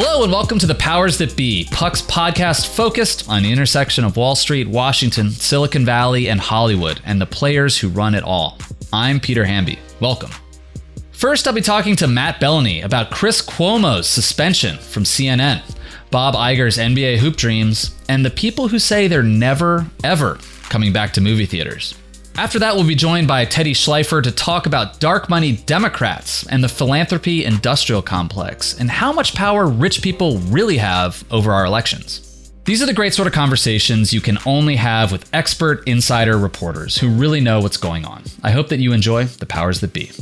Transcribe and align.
Hello 0.00 0.22
and 0.22 0.30
welcome 0.30 0.60
to 0.60 0.66
the 0.68 0.76
Powers 0.76 1.18
That 1.18 1.34
Be, 1.36 1.66
Puck's 1.72 2.02
podcast 2.02 2.68
focused 2.68 3.28
on 3.28 3.42
the 3.42 3.50
intersection 3.50 4.04
of 4.04 4.16
Wall 4.16 4.36
Street, 4.36 4.68
Washington, 4.68 5.28
Silicon 5.32 5.84
Valley, 5.84 6.28
and 6.28 6.38
Hollywood, 6.38 7.00
and 7.04 7.20
the 7.20 7.26
players 7.26 7.76
who 7.76 7.88
run 7.88 8.14
it 8.14 8.22
all. 8.22 8.58
I'm 8.92 9.18
Peter 9.18 9.44
Hamby. 9.44 9.76
Welcome. 9.98 10.30
First, 11.10 11.48
I'll 11.48 11.52
be 11.52 11.60
talking 11.60 11.96
to 11.96 12.06
Matt 12.06 12.40
Belloni 12.40 12.84
about 12.84 13.10
Chris 13.10 13.42
Cuomo's 13.42 14.06
suspension 14.06 14.78
from 14.78 15.02
CNN, 15.02 15.62
Bob 16.12 16.36
Iger's 16.36 16.78
NBA 16.78 17.18
hoop 17.18 17.34
dreams, 17.34 17.96
and 18.08 18.24
the 18.24 18.30
people 18.30 18.68
who 18.68 18.78
say 18.78 19.08
they're 19.08 19.24
never, 19.24 19.84
ever 20.04 20.38
coming 20.68 20.92
back 20.92 21.12
to 21.14 21.20
movie 21.20 21.44
theaters. 21.44 21.96
After 22.38 22.60
that, 22.60 22.76
we'll 22.76 22.86
be 22.86 22.94
joined 22.94 23.26
by 23.26 23.44
Teddy 23.44 23.74
Schleifer 23.74 24.22
to 24.22 24.30
talk 24.30 24.66
about 24.66 25.00
dark 25.00 25.28
money 25.28 25.56
Democrats 25.56 26.46
and 26.46 26.62
the 26.62 26.68
philanthropy 26.68 27.44
industrial 27.44 28.00
complex 28.00 28.78
and 28.78 28.88
how 28.88 29.12
much 29.12 29.34
power 29.34 29.66
rich 29.66 30.02
people 30.02 30.38
really 30.38 30.76
have 30.76 31.24
over 31.32 31.50
our 31.50 31.64
elections. 31.64 32.52
These 32.64 32.80
are 32.80 32.86
the 32.86 32.94
great 32.94 33.12
sort 33.12 33.26
of 33.26 33.34
conversations 33.34 34.12
you 34.12 34.20
can 34.20 34.38
only 34.46 34.76
have 34.76 35.10
with 35.10 35.28
expert 35.32 35.82
insider 35.88 36.38
reporters 36.38 36.96
who 36.96 37.10
really 37.10 37.40
know 37.40 37.58
what's 37.58 37.76
going 37.76 38.04
on. 38.04 38.22
I 38.44 38.52
hope 38.52 38.68
that 38.68 38.78
you 38.78 38.92
enjoy 38.92 39.24
the 39.24 39.44
powers 39.44 39.80
that 39.80 39.92
be. 39.92 40.12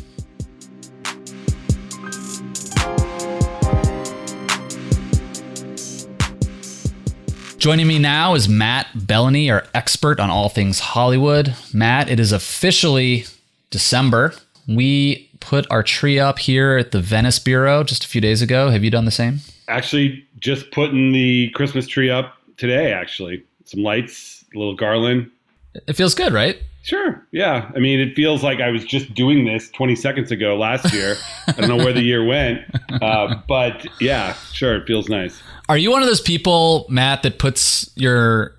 Joining 7.66 7.88
me 7.88 7.98
now 7.98 8.36
is 8.36 8.48
Matt 8.48 8.86
Belloni, 8.96 9.50
our 9.50 9.64
expert 9.74 10.20
on 10.20 10.30
all 10.30 10.48
things 10.48 10.78
Hollywood. 10.78 11.56
Matt, 11.74 12.08
it 12.08 12.20
is 12.20 12.30
officially 12.30 13.24
December. 13.70 14.34
We 14.68 15.28
put 15.40 15.66
our 15.68 15.82
tree 15.82 16.16
up 16.16 16.38
here 16.38 16.76
at 16.76 16.92
the 16.92 17.00
Venice 17.00 17.40
Bureau 17.40 17.82
just 17.82 18.04
a 18.04 18.06
few 18.06 18.20
days 18.20 18.40
ago. 18.40 18.70
Have 18.70 18.84
you 18.84 18.90
done 18.92 19.04
the 19.04 19.10
same? 19.10 19.40
Actually, 19.66 20.24
just 20.38 20.70
putting 20.70 21.10
the 21.10 21.50
Christmas 21.56 21.88
tree 21.88 22.08
up 22.08 22.36
today, 22.56 22.92
actually. 22.92 23.42
Some 23.64 23.82
lights, 23.82 24.44
a 24.54 24.58
little 24.58 24.76
garland. 24.76 25.28
It 25.74 25.94
feels 25.94 26.14
good, 26.14 26.32
right? 26.32 26.62
Sure. 26.86 27.20
Yeah. 27.32 27.68
I 27.74 27.80
mean, 27.80 27.98
it 27.98 28.14
feels 28.14 28.44
like 28.44 28.60
I 28.60 28.70
was 28.70 28.84
just 28.84 29.12
doing 29.12 29.44
this 29.44 29.68
20 29.72 29.96
seconds 29.96 30.30
ago 30.30 30.56
last 30.56 30.94
year. 30.94 31.16
I 31.48 31.52
don't 31.52 31.68
know 31.68 31.76
where 31.78 31.92
the 31.92 32.02
year 32.02 32.24
went. 32.24 32.60
Uh, 33.02 33.42
but 33.48 33.84
yeah, 34.00 34.34
sure. 34.52 34.76
It 34.76 34.86
feels 34.86 35.08
nice. 35.08 35.42
Are 35.68 35.76
you 35.78 35.90
one 35.90 36.02
of 36.02 36.08
those 36.08 36.20
people, 36.20 36.86
Matt, 36.88 37.22
that 37.22 37.38
puts 37.38 37.90
your 37.96 38.56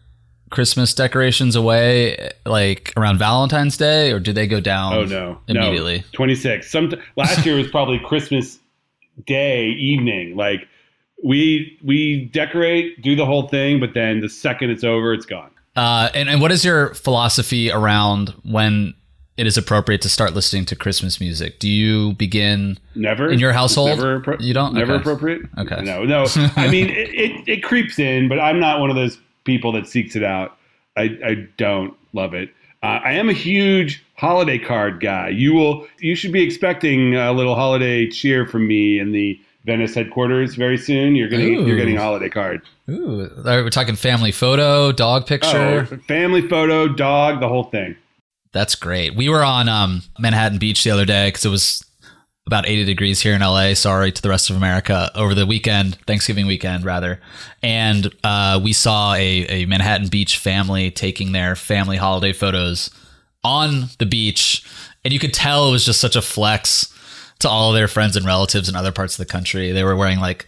Christmas 0.50 0.94
decorations 0.94 1.56
away 1.56 2.32
like 2.46 2.94
around 2.96 3.18
Valentine's 3.18 3.78
Day, 3.78 4.12
or 4.12 4.20
do 4.20 4.32
they 4.32 4.48
go 4.48 4.60
down? 4.60 4.94
Oh 4.94 5.04
no, 5.04 5.40
immediately. 5.48 6.00
No. 6.00 6.04
Twenty 6.14 6.36
six. 6.36 6.72
Some 6.72 6.94
last 7.16 7.46
year 7.46 7.56
was 7.56 7.70
probably 7.70 8.00
Christmas 8.00 8.60
Day 9.26 9.70
evening. 9.70 10.36
Like 10.36 10.68
we 11.24 11.78
we 11.84 12.26
decorate, 12.26 13.02
do 13.02 13.16
the 13.16 13.26
whole 13.26 13.48
thing, 13.48 13.80
but 13.80 13.94
then 13.94 14.22
the 14.22 14.30
second 14.30 14.70
it's 14.70 14.84
over, 14.84 15.14
it's 15.14 15.26
gone. 15.26 15.52
Uh, 15.76 16.10
and, 16.16 16.28
and 16.28 16.42
what 16.42 16.52
is 16.52 16.66
your 16.66 16.94
philosophy 16.96 17.72
around 17.72 18.30
when 18.44 18.96
it 19.38 19.46
is 19.48 19.58
appropriate 19.58 20.02
to 20.02 20.10
start 20.10 20.34
listening 20.34 20.66
to 20.66 20.76
Christmas 20.76 21.20
music? 21.20 21.60
Do 21.60 21.70
you 21.70 22.14
begin 22.14 22.78
never 22.96 23.30
in 23.30 23.40
your 23.40 23.54
household? 23.54 23.90
Never, 23.90 24.20
appro- 24.20 24.42
you 24.42 24.54
don't. 24.54 24.74
Never 24.74 24.94
okay. 24.94 25.02
appropriate. 25.02 25.42
Okay. 25.58 25.82
No, 25.84 26.04
no. 26.04 26.26
I 26.56 26.68
mean, 26.72 26.90
it, 26.90 27.10
it, 27.14 27.48
it 27.48 27.64
creeps 27.64 28.00
in, 28.00 28.28
but 28.28 28.40
I'm 28.40 28.60
not 28.60 28.80
one 28.80 28.90
of 28.90 28.96
those 28.96 29.20
people 29.44 29.72
that 29.74 29.88
seeks 29.88 30.16
it 30.16 30.24
out. 30.24 30.58
I 30.98 31.18
I 31.24 31.48
don't 31.58 31.96
love 32.14 32.34
it. 32.34 32.50
Uh, 32.84 33.00
I 33.04 33.14
am 33.14 33.30
a 33.30 33.34
huge 33.34 34.04
holiday 34.16 34.58
card 34.58 35.00
guy. 35.00 35.30
You 35.30 35.54
will. 35.54 35.88
You 36.00 36.16
should 36.16 36.32
be 36.32 36.44
expecting 36.44 37.16
a 37.16 37.32
little 37.32 37.56
holiday 37.56 38.10
cheer 38.10 38.48
from 38.48 38.68
me 38.68 39.00
in 39.00 39.12
the 39.12 39.40
Venice 39.66 39.94
headquarters 39.94 40.56
very 40.56 40.78
soon. 40.78 41.16
You're 41.16 41.28
getting 41.28 41.56
Ooh. 41.56 41.68
you're 41.68 41.78
getting 41.78 41.98
a 41.98 42.02
holiday 42.02 42.30
card. 42.30 42.62
Ooh, 42.90 43.30
we're 43.44 43.70
talking 43.70 43.96
family 43.96 44.32
photo, 44.32 44.92
dog 44.94 45.28
picture, 45.28 45.88
oh, 45.92 45.98
family 46.08 46.42
photo, 46.48 46.88
dog, 46.88 47.42
the 47.42 47.50
whole 47.50 47.66
thing. 47.66 47.96
That's 48.52 48.76
great. 48.76 49.16
We 49.16 49.30
were 49.30 49.44
on 49.44 49.70
um, 49.70 50.04
Manhattan 50.20 50.58
Beach 50.58 50.84
the 50.84 50.92
other 50.92 51.06
day 51.06 51.28
because 51.28 51.46
it 51.46 51.50
was 51.50 51.84
about 52.48 52.68
80 52.68 52.86
degrees 52.86 53.22
here 53.22 53.36
in 53.36 53.42
LA. 53.42 53.74
Sorry 53.74 54.12
to 54.12 54.22
the 54.22 54.30
rest 54.30 54.50
of 54.50 54.56
America 54.56 55.12
over 55.16 55.36
the 55.36 55.46
weekend, 55.46 55.96
Thanksgiving 56.08 56.48
weekend, 56.48 56.86
rather. 56.86 57.20
And 57.62 58.14
uh, 58.24 58.60
we 58.64 58.72
saw 58.72 59.14
a, 59.14 59.46
a 59.48 59.66
Manhattan 59.66 60.08
Beach 60.08 60.38
family 60.38 60.90
taking 60.90 61.34
their 61.34 61.56
family 61.56 61.98
holiday 61.98 62.32
photos 62.32 62.90
on 63.44 63.90
the 64.00 64.06
beach. 64.06 64.64
And 65.04 65.14
you 65.14 65.20
could 65.20 65.34
tell 65.34 65.68
it 65.68 65.72
was 65.72 65.86
just 65.86 66.00
such 66.00 66.16
a 66.16 66.22
flex 66.22 66.94
to 67.40 67.50
all 67.50 67.74
their 67.74 67.88
friends 67.88 68.16
and 68.16 68.26
relatives 68.26 68.70
in 68.70 68.76
other 68.76 68.94
parts 68.94 69.20
of 69.20 69.26
the 69.26 69.32
country. 69.32 69.72
They 69.74 69.84
were 69.84 69.96
wearing 69.96 70.20
like 70.20 70.48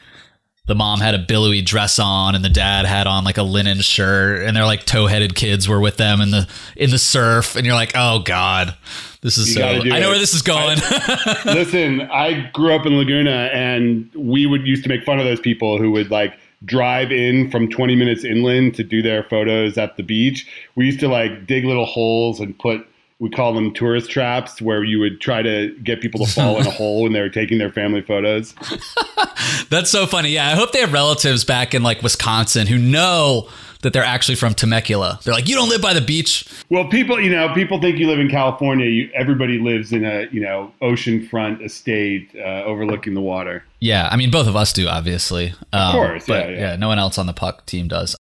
the 0.70 0.76
mom 0.76 1.00
had 1.02 1.14
a 1.14 1.20
billowy 1.20 1.62
dress 1.62 2.00
on 2.00 2.36
and 2.36 2.46
the 2.46 2.50
dad 2.50 2.86
had 2.86 3.08
on 3.08 3.26
like 3.26 3.38
a 3.38 3.44
linen 3.44 3.82
shirt 3.82 4.44
and 4.44 4.56
they're 4.56 4.66
like 4.66 4.86
toe-headed 4.86 5.36
kids 5.36 5.68
were 5.68 5.82
with 5.82 5.98
them 5.98 6.22
in 6.22 6.32
the 6.32 6.48
in 6.78 6.90
the 6.90 6.98
surf 6.98 7.58
and 7.58 7.66
you're 7.66 7.76
like 7.76 7.92
oh 7.96 8.20
god 8.20 8.76
this 9.22 9.38
is 9.38 9.54
so 9.54 9.62
i 9.62 9.80
know 9.80 9.84
it. 9.84 10.08
where 10.08 10.18
this 10.20 10.34
is 10.34 10.42
going 10.42 10.78
Listen, 11.46 12.02
I 12.02 12.50
grew 12.54 12.74
up 12.74 12.86
in 12.86 12.98
Laguna, 12.98 13.50
and 13.54 14.10
we 14.16 14.46
would 14.46 14.66
used 14.66 14.84
to 14.84 14.90
make 14.90 15.04
fun 15.04 15.20
of 15.20 15.26
those 15.26 15.40
people 15.40 15.78
who 15.78 15.92
would 15.92 16.12
like 16.12 16.38
drive 16.66 17.12
in 17.12 17.50
from 17.50 17.70
20 17.70 17.96
minutes 17.96 18.24
inland 18.24 18.76
to 18.76 18.84
do 18.84 19.02
their 19.02 19.24
photos 19.24 19.78
at 19.78 19.98
the 19.98 20.04
beach. 20.04 20.48
We 20.76 20.86
used 20.86 21.00
to 21.02 21.08
like 21.08 21.48
dig 21.48 21.66
little 21.66 21.86
holes 21.86 22.40
and 22.40 22.58
put 22.58 22.86
we 23.20 23.30
call 23.30 23.54
them 23.54 23.74
tourist 23.74 24.10
traps 24.10 24.62
where 24.62 24.84
you 24.84 24.98
would 25.00 25.20
try 25.20 25.42
to 25.42 25.76
get 25.84 26.00
people 26.02 26.26
to 26.26 26.32
fall 26.32 26.58
in 26.60 26.66
a 26.66 26.72
hole 26.80 27.04
when 27.04 27.12
they 27.14 27.20
were 27.22 27.30
taking 27.30 27.58
their 27.58 27.72
family 27.72 28.02
photos. 28.02 28.54
that's 29.70 29.90
so 29.90 30.06
funny 30.06 30.30
yeah 30.30 30.48
i 30.48 30.56
hope 30.56 30.72
they 30.72 30.80
have 30.80 30.94
relatives 30.94 31.44
back 31.44 31.74
in 31.74 31.82
like 31.84 32.02
wisconsin 32.02 32.68
who 32.68 32.78
know 32.78 33.48
that 33.82 33.94
they're 33.94 34.04
actually 34.04 34.36
from 34.36 34.54
temecula 34.54 35.20
they're 35.24 35.34
like 35.34 35.48
you 35.48 35.56
don't 35.56 35.70
live 35.70 35.82
by 35.82 35.94
the 35.94 36.02
beach 36.02 36.48
Well, 36.70 36.88
people, 36.88 37.20
you 37.20 37.30
know, 37.32 37.54
people 37.54 37.80
think 37.82 37.98
you 37.98 38.08
live 38.08 38.20
in 38.20 38.30
California. 38.30 38.86
You, 38.86 39.10
everybody 39.16 39.58
lives 39.58 39.92
in 39.92 40.06
a, 40.06 40.28
you 40.32 40.40
know, 40.42 40.72
oceanfront 40.82 41.64
estate 41.64 42.30
uh, 42.36 42.64
overlooking 42.64 43.14
the 43.16 43.22
water. 43.22 43.64
yeah 43.80 44.08
i 44.12 44.16
mean 44.18 44.32
both 44.32 44.48
of 44.48 44.56
us 44.56 44.72
do 44.74 44.88
obviously 44.88 45.54
of 45.74 45.92
course, 45.94 46.26
but 46.28 46.50
yeah, 46.50 46.58
yeah. 46.58 46.76
no 46.76 46.88
one 46.88 47.00
else 47.00 47.18
on 47.18 47.26
the 47.28 47.34
puck 47.34 47.66
team 47.66 47.88
does 47.88 48.16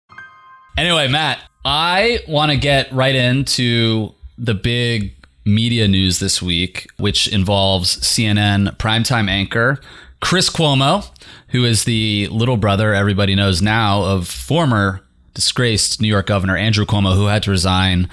anyway 0.78 1.08
matt 1.08 1.40
i 1.64 2.20
want 2.28 2.52
to 2.52 2.58
get 2.58 2.92
right 2.92 3.16
into 3.16 4.14
the 4.38 4.54
big 4.54 5.16
media 5.46 5.88
news 5.88 6.20
this 6.20 6.42
week, 6.42 6.88
which 6.98 7.28
involves 7.28 7.98
CNN 7.98 8.76
primetime 8.78 9.30
anchor 9.30 9.80
Chris 10.22 10.50
Cuomo, 10.50 11.08
who 11.50 11.66
is 11.66 11.84
the 11.84 12.28
little 12.32 12.58
brother 12.58 12.94
everybody 12.94 13.36
knows 13.36 13.62
now 13.62 14.04
of 14.04 14.28
former 14.28 15.02
disgraced 15.36 16.02
New 16.02 16.08
York 16.08 16.26
Governor 16.26 16.58
Andrew 16.58 16.86
Cuomo, 16.86 17.14
who 17.14 17.26
had 17.26 17.44
to 17.44 17.52
resign 17.52 18.10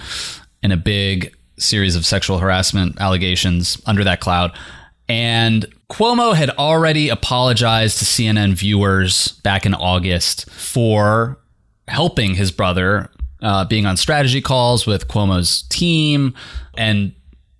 in 0.62 0.72
a 0.72 0.76
big 0.76 1.34
series 1.58 1.96
of 1.96 2.04
sexual 2.04 2.38
harassment 2.38 3.00
allegations 3.00 3.80
under 3.86 4.04
that 4.04 4.20
cloud. 4.20 4.52
And 5.08 5.64
Cuomo 5.90 6.34
had 6.34 6.50
already 6.50 7.08
apologized 7.08 7.98
to 7.98 8.04
CNN 8.04 8.54
viewers 8.54 9.28
back 9.42 9.64
in 9.64 9.72
August 9.72 10.50
for 10.50 11.38
helping 11.88 12.34
his 12.34 12.50
brother 12.50 13.10
uh, 13.42 13.64
being 13.64 13.86
on 13.86 13.96
strategy 13.96 14.40
calls 14.40 14.86
with 14.86 15.08
Cuomo's 15.08 15.62
team. 15.62 16.34
And 16.76 17.12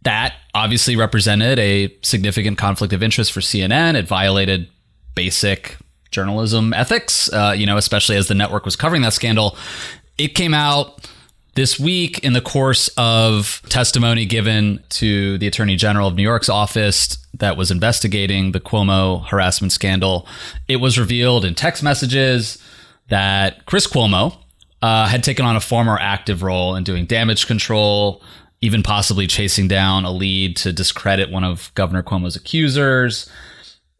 that 0.03 0.35
obviously 0.55 0.97
represented 0.97 1.59
a 1.59 1.95
significant 2.03 2.59
conflict 2.59 2.93
of 2.93 3.03
interest 3.03 3.33
for 3.33 3.41
CNN. 3.41 3.95
It 3.95 4.07
violated 4.07 4.69
basic 5.15 5.77
journalism 6.11 6.73
ethics, 6.75 7.33
uh, 7.33 7.55
you 7.57 7.67
know, 7.67 7.77
especially 7.77 8.17
as 8.17 8.29
the 8.29 8.35
network 8.35 8.65
was 8.65 8.77
covering 8.77 9.03
that 9.03 9.13
scandal. 9.13 9.57
It 10.19 10.35
came 10.35 10.55
out 10.55 11.09
this 11.55 11.79
week 11.79 12.19
in 12.21 12.33
the 12.33 12.41
course 12.41 12.89
of 12.97 13.63
testimony 13.69 14.25
given 14.25 14.83
to 14.89 15.37
the 15.39 15.47
Attorney 15.47 15.77
General 15.77 16.09
of 16.09 16.15
New 16.15 16.23
York's 16.23 16.49
office 16.49 17.19
that 17.35 17.57
was 17.57 17.71
investigating 17.71 18.53
the 18.53 18.61
Cuomo 18.61 19.27
harassment 19.27 19.73
scandal. 19.73 20.27
It 20.69 20.77
was 20.77 20.99
revealed 20.99 21.45
in 21.45 21.55
text 21.55 21.83
messages 21.83 22.59
that 23.09 23.67
Chris 23.67 23.87
Cuomo 23.87 24.42
uh, 24.83 25.07
had 25.07 25.23
taken 25.23 25.47
on 25.47 25.57
a 25.57 25.61
far 25.61 25.85
more 25.85 26.01
active 26.01 26.43
role 26.43 26.75
in 26.75 26.85
doing 26.85 27.07
damage 27.07 27.47
control, 27.47 28.23
even 28.61 28.83
possibly 28.83 29.27
chasing 29.27 29.69
down 29.69 30.05
a 30.05 30.11
lead 30.11 30.57
to 30.57 30.73
discredit 30.73 31.31
one 31.31 31.45
of 31.45 31.73
Governor 31.75 32.03
Cuomo's 32.03 32.37
accusers. 32.37 33.31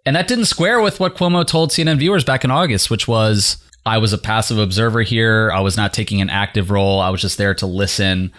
And 0.05 0.17
that 0.17 0.27
didn't 0.27 0.47
square 0.47 0.81
with 0.81 0.99
what 0.99 1.15
Cuomo 1.15 1.47
told 1.47 1.71
CNN 1.71 1.99
viewers 1.99 2.25
back 2.25 2.45
in 2.45 2.51
August, 2.51 2.91
which 2.91 3.07
was 3.07 3.63
I 3.87 3.99
was 3.99 4.13
a 4.13 4.19
passive 4.19 4.59
observer 4.59 5.03
here. 5.03 5.51
I 5.53 5.61
was 5.61 5.77
not 5.77 5.95
taking 5.95 6.21
an 6.21 6.31
active 6.31 6.71
role. 6.71 7.01
I 7.01 7.11
was 7.11 7.21
just 7.21 7.39
there 7.39 7.55
to 7.55 7.67
listen. 7.67 8.33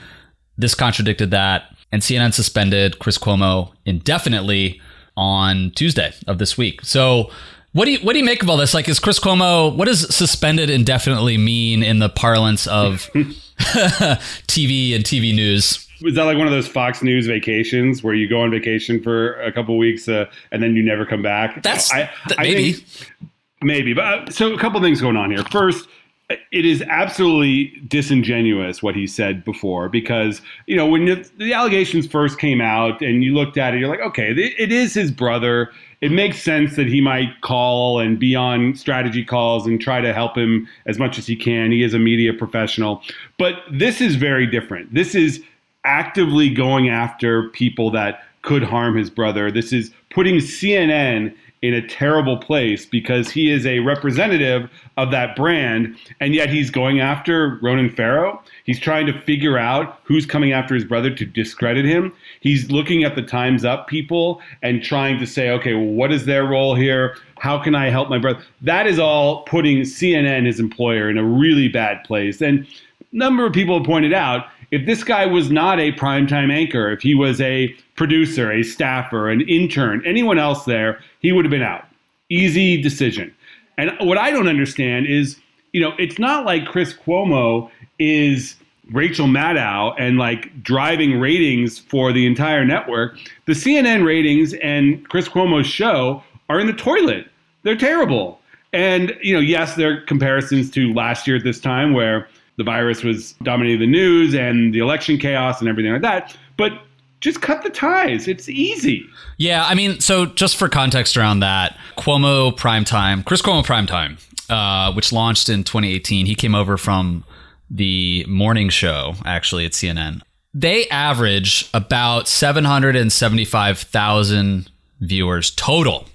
This 0.58 0.76
contradicted 0.76 1.32
that. 1.32 1.64
And 1.92 2.02
CNN 2.02 2.34
suspended 2.34 3.00
Chris 3.00 3.18
Cuomo 3.18 3.72
indefinitely 3.86 4.82
on 5.16 5.72
Tuesday 5.76 6.12
of 6.28 6.40
this 6.40 6.58
week. 6.58 6.84
So 6.84 7.30
what 7.74 7.86
do 7.86 7.92
you 7.92 8.00
what 8.00 8.14
do 8.14 8.20
you 8.20 8.26
make 8.26 8.42
of 8.42 8.50
all 8.50 8.58
this? 8.58 8.74
Like, 8.74 8.88
is 8.88 9.00
Chris 9.00 9.20
Cuomo? 9.20 9.76
What 9.76 9.86
does 9.86 10.14
suspended 10.16 10.70
indefinitely 10.70 11.38
mean 11.38 11.84
in 11.84 12.00
the 12.00 12.10
parlance 12.10 12.66
of 12.68 13.10
TV 13.58 14.96
and 14.96 15.04
TV 15.04 15.36
news? 15.36 15.88
Is 16.02 16.16
that 16.16 16.24
like 16.24 16.38
one 16.38 16.48
of 16.48 16.54
those 16.54 16.68
Fox 16.68 17.02
News 17.02 17.28
vacations 17.28 18.04
where 18.04 18.14
you 18.14 18.28
go 18.28 18.42
on 18.42 18.52
vacation 18.52 19.02
for 19.02 19.40
a 19.42 19.52
couple 19.52 19.78
weeks 19.78 20.08
uh, 20.08 20.26
and 20.52 20.62
then 20.62 20.76
you 20.76 20.84
never 20.84 21.06
come 21.06 21.22
back? 21.22 21.64
That's 21.64 21.92
I, 21.92 22.10
th- 22.28 22.40
I 22.40 22.44
maybe. 22.44 22.74
Think, 22.74 23.32
Maybe, 23.64 23.94
but 23.94 24.04
uh, 24.04 24.32
so 24.32 24.54
a 24.54 24.60
couple 24.60 24.82
things 24.82 25.00
going 25.00 25.16
on 25.16 25.32
here. 25.32 25.44
First, 25.50 25.88
it 26.30 26.66
is 26.66 26.82
absolutely 26.90 27.74
disingenuous 27.88 28.84
what 28.84 28.96
he 28.96 29.08
said 29.08 29.44
before 29.44 29.90
because 29.90 30.42
you 30.68 30.76
know 30.76 30.88
when 30.88 31.06
the, 31.06 31.30
the, 31.38 31.54
allegations 31.54 32.08
first 32.08 32.40
came 32.40 32.62
out 32.62 33.02
and 33.02 33.24
you 33.24 33.34
looked 33.34 33.58
at 33.58 33.74
it 33.74 33.80
you're 33.80 33.90
like 33.90 34.00
okay 34.00 34.32
it 34.32 34.72
is 34.72 34.94
his 34.94 35.12
brother 35.12 35.72
it 36.04 36.12
makes 36.12 36.44
sense 36.44 36.76
that 36.76 36.88
he 36.88 37.00
might 37.00 37.40
call 37.40 37.98
and 37.98 38.20
be 38.20 38.36
on 38.36 38.76
strategy 38.76 39.24
calls 39.24 39.66
and 39.66 39.80
try 39.80 40.02
to 40.02 40.14
help 40.14 40.38
him 40.38 40.68
as 40.86 41.00
much 41.00 41.18
as 41.18 41.26
he 41.26 41.34
can. 41.34 41.72
He 41.72 41.82
is 41.82 41.94
a 41.94 42.00
media 42.00 42.34
professional. 42.34 43.02
But 43.40 43.62
this 43.72 44.02
is 44.02 44.18
very 44.18 44.46
different. 44.46 44.94
This 44.94 45.16
is 45.16 45.42
actively 45.86 46.50
going 46.50 46.90
after 46.90 47.48
people 47.52 47.90
that 47.92 48.26
could 48.42 48.64
harm 48.64 48.98
his 48.98 49.10
brother. 49.10 49.50
This 49.50 49.72
is 49.72 49.94
putting 50.10 50.40
CNN 50.40 51.34
in 51.64 51.74
a 51.74 51.88
terrible 51.88 52.36
place 52.36 52.86
because 52.86 53.32
he 53.32 53.50
is 53.50 53.66
a 53.66 53.80
representative 53.80 54.70
of 54.98 55.12
that 55.12 55.34
brand, 55.34 55.98
and 56.20 56.36
yet 56.36 56.50
he's 56.50 56.70
going 56.70 57.00
after 57.00 57.58
Ronan 57.62 57.90
Farrow. 57.90 58.44
He's 58.66 58.82
trying 58.82 59.08
to 59.08 59.20
figure 59.22 59.58
out 59.58 59.98
who's 60.04 60.26
coming 60.26 60.52
after 60.52 60.76
his 60.76 60.84
brother 60.84 61.10
to 61.10 61.26
discredit 61.26 61.86
him. 61.86 62.14
He's 62.42 62.70
looking 62.70 63.06
at 63.06 63.16
the 63.16 63.22
Times 63.22 63.64
Up 63.64 63.88
people 63.88 64.42
and 64.62 64.84
trying 64.84 65.18
to 65.20 65.26
say, 65.26 65.50
okay, 65.52 65.74
well, 65.74 65.86
what 65.86 66.12
is 66.12 66.26
their 66.26 66.44
role 66.44 66.76
here? 66.76 67.16
How 67.40 67.58
can 67.64 67.76
I 67.76 67.90
help 67.90 68.10
my 68.10 68.18
brother? 68.18 68.44
That 68.62 68.86
is 68.86 69.00
all 69.00 69.44
putting 69.44 69.82
CNN, 69.82 70.46
his 70.46 70.60
employer, 70.60 71.10
in 71.10 71.18
a 71.18 71.24
really 71.24 71.70
bad 71.70 72.04
place. 72.04 72.42
And 72.42 72.68
number 73.14 73.46
of 73.46 73.54
people 73.54 73.78
have 73.78 73.86
pointed 73.86 74.12
out 74.14 74.48
if 74.74 74.88
this 74.88 75.04
guy 75.04 75.28
was 75.28 75.52
not 75.52 75.80
a 75.80 75.92
primetime 75.92 76.52
anchor, 76.52 76.92
if 76.92 77.02
he 77.02 77.14
was 77.14 77.40
a 77.40 77.68
producer, 77.96 78.52
a 78.52 78.64
staffer, 78.64 79.30
an 79.30 79.42
intern, 79.42 80.02
anyone 80.04 80.40
else 80.40 80.66
there, 80.66 81.00
he 81.20 81.32
would 81.32 81.46
have 81.46 81.52
been 81.52 81.62
out. 81.62 81.86
Easy 82.30 82.82
decision. 82.82 83.32
And 83.78 83.92
what 84.00 84.18
I 84.18 84.32
don't 84.32 84.48
understand 84.48 85.06
is, 85.06 85.38
you 85.74 85.80
know, 85.80 85.94
it's 86.00 86.18
not 86.18 86.44
like 86.44 86.66
Chris 86.66 86.92
Cuomo 86.92 87.70
is 88.00 88.56
Rachel 88.92 89.28
Maddow 89.28 89.94
and 90.00 90.18
like 90.18 90.64
driving 90.64 91.20
ratings 91.20 91.78
for 91.78 92.12
the 92.12 92.26
entire 92.26 92.66
network. 92.66 93.20
The 93.46 93.54
CNN 93.54 94.04
ratings 94.04 94.56
and 94.56 95.08
Chris 95.08 95.30
Cuomo's 95.30 95.68
show 95.68 96.24
are 96.50 96.60
in 96.60 96.66
the 96.66 96.74
toilet. 96.74 97.28
They're 97.62 97.78
terrible. 97.78 98.40
And, 98.74 99.16
you 99.22 99.36
know, 99.36 99.40
yes, 99.40 99.76
there 99.76 99.98
are 99.98 100.02
comparisons 100.02 100.72
to 100.72 100.92
last 100.94 101.28
year 101.28 101.38
at 101.38 101.44
this 101.44 101.60
time 101.60 101.94
where 101.94 102.28
the 102.58 102.64
virus 102.64 103.04
was 103.04 103.34
dominating 103.44 103.80
the 103.80 103.88
news 103.88 104.34
and 104.34 104.74
the 104.74 104.80
election 104.80 105.18
chaos 105.18 105.60
and 105.60 105.68
everything 105.70 105.92
like 105.92 106.02
that. 106.02 106.36
But 106.58 106.72
just 107.20 107.42
cut 107.42 107.62
the 107.64 107.70
ties. 107.70 108.28
It's 108.28 108.50
easy. 108.50 109.06
Yeah, 109.38 109.66
I 109.66 109.76
mean, 109.76 110.00
so 110.02 110.26
just 110.26 110.58
for 110.58 110.68
context 110.70 111.18
around 111.18 111.40
that, 111.40 111.78
Cuomo 111.98 112.56
Primetime, 112.56 113.26
Chris 113.26 113.42
Cuomo 113.42 113.66
Primetime, 113.66 114.20
uh, 114.50 114.92
which 114.94 115.14
launched 115.14 115.50
in 115.50 115.64
2018, 115.64 116.26
he 116.26 116.36
came 116.36 116.54
over 116.54 116.78
from 116.78 117.24
the 117.72 118.26
morning 118.28 118.68
show 118.70 119.16
actually 119.26 119.66
at 119.66 119.72
CNN. 119.72 120.22
They 120.54 120.88
average 120.90 121.70
about 121.74 122.28
775,000 122.28 124.70
viewers 125.00 125.50
total 125.52 126.08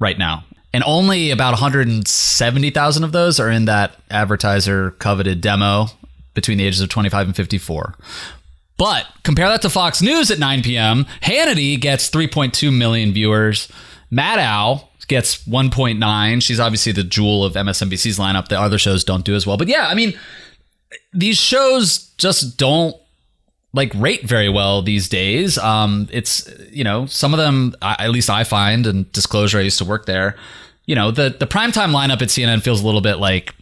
right 0.00 0.18
now 0.18 0.44
and 0.74 0.82
only 0.88 1.30
about 1.30 1.52
170,000 1.52 3.04
of 3.04 3.12
those 3.12 3.38
are 3.38 3.48
in 3.48 3.66
that 3.66 3.94
advertiser 4.10 4.90
coveted 4.90 5.40
demo 5.40 5.86
between 6.34 6.58
the 6.58 6.66
ages 6.66 6.80
of 6.80 6.88
25 6.88 7.28
and 7.28 7.36
54. 7.36 7.94
But 8.76 9.06
compare 9.22 9.48
that 9.48 9.62
to 9.62 9.70
Fox 9.70 10.02
News 10.02 10.32
at 10.32 10.40
9 10.40 10.62
p.m. 10.64 11.06
Hannity 11.22 11.80
gets 11.80 12.10
3.2 12.10 12.76
million 12.76 13.12
viewers. 13.12 13.68
Maddow 14.10 14.88
gets 15.06 15.44
1.9. 15.46 16.42
She's 16.42 16.58
obviously 16.58 16.90
the 16.90 17.04
jewel 17.04 17.44
of 17.44 17.54
MSNBC's 17.54 18.18
lineup. 18.18 18.48
The 18.48 18.58
other 18.58 18.76
shows 18.76 19.04
don't 19.04 19.24
do 19.24 19.36
as 19.36 19.46
well. 19.46 19.56
But 19.56 19.68
yeah, 19.68 19.86
I 19.86 19.94
mean, 19.94 20.18
these 21.12 21.38
shows 21.38 22.12
just 22.18 22.58
don't 22.58 22.96
like 23.74 23.92
rate 23.94 24.26
very 24.26 24.48
well 24.48 24.80
these 24.80 25.08
days. 25.08 25.58
Um, 25.58 26.08
it's 26.10 26.48
you 26.70 26.84
know 26.84 27.04
some 27.06 27.34
of 27.34 27.38
them, 27.38 27.74
at 27.82 28.10
least 28.10 28.30
I 28.30 28.44
find, 28.44 28.86
and 28.86 29.10
disclosure, 29.12 29.58
I 29.58 29.62
used 29.62 29.78
to 29.78 29.84
work 29.84 30.06
there 30.06 30.36
you 30.86 30.94
know, 30.94 31.10
the 31.10 31.34
the 31.38 31.46
primetime 31.46 31.92
lineup 31.92 32.22
at 32.22 32.28
CNN 32.28 32.62
feels 32.62 32.82
a 32.82 32.86
little 32.86 33.00
bit 33.00 33.16
like 33.16 33.54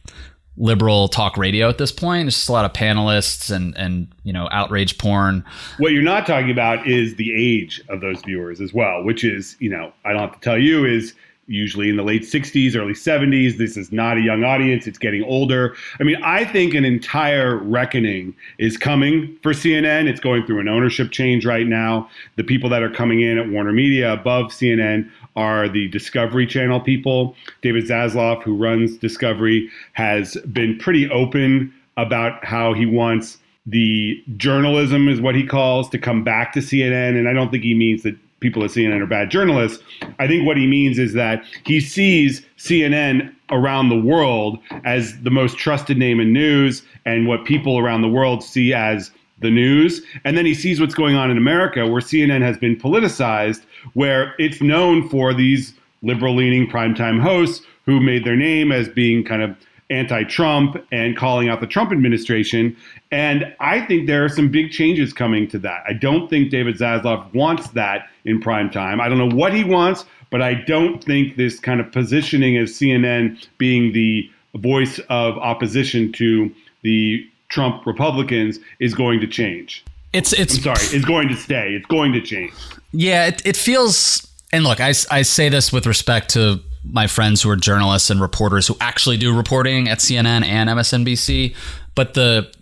liberal 0.57 1.09
talk 1.09 1.37
radio 1.37 1.69
at 1.69 1.79
this 1.79 1.93
point. 1.93 2.29
It's 2.29 2.37
just 2.37 2.49
a 2.49 2.53
lot 2.53 2.65
of 2.65 2.73
panelists 2.73 3.55
and 3.55 3.77
and 3.77 4.09
you 4.25 4.33
know 4.33 4.49
outrage 4.51 4.99
porn. 4.99 5.45
What 5.79 5.93
you're 5.93 6.03
not 6.03 6.27
talking 6.27 6.51
about 6.51 6.87
is 6.87 7.17
the 7.17 7.33
age 7.35 7.81
of 7.89 8.01
those 8.01 8.21
viewers 8.23 8.61
as 8.61 8.75
well, 8.75 9.05
which 9.05 9.25
is 9.25 9.57
you 9.61 9.71
know 9.71 9.93
I 10.05 10.13
don't 10.13 10.23
have 10.23 10.35
to 10.35 10.41
tell 10.41 10.59
you 10.59 10.85
is 10.85 11.15
usually 11.47 11.89
in 11.89 11.97
the 11.97 12.03
late 12.03 12.23
60s, 12.23 12.77
early 12.77 12.93
70s. 12.93 13.59
This 13.59 13.77
is 13.77 13.93
not 13.93 14.17
a 14.17 14.21
young 14.21 14.45
audience, 14.45 14.87
it's 14.87 14.99
getting 14.99 15.25
older. 15.25 15.75
I 16.01 16.05
mean, 16.05 16.17
I 16.23 16.45
think 16.45 16.75
an 16.75 16.85
entire 16.85 17.57
reckoning 17.57 18.35
is 18.59 18.77
coming 18.77 19.37
for 19.43 19.53
CNN. 19.53 20.07
It's 20.07 20.21
going 20.21 20.47
through 20.47 20.61
an 20.61 20.69
ownership 20.69 21.11
change 21.11 21.45
right 21.45 21.67
now. 21.67 22.09
The 22.37 22.45
people 22.45 22.71
that 22.71 22.83
are 22.83 22.91
coming 22.91 23.21
in 23.21 23.39
at 23.39 23.51
Warner 23.51 23.73
Media 23.73 24.13
above 24.13 24.47
CNN 24.47 25.11
are 25.37 25.69
the 25.69 25.89
Discovery 25.89 26.47
Channel 26.47 26.81
people. 26.81 27.35
David 27.63 27.85
Zaslav, 27.85 28.43
who 28.43 28.57
runs 28.57 28.97
Discovery, 28.99 29.71
has 29.95 30.37
been 30.53 30.79
pretty 30.79 31.11
open 31.11 31.73
about 31.97 32.45
how 32.45 32.73
he 32.73 32.87
wants 32.87 33.39
the 33.67 34.23
journalism, 34.37 35.09
is 35.09 35.21
what 35.21 35.35
he 35.35 35.47
calls, 35.47 35.89
to 35.91 35.99
come 35.99 36.25
back 36.25 36.53
to 36.53 36.61
CNN. 36.61 37.19
And 37.19 37.29
I 37.29 37.33
don't 37.33 37.51
think 37.51 37.63
he 37.63 37.75
means 37.75 38.03
that 38.03 38.17
people 38.43 38.63
at 38.65 38.71
CNN 38.71 39.01
are 39.01 39.07
bad 39.07 39.31
journalists. 39.31 39.83
I 40.19 40.27
think 40.27 40.47
what 40.47 40.57
he 40.59 40.67
means 40.67 40.99
is 40.99 41.15
that 41.15 41.45
he 41.65 41.81
sees 41.81 42.45
CNN 42.59 43.35
around 43.51 43.89
the 43.89 43.99
world 43.99 44.59
as 44.85 45.19
the 45.23 45.31
most 45.31 45.57
trusted 45.57 45.97
name 45.97 46.21
in 46.21 46.33
news 46.33 46.83
and 47.07 47.27
what 47.27 47.45
people 47.45 47.79
around 47.79 48.03
the 48.03 48.09
world 48.09 48.45
see 48.45 48.75
as 48.75 49.11
the 49.39 49.51
news. 49.51 50.03
And 50.25 50.37
then 50.37 50.47
he 50.47 50.55
sees 50.55 50.81
what's 50.81 50.95
going 50.95 51.17
on 51.17 51.31
in 51.31 51.37
America, 51.37 51.87
where 51.87 52.01
CNN 52.01 52.43
has 52.43 52.59
been 52.59 52.77
politicized, 52.77 53.63
where 53.95 54.35
it's 54.39 54.61
known 54.61 55.09
for 55.09 55.33
these 55.35 55.75
liberal 56.03 56.35
leaning 56.35 56.69
primetime 56.69 57.21
hosts 57.21 57.65
who 57.85 58.01
made 58.01 58.25
their 58.25 58.37
name 58.37 58.73
as 58.73 58.89
being 58.89 59.25
kind 59.25 59.43
of 59.43 59.57
anti 59.93 60.25
Trump 60.25 60.77
and 60.91 61.17
calling 61.17 61.49
out 61.49 61.61
the 61.61 61.67
Trump 61.67 61.93
administration. 61.93 62.77
And 63.11 63.55
I 63.61 63.85
think 63.85 64.07
there 64.07 64.25
are 64.25 64.29
some 64.29 64.51
big 64.51 64.71
changes 64.71 65.13
coming 65.13 65.47
to 65.49 65.59
that. 65.61 65.85
I 65.87 65.93
don't 65.93 66.29
think 66.29 66.51
David 66.51 66.77
Zaslav 66.77 67.33
wants 67.35 67.69
that 67.71 68.09
in 68.25 68.41
prime 68.41 68.71
time. 68.71 69.01
I 69.01 69.09
don't 69.09 69.19
know 69.19 69.37
what 69.37 69.53
he 69.53 69.65
wants, 69.65 70.05
but 70.31 70.41
I 70.43 70.55
don't 70.55 71.03
think 71.05 71.37
this 71.37 71.61
kind 71.61 71.81
of 71.81 71.93
positioning 71.93 72.57
as 72.57 72.71
CNN 72.73 73.47
being 73.59 73.93
the 73.93 74.31
voice 74.55 74.99
of 75.09 75.39
opposition 75.39 76.13
to 76.13 76.53
the 76.83 77.27
Trump 77.49 77.87
Republicans 77.87 78.59
is 78.81 78.95
going 78.95 79.21
to 79.21 79.27
change. 79.27 79.85
It's 80.13 80.33
it's 80.33 80.57
I'm 80.57 80.63
sorry, 80.63 80.97
it's 80.97 81.05
going 81.05 81.29
to 81.29 81.37
stay. 81.37 81.75
It's 81.75 81.87
going 81.87 82.13
to 82.13 82.21
change. 82.21 82.53
Yeah, 82.93 83.29
it, 83.29 83.47
it 83.47 83.57
feels 83.57 84.27
and 84.53 84.65
look, 84.65 84.81
I, 84.81 84.93
I 85.11 85.23
say 85.23 85.49
this 85.49 85.73
with 85.73 85.87
respect 85.87 86.31
to 86.31 86.61
my 86.85 87.07
friends 87.07 87.43
who 87.43 87.51
are 87.51 87.57
journalists 87.57 88.11
and 88.11 88.21
reporters 88.21 88.67
who 88.67 88.77
actually 88.81 89.17
do 89.17 89.37
reporting 89.37 89.89
at 89.89 89.99
CNN 89.99 90.45
and 90.45 90.69
MSNBC, 90.69 91.55
but 91.95 92.15
the 92.15 92.53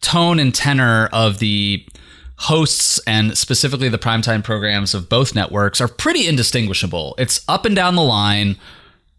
tone 0.00 0.38
and 0.38 0.54
tenor 0.54 1.08
of 1.12 1.38
the 1.38 1.86
hosts 2.36 2.98
and 3.06 3.36
specifically 3.36 3.88
the 3.88 3.98
primetime 3.98 4.42
programs 4.42 4.94
of 4.94 5.08
both 5.08 5.34
networks 5.34 5.80
are 5.80 5.88
pretty 5.88 6.26
indistinguishable. 6.26 7.14
It's 7.18 7.44
up 7.48 7.66
and 7.66 7.76
down 7.76 7.96
the 7.96 8.02
line. 8.02 8.56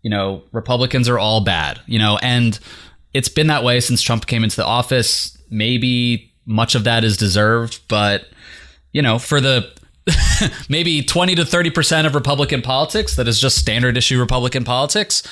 You 0.01 0.09
know, 0.09 0.43
Republicans 0.51 1.07
are 1.07 1.19
all 1.19 1.41
bad, 1.41 1.79
you 1.85 1.99
know, 1.99 2.17
and 2.23 2.59
it's 3.13 3.29
been 3.29 3.47
that 3.47 3.63
way 3.63 3.79
since 3.79 4.01
Trump 4.01 4.25
came 4.25 4.43
into 4.43 4.55
the 4.55 4.65
office. 4.65 5.37
Maybe 5.51 6.33
much 6.45 6.73
of 6.73 6.83
that 6.85 7.03
is 7.03 7.17
deserved, 7.17 7.81
but, 7.87 8.25
you 8.91 9.01
know, 9.01 9.19
for 9.19 9.39
the 9.39 9.71
maybe 10.69 11.01
20 11.01 11.35
to 11.35 11.43
30% 11.43 12.05
of 12.05 12.15
Republican 12.15 12.61
politics 12.61 13.15
that 13.15 13.27
is 13.27 13.39
just 13.39 13.57
standard 13.57 13.97
issue 13.97 14.19
Republican 14.19 14.63
politics, 14.63 15.23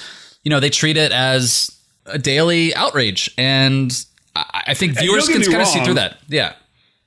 you 0.43 0.49
know, 0.49 0.59
they 0.59 0.69
treat 0.69 0.97
it 0.97 1.11
as 1.11 1.75
a 2.05 2.17
daily 2.17 2.73
outrage. 2.75 3.33
And 3.37 3.91
I 4.35 4.73
think 4.73 4.97
viewers 4.97 5.27
can 5.27 5.41
kind 5.43 5.61
of 5.61 5.67
see 5.67 5.83
through 5.83 5.95
that. 5.95 6.19
Yeah. 6.27 6.53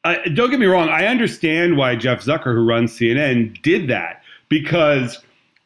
Uh, 0.05 0.17
don't 0.35 0.51
get 0.51 0.59
me 0.59 0.67
wrong. 0.67 0.89
I 0.89 1.07
understand 1.07 1.77
why 1.77 1.95
Jeff 1.95 2.25
Zucker, 2.25 2.55
who 2.55 2.67
runs 2.67 2.93
CNN, 2.93 3.61
did 3.63 3.89
that 3.89 4.23
because 4.49 5.19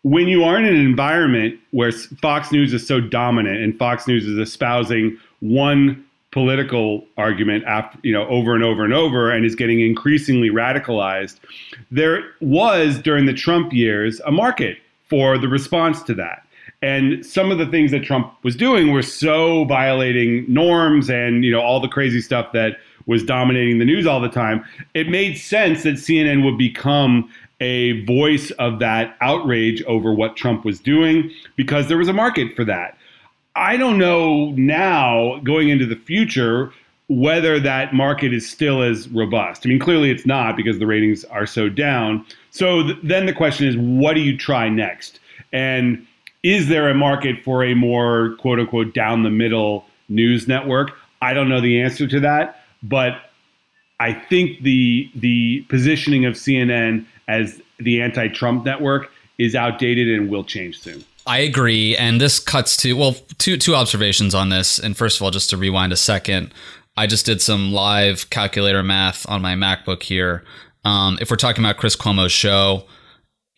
when 0.02 0.28
you 0.28 0.44
are 0.44 0.56
in 0.56 0.64
an 0.64 0.76
environment 0.76 1.58
where 1.72 1.90
Fox 1.90 2.52
News 2.52 2.72
is 2.72 2.86
so 2.86 3.00
dominant 3.00 3.60
and 3.60 3.76
Fox 3.76 4.06
News 4.06 4.26
is 4.26 4.38
espousing 4.38 5.18
one 5.40 6.05
political 6.36 7.02
argument 7.16 7.64
after 7.64 7.98
you 8.02 8.12
know 8.12 8.26
over 8.28 8.54
and 8.54 8.62
over 8.62 8.84
and 8.84 8.92
over 8.92 9.30
and 9.30 9.46
is 9.46 9.54
getting 9.54 9.80
increasingly 9.80 10.50
radicalized 10.50 11.38
there 11.90 12.24
was 12.42 12.98
during 12.98 13.24
the 13.24 13.32
Trump 13.32 13.72
years 13.72 14.20
a 14.26 14.30
market 14.30 14.76
for 15.08 15.38
the 15.38 15.48
response 15.48 16.02
to 16.02 16.12
that. 16.12 16.42
And 16.82 17.24
some 17.24 17.50
of 17.50 17.56
the 17.56 17.64
things 17.64 17.90
that 17.92 18.02
Trump 18.02 18.34
was 18.42 18.54
doing 18.54 18.92
were 18.92 19.00
so 19.00 19.64
violating 19.64 20.44
norms 20.46 21.08
and 21.08 21.42
you 21.42 21.50
know 21.50 21.62
all 21.62 21.80
the 21.80 21.88
crazy 21.88 22.20
stuff 22.20 22.52
that 22.52 22.76
was 23.06 23.24
dominating 23.24 23.78
the 23.78 23.86
news 23.86 24.06
all 24.06 24.20
the 24.20 24.28
time. 24.28 24.62
It 24.92 25.08
made 25.08 25.38
sense 25.38 25.84
that 25.84 25.94
CNN 25.94 26.44
would 26.44 26.58
become 26.58 27.30
a 27.60 28.04
voice 28.04 28.50
of 28.58 28.78
that 28.80 29.16
outrage 29.22 29.82
over 29.84 30.12
what 30.12 30.36
Trump 30.36 30.66
was 30.66 30.80
doing 30.80 31.30
because 31.56 31.88
there 31.88 31.96
was 31.96 32.08
a 32.08 32.12
market 32.12 32.54
for 32.54 32.66
that 32.66 32.98
I 33.56 33.78
don't 33.78 33.96
know 33.96 34.50
now 34.50 35.40
going 35.42 35.70
into 35.70 35.86
the 35.86 35.96
future 35.96 36.72
whether 37.08 37.58
that 37.60 37.94
market 37.94 38.34
is 38.34 38.48
still 38.48 38.82
as 38.82 39.08
robust. 39.08 39.64
I 39.64 39.68
mean, 39.68 39.78
clearly 39.78 40.10
it's 40.10 40.26
not 40.26 40.56
because 40.56 40.78
the 40.78 40.86
ratings 40.86 41.24
are 41.24 41.46
so 41.46 41.68
down. 41.68 42.26
So 42.50 42.82
th- 42.82 42.98
then 43.02 43.26
the 43.26 43.32
question 43.32 43.66
is, 43.66 43.76
what 43.76 44.14
do 44.14 44.20
you 44.20 44.36
try 44.36 44.68
next? 44.68 45.20
And 45.52 46.04
is 46.42 46.68
there 46.68 46.90
a 46.90 46.94
market 46.94 47.42
for 47.44 47.64
a 47.64 47.74
more 47.74 48.34
quote 48.40 48.58
unquote 48.58 48.92
down 48.92 49.22
the 49.22 49.30
middle 49.30 49.86
news 50.08 50.46
network? 50.46 50.92
I 51.22 51.32
don't 51.32 51.48
know 51.48 51.60
the 51.60 51.80
answer 51.80 52.06
to 52.08 52.20
that, 52.20 52.62
but 52.82 53.30
I 54.00 54.12
think 54.12 54.62
the 54.62 55.10
the 55.14 55.62
positioning 55.68 56.26
of 56.26 56.34
CNN 56.34 57.06
as 57.28 57.60
the 57.78 58.02
anti-Trump 58.02 58.64
network 58.64 59.10
is 59.38 59.54
outdated 59.54 60.08
and 60.08 60.28
will 60.28 60.44
change 60.44 60.80
soon. 60.80 61.04
I 61.26 61.38
agree, 61.38 61.96
and 61.96 62.20
this 62.20 62.38
cuts 62.38 62.76
to 62.78 62.92
well, 62.94 63.16
two 63.38 63.56
two 63.56 63.74
observations 63.74 64.34
on 64.34 64.48
this. 64.48 64.78
And 64.78 64.96
first 64.96 65.18
of 65.18 65.22
all, 65.22 65.30
just 65.30 65.50
to 65.50 65.56
rewind 65.56 65.92
a 65.92 65.96
second, 65.96 66.54
I 66.96 67.06
just 67.06 67.26
did 67.26 67.42
some 67.42 67.72
live 67.72 68.30
calculator 68.30 68.82
math 68.82 69.28
on 69.28 69.42
my 69.42 69.54
MacBook 69.54 70.02
here. 70.02 70.44
Um, 70.84 71.18
if 71.20 71.30
we're 71.30 71.36
talking 71.36 71.64
about 71.64 71.78
Chris 71.78 71.96
Cuomo's 71.96 72.30
show, 72.30 72.86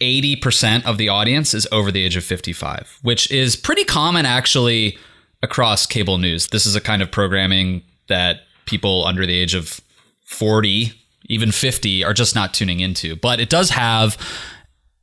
80% 0.01 0.87
of 0.87 0.97
the 0.97 1.09
audience 1.09 1.53
is 1.53 1.67
over 1.71 1.93
the 1.93 2.03
age 2.03 2.17
of 2.17 2.25
55, 2.25 2.99
which 3.03 3.31
is 3.31 3.55
pretty 3.55 3.85
common 3.85 4.25
actually 4.25 4.97
across 5.43 5.87
cable 5.87 6.19
news. 6.19 6.49
This 6.49 6.67
is 6.67 6.75
a 6.75 6.81
kind 6.81 7.03
of 7.03 7.11
programming 7.11 7.83
that 8.09 8.41
people 8.65 9.05
under 9.07 9.27
the 9.27 9.35
age 9.35 9.55
of 9.55 9.81
40, 10.25 10.93
even 11.27 11.53
50 11.53 12.05
are 12.05 12.15
just 12.15 12.35
not 12.35 12.55
tuning 12.55 12.81
into. 12.81 13.17
But 13.17 13.41
it 13.41 13.51
does 13.51 13.71
have 13.71 14.17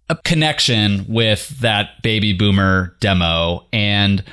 a 0.10 0.16
connection 0.24 1.06
with 1.08 1.50
that 1.60 2.02
baby 2.02 2.34
boomer 2.34 2.96
demo. 3.00 3.66
And, 3.74 4.24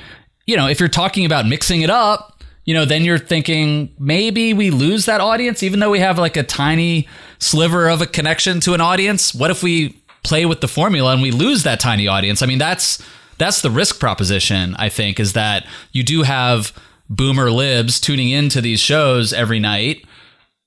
you 0.45 0.55
know, 0.55 0.67
if 0.67 0.79
you're 0.79 0.89
talking 0.89 1.25
about 1.25 1.47
mixing 1.47 1.81
it 1.81 1.89
up, 1.89 2.43
you 2.65 2.73
know, 2.73 2.85
then 2.85 3.03
you're 3.03 3.17
thinking 3.17 3.93
maybe 3.99 4.53
we 4.53 4.69
lose 4.69 5.05
that 5.05 5.19
audience, 5.19 5.63
even 5.63 5.79
though 5.79 5.89
we 5.89 5.99
have 5.99 6.17
like 6.17 6.37
a 6.37 6.43
tiny 6.43 7.07
sliver 7.39 7.89
of 7.89 8.01
a 8.01 8.05
connection 8.05 8.59
to 8.61 8.73
an 8.73 8.81
audience. 8.81 9.35
What 9.35 9.51
if 9.51 9.63
we 9.63 10.03
play 10.23 10.45
with 10.45 10.61
the 10.61 10.67
formula 10.67 11.13
and 11.13 11.21
we 11.21 11.31
lose 11.31 11.63
that 11.63 11.79
tiny 11.79 12.07
audience. 12.07 12.41
I 12.41 12.45
mean, 12.45 12.57
that's 12.57 13.03
that's 13.37 13.61
the 13.61 13.71
risk 13.71 13.99
proposition, 13.99 14.75
I 14.77 14.89
think, 14.89 15.19
is 15.19 15.33
that 15.33 15.65
you 15.91 16.03
do 16.03 16.23
have 16.23 16.73
boomer 17.09 17.51
libs 17.51 17.99
tuning 17.99 18.29
into 18.29 18.61
these 18.61 18.79
shows 18.79 19.33
every 19.33 19.59
night. 19.59 20.05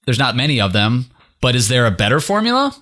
There's 0.04 0.18
not 0.18 0.36
many 0.36 0.60
of 0.60 0.72
them, 0.72 1.06
but 1.40 1.56
is 1.56 1.68
there 1.68 1.86
a 1.86 1.90
better 1.90 2.20
formula 2.20 2.76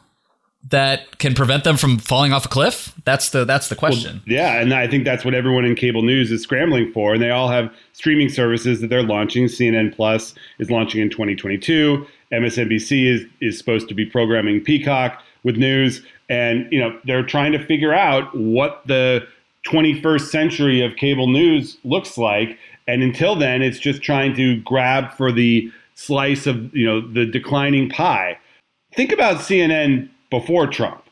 that 0.71 1.19
can 1.19 1.35
prevent 1.35 1.65
them 1.65 1.77
from 1.77 1.99
falling 1.99 2.33
off 2.33 2.47
a 2.47 2.49
cliff? 2.49 2.95
That's 3.05 3.31
the 3.31 3.45
that's 3.45 3.69
the 3.69 3.77
question. 3.77 4.23
Well, 4.27 4.37
yeah, 4.37 4.61
and 4.61 4.73
I 4.73 4.87
think 4.87 5.05
that's 5.05 5.25
what 5.25 5.35
everyone 5.35 5.65
in 5.65 5.75
cable 5.75 6.03
news 6.03 6.31
is 6.31 6.43
scrambling 6.43 6.93
for, 6.93 7.15
and 7.15 7.23
they 7.23 7.31
all 7.31 7.49
have 7.49 7.73
streaming 7.93 8.29
services 8.29 8.81
that 8.81 8.89
they're 8.89 9.03
launching. 9.03 9.47
CNN 9.47 9.95
Plus 9.95 10.35
is 10.59 10.71
launching 10.71 11.01
in 11.01 11.11
2022. 11.11 12.07
MSNBC 12.33 13.07
is 13.07 13.27
is 13.41 13.59
supposed 13.59 13.89
to 13.89 13.95
be 13.95 14.07
programming 14.07 14.61
Peacock 14.63 15.23
with 15.45 15.57
news 15.57 16.03
and 16.29 16.67
you 16.73 16.81
know 16.81 16.99
they're 17.05 17.25
trying 17.25 17.53
to 17.53 17.65
figure 17.65 17.95
out 17.95 18.35
what 18.37 18.83
the 18.87 19.27
21st 19.67 20.23
century 20.23 20.81
of 20.85 20.97
cable 20.97 21.29
news 21.29 21.79
looks 21.85 22.19
like 22.19 22.59
and 22.89 23.03
until 23.03 23.37
then 23.37 23.63
it's 23.63 23.79
just 23.79 24.03
trying 24.03 24.35
to 24.35 24.61
grab 24.63 25.13
for 25.13 25.31
the 25.31 25.71
slice 25.95 26.47
of 26.47 26.75
you 26.75 26.85
know 26.85 27.01
the 27.01 27.25
declining 27.25 27.89
pie 27.89 28.39
think 28.95 29.13
about 29.13 29.37
cnn 29.37 30.09
before 30.31 30.67
trump. 30.67 31.03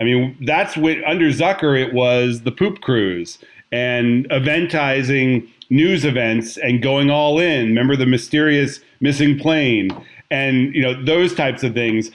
I 0.00 0.04
mean 0.04 0.36
that's 0.44 0.76
what 0.76 1.02
under 1.04 1.28
zucker 1.30 1.80
it 1.80 1.92
was 1.94 2.42
the 2.42 2.52
poop 2.52 2.80
cruise 2.80 3.38
and 3.72 4.28
eventizing 4.30 5.48
news 5.70 6.04
events 6.04 6.56
and 6.58 6.82
going 6.82 7.10
all 7.10 7.38
in. 7.38 7.66
Remember 7.68 7.96
the 7.96 8.06
mysterious 8.06 8.80
missing 9.00 9.38
plane 9.38 9.90
and 10.30 10.74
you 10.74 10.82
know 10.82 11.02
those 11.04 11.34
types 11.34 11.62
of 11.62 11.74
things. 11.74 12.10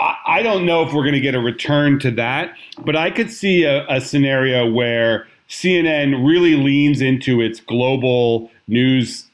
I, 0.00 0.42
don't 0.44 0.64
know 0.64 0.86
if 0.86 0.92
we're 0.92 1.02
going 1.02 1.14
to 1.14 1.20
get 1.20 1.34
a 1.34 1.40
return 1.40 1.98
to 2.00 2.12
that, 2.12 2.54
but 2.84 2.94
I 2.94 3.10
could 3.10 3.32
see 3.32 3.64
a, 3.64 3.84
a 3.88 4.00
scenario 4.00 4.70
where 4.70 5.26
CNN 5.48 6.24
really 6.24 6.54
leans 6.54 7.00
into 7.00 7.40
its 7.40 7.58
global 7.58 8.48
news 8.68 9.24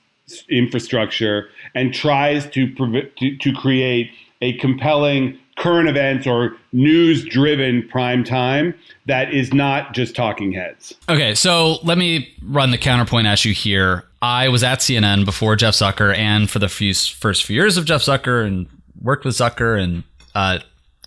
infrastructure 0.49 1.51
and 1.75 1.93
tries 1.93 2.49
to, 2.51 2.73
to, 2.75 3.37
to 3.37 3.53
create 3.53 4.11
a 4.41 4.55
compelling 4.55 5.39
current 5.57 5.89
events 5.89 6.27
or 6.27 6.57
news 6.73 7.25
driven 7.25 7.87
prime 7.89 8.25
time 8.25 8.75
that 9.07 9.33
is 9.33 9.53
not 9.53 9.95
just 9.95 10.17
talking 10.17 10.53
heads. 10.53 10.95
Okay, 11.09 11.35
so 11.35 11.77
let 11.85 11.99
me 11.99 12.35
run 12.43 12.71
the 12.71 12.79
counterpoint 12.79 13.27
at 13.27 13.45
you 13.45 13.55
here. 13.55 14.05
I 14.21 14.49
was 14.49 14.65
at 14.65 14.81
CNN 14.81 15.25
before 15.25 15.55
Jeff 15.57 15.75
Zucker 15.75 16.17
and 16.17 16.51
for 16.51 16.59
the 16.59 16.69
few, 16.69 16.95
first 16.95 17.45
few 17.45 17.55
years 17.55 17.77
of 17.77 17.85
Jeff 17.85 18.03
Zucker 18.03 18.47
and 18.47 18.67
worked 19.01 19.25
with 19.25 19.35
Zucker 19.35 19.81
and 19.81 20.03
uh, 20.35 20.61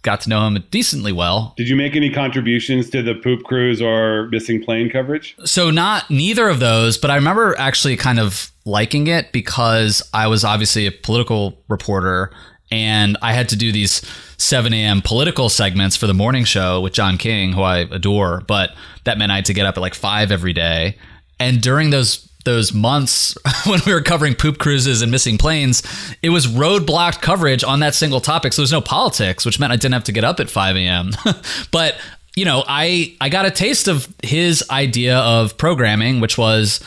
got 0.04 0.22
to 0.22 0.30
know 0.30 0.46
him 0.48 0.64
decently 0.72 1.12
well. 1.12 1.54
Did 1.58 1.68
you 1.68 1.76
make 1.76 1.96
any 1.96 2.10
contributions 2.10 2.90
to 2.92 3.02
the 3.02 3.16
poop 3.16 3.44
cruise 3.44 3.82
or 3.82 4.28
missing 4.30 4.64
plane 4.64 4.90
coverage? 4.90 5.36
So 5.44 5.72
not 5.72 6.10
neither 6.10 6.48
of 6.48 6.60
those, 6.60 6.98
but 6.98 7.12
I 7.12 7.16
remember 7.16 7.56
actually 7.58 7.98
kind 7.98 8.20
of 8.20 8.52
liking 8.66 9.08
it 9.08 9.32
because 9.32 10.08
I 10.14 10.28
was 10.28 10.44
obviously 10.44 10.86
a 10.86 10.92
political 10.92 11.58
reporter 11.68 12.32
and 12.72 13.18
I 13.22 13.34
had 13.34 13.50
to 13.50 13.56
do 13.56 13.72
these 13.72 14.02
7 14.38 14.74
a.m. 14.74 15.02
political 15.02 15.50
segments 15.50 15.96
for 15.96 16.08
the 16.08 16.14
morning 16.14 16.44
show 16.44 16.82
with 16.82 16.94
John 16.94 17.18
King, 17.18 17.54
who 17.54 17.62
I 17.62 17.80
adore, 17.80 18.42
but 18.48 18.76
that 19.06 19.18
meant 19.18 19.32
I 19.32 19.36
had 19.38 19.46
to 19.46 19.54
get 19.54 19.66
up 19.66 19.78
at 19.78 19.82
like 19.82 19.96
five 19.96 20.32
every 20.32 20.54
day. 20.54 20.98
And 21.40 21.62
during 21.62 21.90
those 21.90 22.28
those 22.46 22.74
months 22.74 23.38
when 23.66 23.82
we 23.86 23.94
were 23.94 24.02
covering 24.02 24.34
poop 24.34 24.58
cruises 24.58 25.02
and 25.02 25.12
missing 25.12 25.38
planes, 25.38 25.84
it 26.22 26.30
was 26.30 26.48
roadblocked 26.48 27.22
coverage 27.22 27.64
on 27.64 27.82
that 27.82 27.94
single 27.94 28.22
topic. 28.22 28.54
So 28.54 28.62
there 28.62 28.64
was 28.64 28.72
no 28.72 28.80
politics, 28.80 29.46
which 29.46 29.60
meant 29.60 29.74
I 29.74 29.76
didn't 29.76 29.94
have 29.94 30.06
to 30.06 30.14
get 30.14 30.24
up 30.24 30.40
at 30.40 30.50
5 30.50 30.78
a.m. 30.78 31.12
but 31.72 31.98
you 32.36 32.46
know, 32.46 32.64
I 32.68 33.16
I 33.20 33.30
got 33.30 33.46
a 33.46 33.52
taste 33.52 33.88
of 33.88 34.14
his 34.24 34.64
idea 34.70 35.18
of 35.18 35.58
programming, 35.58 36.20
which 36.20 36.38
was 36.38 36.80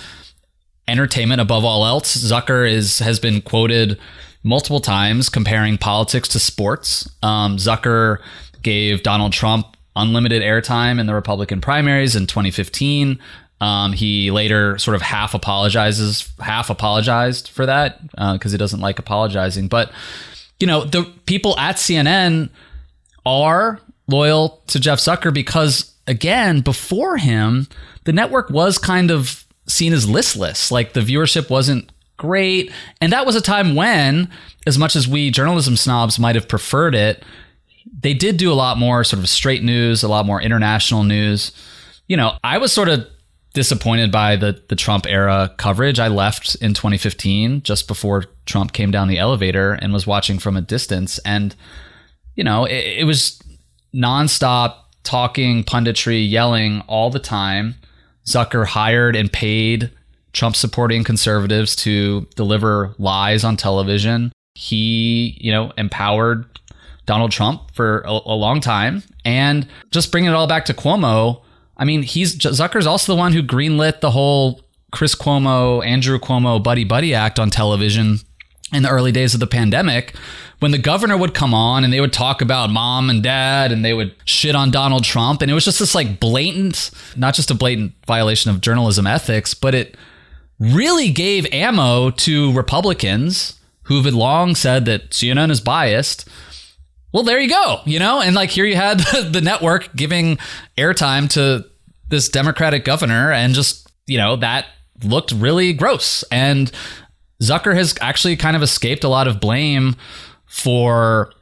entertainment 0.89 1.41
above 1.41 1.65
all 1.65 1.85
else. 1.85 2.17
Zucker 2.17 2.71
is 2.71 3.01
has 3.01 3.19
been 3.19 3.43
quoted 3.43 3.99
multiple 4.43 4.81
times 4.81 5.29
comparing 5.29 5.79
politics 5.79 6.29
to 6.29 6.39
sports. 6.39 7.09
Um, 7.23 7.57
Zucker 7.57 8.19
gave 8.63 9.03
Donald 9.03 9.33
Trump 9.33 9.77
unlimited 9.97 10.43
airtime 10.43 10.99
in 10.99 11.07
the 11.07 11.15
Republican 11.15 11.61
primaries 11.61 12.17
in 12.17 12.27
2015. 12.27 13.19
Um, 13.61 13.93
he 13.93 14.31
later 14.31 14.79
sort 14.79 14.95
of 14.95 15.03
half 15.03 15.35
apologizes, 15.35 16.33
half 16.39 16.71
apologized 16.71 17.49
for 17.49 17.67
that 17.67 18.01
because 18.11 18.47
uh, 18.47 18.51
he 18.51 18.57
doesn't 18.57 18.81
like 18.81 18.99
apologizing. 18.99 19.69
But 19.69 19.93
you 20.59 20.67
know, 20.67 20.85
the 20.85 21.05
people 21.27 21.59
at 21.59 21.77
CNN 21.77 22.51
are 23.27 23.81
loyal 24.07 24.63
to 24.69 24.79
Jeff 24.79 24.99
Zucker 24.99 25.33
because, 25.33 25.93
again, 26.07 26.61
before 26.61 27.17
him, 27.17 27.67
the 28.05 28.13
network 28.13 28.51
was 28.51 28.79
kind 28.79 29.11
of 29.11 29.45
seen 29.67 29.93
as 29.93 30.09
listless. 30.09 30.71
Like 30.71 30.93
the 30.93 31.01
viewership 31.01 31.51
wasn't 31.51 31.91
great, 32.21 32.71
and 33.00 33.12
that 33.12 33.25
was 33.25 33.35
a 33.35 33.41
time 33.41 33.75
when, 33.75 34.29
as 34.67 34.77
much 34.77 34.95
as 34.95 35.09
we 35.09 35.31
journalism 35.31 35.75
snobs 35.75 36.19
might 36.19 36.35
have 36.35 36.47
preferred 36.47 36.95
it, 36.95 37.25
they 37.99 38.12
did 38.12 38.37
do 38.37 38.53
a 38.53 38.55
lot 38.55 38.77
more 38.77 39.03
sort 39.05 39.21
of 39.21 39.29
straight 39.29 39.62
news, 39.62 40.03
a 40.03 40.09
lot 40.09 40.27
more 40.27 40.41
international 40.41 41.03
news. 41.03 41.50
You 42.09 42.17
know, 42.19 42.37
I 42.45 42.59
was 42.59 42.73
sort 42.73 42.91
of 42.91 43.07
disappointed 43.55 44.12
by 44.12 44.37
the 44.37 44.62
the 44.69 44.77
Trump 44.77 45.07
era 45.07 45.53
coverage. 45.57 45.99
I 45.99 46.09
left 46.09 46.57
in 46.57 46.75
2015 46.75 47.62
just 47.62 47.89
before 47.89 48.27
Trump 48.45 48.73
came 48.73 48.91
down 48.91 49.09
the 49.09 49.19
elevator 49.19 49.73
and 49.73 49.93
was 49.93 50.07
watching 50.07 50.39
from 50.39 50.57
a 50.57 50.61
distance 50.61 51.19
and 51.21 51.57
you 52.37 52.45
know, 52.45 52.65
it, 52.65 53.00
it 53.00 53.05
was 53.05 53.43
nonstop 53.95 54.77
talking, 55.03 55.65
punditry, 55.65 56.29
yelling 56.29 56.83
all 56.87 57.11
the 57.11 57.19
time. 57.19 57.75
Zucker 58.27 58.67
hired 58.67 59.17
and 59.17 59.33
paid 59.33 59.91
Trump 60.33 60.57
supporting 60.57 61.05
conservatives 61.05 61.75
to 61.77 62.27
deliver 62.37 62.95
lies 62.99 63.45
on 63.45 63.57
television. 63.57 64.33
He, 64.55 65.39
you 65.41 65.53
know, 65.53 65.73
empowered 65.77 66.47
Donald 67.07 67.33
Trump 67.33 67.75
for 67.75 68.01
a, 68.01 68.11
a 68.11 68.35
long 68.35 68.61
time. 68.61 69.03
And 69.25 69.67
just 69.91 70.13
bringing 70.13 70.31
it 70.31 70.35
all 70.35 70.47
back 70.47 70.67
to 70.67 70.75
Cuomo, 70.75 71.43
I 71.77 71.85
mean, 71.85 72.03
he's 72.03 72.37
Zucker's 72.37 72.87
also 72.87 73.13
the 73.13 73.19
one 73.19 73.33
who 73.33 73.43
greenlit 73.43 74.01
the 74.01 74.11
whole 74.11 74.63
Chris 74.93 75.15
Cuomo, 75.15 75.85
Andrew 75.85 76.19
Cuomo 76.19 76.63
buddy 76.63 76.85
buddy 76.85 77.15
act 77.15 77.39
on 77.39 77.51
television 77.51 78.19
in 78.73 78.83
the 78.83 78.89
early 78.89 79.13
days 79.13 79.35
of 79.35 79.41
the 79.41 79.47
pandemic 79.47 80.15
when 80.61 80.71
the 80.71 80.79
governor 80.79 81.17
would 81.17 81.35
come 81.35 81.53
on 81.53 81.83
and 81.83 81.93
they 81.93 82.01
would 82.01 82.13
talk 82.13 82.41
about 82.41 82.71
mom 82.71 83.11
and 83.11 83.23
dad 83.23 83.73
and 83.73 83.85
they 83.85 83.93
would 83.93 84.15
shit 84.25 84.55
on 84.55 84.71
Donald 84.71 85.03
Trump 85.05 85.43
and 85.43 85.51
it 85.51 85.55
was 85.55 85.65
just 85.65 85.81
this 85.81 85.95
like 85.95 86.21
blatant 86.21 86.91
not 87.17 87.35
just 87.35 87.51
a 87.51 87.55
blatant 87.55 87.93
violation 88.07 88.51
of 88.51 88.61
journalism 88.61 89.07
ethics 89.07 89.55
but 89.55 89.75
it 89.75 89.97
really 90.61 91.11
gave 91.11 91.47
ammo 91.52 92.11
to 92.11 92.52
Republicans 92.52 93.59
who 93.85 94.00
have 94.00 94.14
long 94.14 94.55
said 94.55 94.85
that 94.85 95.11
CNN 95.11 95.50
is 95.50 95.61
biased 95.61 96.29
well, 97.12 97.23
there 97.25 97.40
you 97.40 97.49
go, 97.49 97.81
you 97.85 97.99
know? 97.99 98.21
And 98.21 98.35
like 98.35 98.50
here 98.50 98.64
you 98.64 98.76
had 98.76 98.99
the 99.33 99.40
network 99.43 99.95
giving 99.95 100.38
airtime 100.79 101.29
to 101.31 101.67
this 102.09 102.29
Democratic 102.29 102.85
governor 102.85 103.33
and 103.33 103.55
just, 103.55 103.90
you 104.07 104.19
know, 104.19 104.37
that 104.37 104.67
looked 105.02 105.33
really 105.33 105.73
gross. 105.73 106.23
And 106.31 106.71
Zucker 107.43 107.75
has 107.75 107.95
actually 108.00 108.37
kind 108.37 108.57
of 108.57 108.62
escaped 108.62 109.05
a 109.05 109.09
lot 109.09 109.26
of 109.26 109.40
blame 109.40 109.97
for 110.47 111.33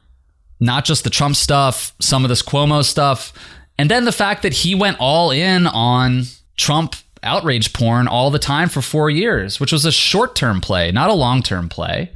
not 0.60 0.84
just 0.84 1.04
the 1.04 1.10
Trump 1.10 1.37
stuff, 1.37 1.94
some 2.00 2.25
of 2.25 2.28
this 2.28 2.42
Cuomo 2.42 2.84
stuff, 2.84 3.32
and 3.78 3.90
then 3.90 4.04
the 4.04 4.12
fact 4.12 4.42
that 4.42 4.52
he 4.52 4.75
went 4.75 4.96
all 4.98 5.30
in 5.30 5.66
on 5.66 6.25
Trump 6.56 6.96
outrage 7.22 7.72
porn 7.72 8.08
all 8.08 8.30
the 8.30 8.38
time 8.38 8.68
for 8.68 8.82
four 8.82 9.10
years, 9.10 9.60
which 9.60 9.72
was 9.72 9.84
a 9.84 9.92
short 9.92 10.34
term 10.34 10.60
play, 10.60 10.90
not 10.90 11.10
a 11.10 11.14
long 11.14 11.42
term 11.42 11.68
play. 11.68 12.10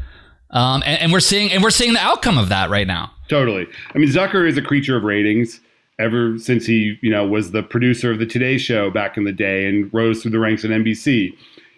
Um, 0.51 0.83
and, 0.85 1.01
and 1.01 1.13
we're 1.13 1.21
seeing 1.21 1.51
and 1.51 1.63
we're 1.63 1.71
seeing 1.71 1.95
the 1.95 2.01
outcome 2.01 2.39
of 2.39 2.49
that 2.51 2.71
right 2.71 2.87
now. 2.87 3.13
Totally. 3.29 3.67
I 3.95 3.99
mean, 3.99 4.11
Zucker 4.11 4.47
is 4.47 4.57
a 4.57 4.63
creature 4.63 4.97
of 4.97 5.05
ratings. 5.05 5.61
Ever 5.99 6.39
since 6.39 6.67
he, 6.67 6.99
you 7.01 7.11
know, 7.11 7.27
was 7.27 7.53
the 7.53 7.63
producer 7.63 8.11
of 8.11 8.19
the 8.19 8.27
Today 8.27 8.59
Show 8.59 8.91
back 8.91 9.17
in 9.17 9.25
the 9.25 9.33
day 9.33 9.67
and 9.67 9.93
rose 9.93 10.23
through 10.23 10.33
the 10.33 10.39
ranks 10.39 10.65
at 10.65 10.71
NBC, 10.71 11.33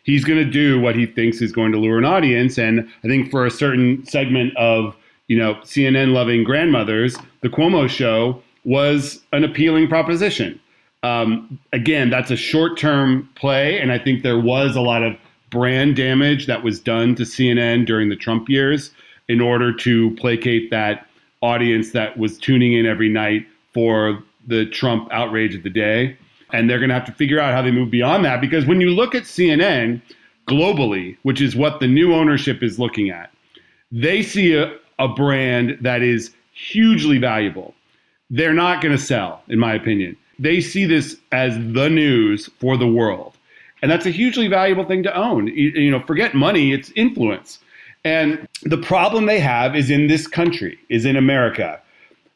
he's 0.05 0.25
going 0.25 0.39
to 0.39 0.51
do 0.51 0.81
what 0.81 0.95
he 0.95 1.05
thinks 1.05 1.43
is 1.43 1.53
going 1.53 1.73
to 1.73 1.79
lure 1.79 1.99
an 1.99 2.05
audience. 2.05 2.59
And 2.59 2.89
I 3.03 3.09
think 3.09 3.31
for 3.31 3.45
a 3.45 3.51
certain 3.51 4.07
segment 4.07 4.57
of, 4.57 4.97
you 5.27 5.37
know, 5.37 5.57
CNN 5.57 6.13
loving 6.13 6.45
grandmothers, 6.45 7.17
the 7.43 7.49
Cuomo 7.49 7.89
Show 7.89 8.41
was 8.65 9.21
an 9.33 9.45
appealing 9.45 9.89
proposition. 9.89 10.59
Um, 11.05 11.59
again, 11.75 12.09
that's 12.09 12.31
a 12.31 12.37
short 12.37 12.79
term 12.79 13.29
play, 13.35 13.79
and 13.79 13.93
I 13.93 13.99
think 13.99 14.23
there 14.23 14.41
was 14.41 14.75
a 14.75 14.81
lot 14.81 15.03
of 15.03 15.17
brand 15.51 15.97
damage 15.97 16.47
that 16.47 16.65
was 16.65 16.81
done 16.81 17.15
to 17.17 17.25
CNN 17.25 17.85
during 17.87 18.09
the 18.09 18.17
Trump 18.17 18.49
years 18.49 18.91
in 19.29 19.41
order 19.41 19.71
to 19.73 20.17
placate 20.17 20.71
that 20.71 21.07
audience 21.43 21.93
that 21.93 22.19
was 22.19 22.39
tuning 22.39 22.73
in 22.73 22.87
every 22.87 23.11
night 23.11 23.47
for 23.75 24.23
the 24.47 24.65
Trump 24.65 25.07
outrage 25.13 25.55
of 25.55 25.63
the 25.63 25.69
day. 25.69 26.17
And 26.55 26.71
they're 26.71 26.79
going 26.79 26.89
to 26.89 26.95
have 26.95 27.05
to 27.05 27.13
figure 27.13 27.39
out 27.39 27.53
how 27.53 27.61
they 27.61 27.71
move 27.71 27.91
beyond 27.91 28.25
that 28.25 28.41
because 28.41 28.65
when 28.65 28.81
you 28.81 28.89
look 28.91 29.15
at 29.15 29.25
CNN 29.25 30.01
globally, 30.49 31.19
which 31.23 31.41
is 31.43 31.55
what 31.55 31.81
the 31.81 31.87
new 31.87 32.15
ownership 32.15 32.63
is 32.63 32.79
looking 32.79 33.11
at, 33.11 33.31
they 33.93 34.23
see 34.23 34.55
a, 34.55 34.75
a 34.99 35.09
brand 35.09 35.77
that 35.83 36.01
is 36.01 36.33
hugely 36.53 37.19
valuable. 37.19 37.75
They're 38.31 38.55
not 38.55 38.83
going 38.83 38.97
to 38.97 39.03
sell, 39.03 39.43
in 39.49 39.59
my 39.59 39.75
opinion. 39.75 40.17
They 40.39 40.61
see 40.61 40.85
this 40.85 41.17
as 41.33 41.55
the 41.73 41.89
news 41.89 42.49
for 42.59 42.77
the 42.77 42.87
world. 42.87 43.37
And 43.83 43.91
that's 43.91 44.07
a 44.07 44.11
hugely 44.11 44.49
valuable 44.49 44.85
thing 44.85 45.03
to 45.03 45.15
own. 45.15 45.49
You, 45.49 45.71
you 45.71 45.91
know, 45.91 46.01
forget 46.01 46.35
money, 46.35 46.73
it's 46.73 46.91
influence. 46.97 47.59
And 48.05 48.49
the 48.63 48.79
problem 48.79 49.27
they 49.27 49.41
have 49.41 49.75
is 49.77 49.91
in 49.91 50.07
this 50.07 50.27
country, 50.27 50.79
is 50.89 51.05
in 51.05 51.17
America. 51.17 51.81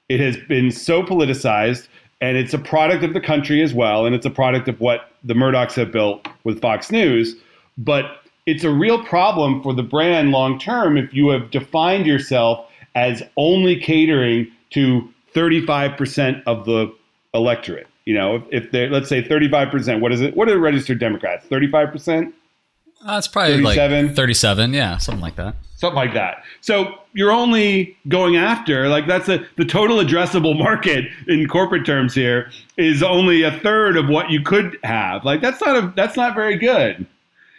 It 0.09 0.21
has 0.21 0.37
been 0.49 0.71
so 0.71 1.03
politicized, 1.03 1.89
and 2.21 2.37
it's 2.37 2.55
a 2.55 2.59
product 2.59 3.05
of 3.05 3.13
the 3.13 3.21
country 3.21 3.63
as 3.63 3.75
well, 3.75 4.07
and 4.07 4.15
it's 4.15 4.27
a 4.27 4.31
product 4.31 4.69
of 4.69 4.81
what 4.81 5.11
the 5.25 5.35
Murdochs 5.35 5.75
have 5.75 5.93
built 5.93 6.27
with 6.45 6.61
Fox 6.61 6.91
News. 6.91 7.37
But 7.77 8.23
it's 8.47 8.65
a 8.65 8.71
real 8.71 9.05
problem 9.05 9.63
for 9.63 9.75
the 9.75 9.83
brand 9.83 10.31
long 10.31 10.59
term 10.59 10.97
if 10.97 11.13
you 11.13 11.29
have 11.29 11.51
defined 11.51 12.07
yourself 12.07 12.67
as 12.95 13.23
only 13.37 13.79
catering 13.79 14.51
to 14.71 15.07
35% 15.35 16.43
of 16.47 16.65
the 16.65 16.93
electorate. 17.35 17.88
You 18.09 18.15
know, 18.15 18.37
if, 18.37 18.45
if 18.51 18.71
they're, 18.71 18.89
let's 18.89 19.07
say 19.07 19.23
35%, 19.23 20.01
what 20.01 20.13
is 20.13 20.23
it? 20.23 20.35
What 20.35 20.49
are 20.49 20.59
registered 20.59 20.99
Democrats? 20.99 21.47
35%? 21.47 22.33
That's 23.05 23.29
uh, 23.29 23.31
probably 23.31 23.57
37? 23.57 24.07
like 24.07 24.17
37. 24.17 24.73
Yeah, 24.73 24.97
something 24.97 25.21
like 25.21 25.37
that. 25.37 25.57
Something 25.77 25.97
like 25.97 26.15
that. 26.15 26.43
So 26.63 26.95
you're 27.13 27.31
only 27.31 27.99
going 28.09 28.37
after, 28.37 28.89
like, 28.89 29.07
that's 29.07 29.29
a, 29.29 29.47
the 29.57 29.67
total 29.67 29.99
addressable 29.99 30.57
market 30.59 31.05
in 31.27 31.47
corporate 31.49 31.85
terms 31.85 32.15
here 32.15 32.51
is 32.79 33.03
only 33.03 33.43
a 33.43 33.53
third 33.59 33.99
of 33.99 34.09
what 34.09 34.31
you 34.31 34.41
could 34.41 34.79
have. 34.85 35.27
Like, 35.27 35.43
that's 35.43 35.61
not 35.61 35.77
a, 35.77 35.93
that's 35.95 36.17
not 36.17 36.35
very 36.35 36.57
good. 36.57 37.05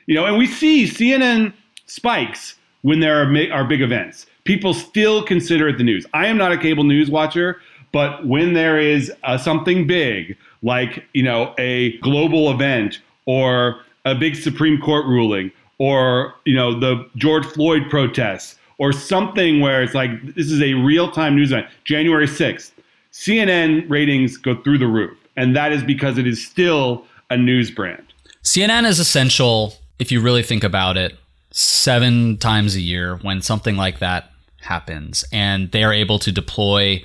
You 0.08 0.16
know, 0.16 0.26
and 0.26 0.36
we 0.36 0.48
see 0.48 0.86
CNN 0.86 1.54
spikes 1.86 2.56
when 2.82 3.02
there 3.02 3.22
are, 3.22 3.54
are 3.54 3.66
big 3.66 3.84
events. 3.84 4.26
People 4.46 4.74
still 4.74 5.22
consider 5.22 5.68
it 5.68 5.78
the 5.78 5.84
news. 5.84 6.08
I 6.16 6.26
am 6.26 6.38
not 6.38 6.52
a 6.52 6.58
cable 6.58 6.86
news 6.86 7.12
watcher, 7.12 7.62
but 7.92 8.26
when 8.26 8.54
there 8.54 8.80
is 8.80 9.12
uh, 9.24 9.38
something 9.38 9.88
big, 9.88 10.38
like 10.62 11.06
you 11.14 11.24
know 11.24 11.54
a 11.58 11.98
global 12.00 12.52
event 12.52 13.00
or 13.26 13.82
a 14.06 14.16
big 14.16 14.36
Supreme 14.36 14.80
Court 14.80 15.06
ruling, 15.06 15.52
or 15.78 16.34
you 16.46 16.56
know 16.56 16.80
the 16.80 17.08
George 17.16 17.46
Floyd 17.46 17.84
protests, 17.90 18.58
or 18.78 18.92
something 18.92 19.60
where 19.60 19.82
it's 19.84 19.94
like 19.94 20.36
this 20.36 20.52
is 20.52 20.62
a 20.62 20.74
real 20.74 21.12
time 21.12 21.36
news 21.36 21.52
event, 21.52 21.68
January 21.84 22.28
sixth, 22.28 22.74
CNN 23.12 23.90
ratings 23.90 24.38
go 24.38 24.62
through 24.62 24.78
the 24.78 24.88
roof, 24.88 25.18
and 25.36 25.56
that 25.56 25.72
is 25.72 25.84
because 25.84 26.18
it 26.18 26.28
is 26.28 26.46
still 26.46 27.06
a 27.30 27.38
news 27.38 27.72
brand. 27.72 28.04
CNN 28.44 28.86
is 28.86 29.00
essential 29.00 29.74
if 30.00 30.12
you 30.12 30.22
really 30.22 30.44
think 30.44 30.64
about 30.64 30.98
it. 30.98 31.18
Seven 31.52 32.38
times 32.38 32.76
a 32.76 32.80
year 32.80 33.16
when 33.18 33.42
something 33.42 33.76
like 33.76 34.00
that 34.00 34.32
happens, 34.62 35.26
and 35.32 35.72
they 35.72 35.84
are 35.84 35.94
able 35.94 36.20
to 36.20 36.32
deploy 36.32 37.04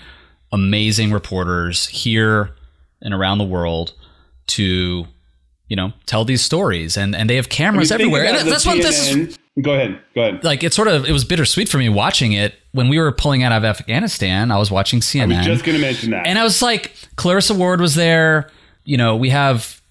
amazing 0.55 1.13
reporters 1.13 1.89
here 1.89 2.55
and 3.03 3.13
around 3.13 3.39
the 3.39 3.45
world 3.45 3.93
to 4.47 5.07
you 5.69 5.77
know 5.77 5.93
tell 6.07 6.25
these 6.25 6.41
stories. 6.41 6.97
And 6.97 7.15
and 7.15 7.29
they 7.29 7.37
have 7.37 7.49
cameras 7.49 7.91
everywhere. 7.91 8.25
and 8.25 8.49
that's 8.49 8.65
what 8.65 8.77
this 8.77 9.11
is 9.11 9.39
go 9.61 9.75
ahead 9.75 10.01
go 10.15 10.23
ahead. 10.23 10.45
Like 10.45 10.63
it's 10.63 10.77
sort 10.77 10.89
of 10.89 11.05
it 11.07 11.13
was 11.13 11.25
bittersweet 11.25 11.69
for 11.69 11.79
me 11.79 11.89
watching 11.89 12.33
it. 12.33 12.55
When 12.73 12.89
we 12.89 12.99
were 12.99 13.13
pulling 13.13 13.43
out 13.43 13.53
of 13.53 13.65
afghanistan 13.65 14.51
i 14.51 14.59
was 14.59 14.71
watching 14.71 15.01
cnn 15.01 15.35
i 15.35 15.39
was 15.39 15.47
just 15.47 15.65
going 15.65 15.77
to 15.77 15.81
mention 15.81 16.11
that. 16.11 16.27
And 16.27 16.39
i 16.39 16.45
was 16.45 16.63
like 16.63 16.93
clarissa 17.17 17.55
ward 17.55 17.81
was 17.81 17.95
there. 17.95 18.51
You 18.85 18.97
know 18.97 19.17
we 19.17 19.31
have 19.31 19.83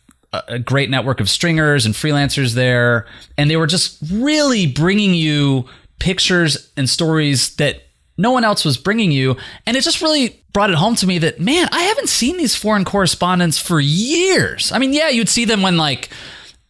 a 0.48 0.58
great 0.58 0.90
network 0.90 1.20
of 1.20 1.30
stringers 1.30 1.86
and 1.86 1.94
freelancers 1.94 2.56
there. 2.56 3.06
And 3.38 3.50
they 3.52 3.58
were 3.58 3.68
just 3.68 4.00
really 4.12 4.66
bringing 4.66 5.14
you 5.14 5.66
pictures 6.00 6.72
and 6.76 6.90
stories 6.90 7.56
that 7.58 7.84
no 8.18 8.32
one 8.32 8.44
else 8.44 8.64
was 8.64 8.78
bringing 8.78 9.12
you. 9.12 9.38
And 9.66 9.76
it 9.76 9.84
just 9.84 10.02
really 10.02 10.44
brought 10.54 10.70
it 10.70 10.76
home 10.76 10.96
to 10.98 11.08
me 11.08 11.18
that, 11.20 11.40
man, 11.40 11.68
I 11.72 11.82
haven't 11.82 12.10
seen 12.10 12.38
these 12.38 12.56
foreign 12.56 12.86
correspondents 12.86 13.58
for 13.58 13.80
years. 13.80 14.72
I 14.72 14.78
mean, 14.78 14.94
yeah, 14.94 15.10
you'd 15.10 15.30
see 15.30 15.46
them 15.46 15.62
when 15.62 15.78
like 15.78 16.10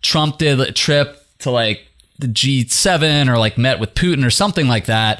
Trump 0.01 0.37
did 0.37 0.59
a 0.59 0.71
trip 0.71 1.23
to 1.39 1.51
like 1.51 1.87
the 2.19 2.27
G7 2.27 3.27
or 3.27 3.37
like 3.37 3.57
met 3.57 3.79
with 3.79 3.93
Putin 3.93 4.25
or 4.25 4.29
something 4.29 4.67
like 4.67 4.85
that. 4.85 5.19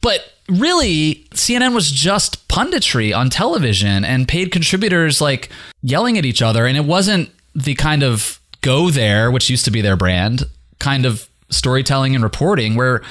But 0.00 0.32
really, 0.48 1.26
CNN 1.34 1.74
was 1.74 1.90
just 1.90 2.48
punditry 2.48 3.14
on 3.14 3.28
television 3.28 4.04
and 4.04 4.26
paid 4.26 4.50
contributors 4.50 5.20
like 5.20 5.50
yelling 5.82 6.16
at 6.16 6.24
each 6.24 6.40
other. 6.40 6.66
And 6.66 6.76
it 6.76 6.84
wasn't 6.84 7.30
the 7.54 7.74
kind 7.74 8.02
of 8.02 8.40
go 8.62 8.90
there, 8.90 9.30
which 9.30 9.50
used 9.50 9.64
to 9.66 9.70
be 9.70 9.80
their 9.80 9.96
brand, 9.96 10.44
kind 10.78 11.04
of 11.04 11.28
storytelling 11.50 12.14
and 12.14 12.24
reporting 12.24 12.76
where 12.76 13.02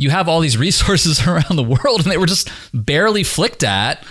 you 0.00 0.08
have 0.08 0.28
all 0.28 0.40
these 0.40 0.56
resources 0.56 1.26
around 1.26 1.56
the 1.56 1.62
world 1.62 2.02
and 2.02 2.10
they 2.10 2.16
were 2.16 2.26
just 2.26 2.50
barely 2.72 3.22
flicked 3.22 3.62
at 3.62 4.04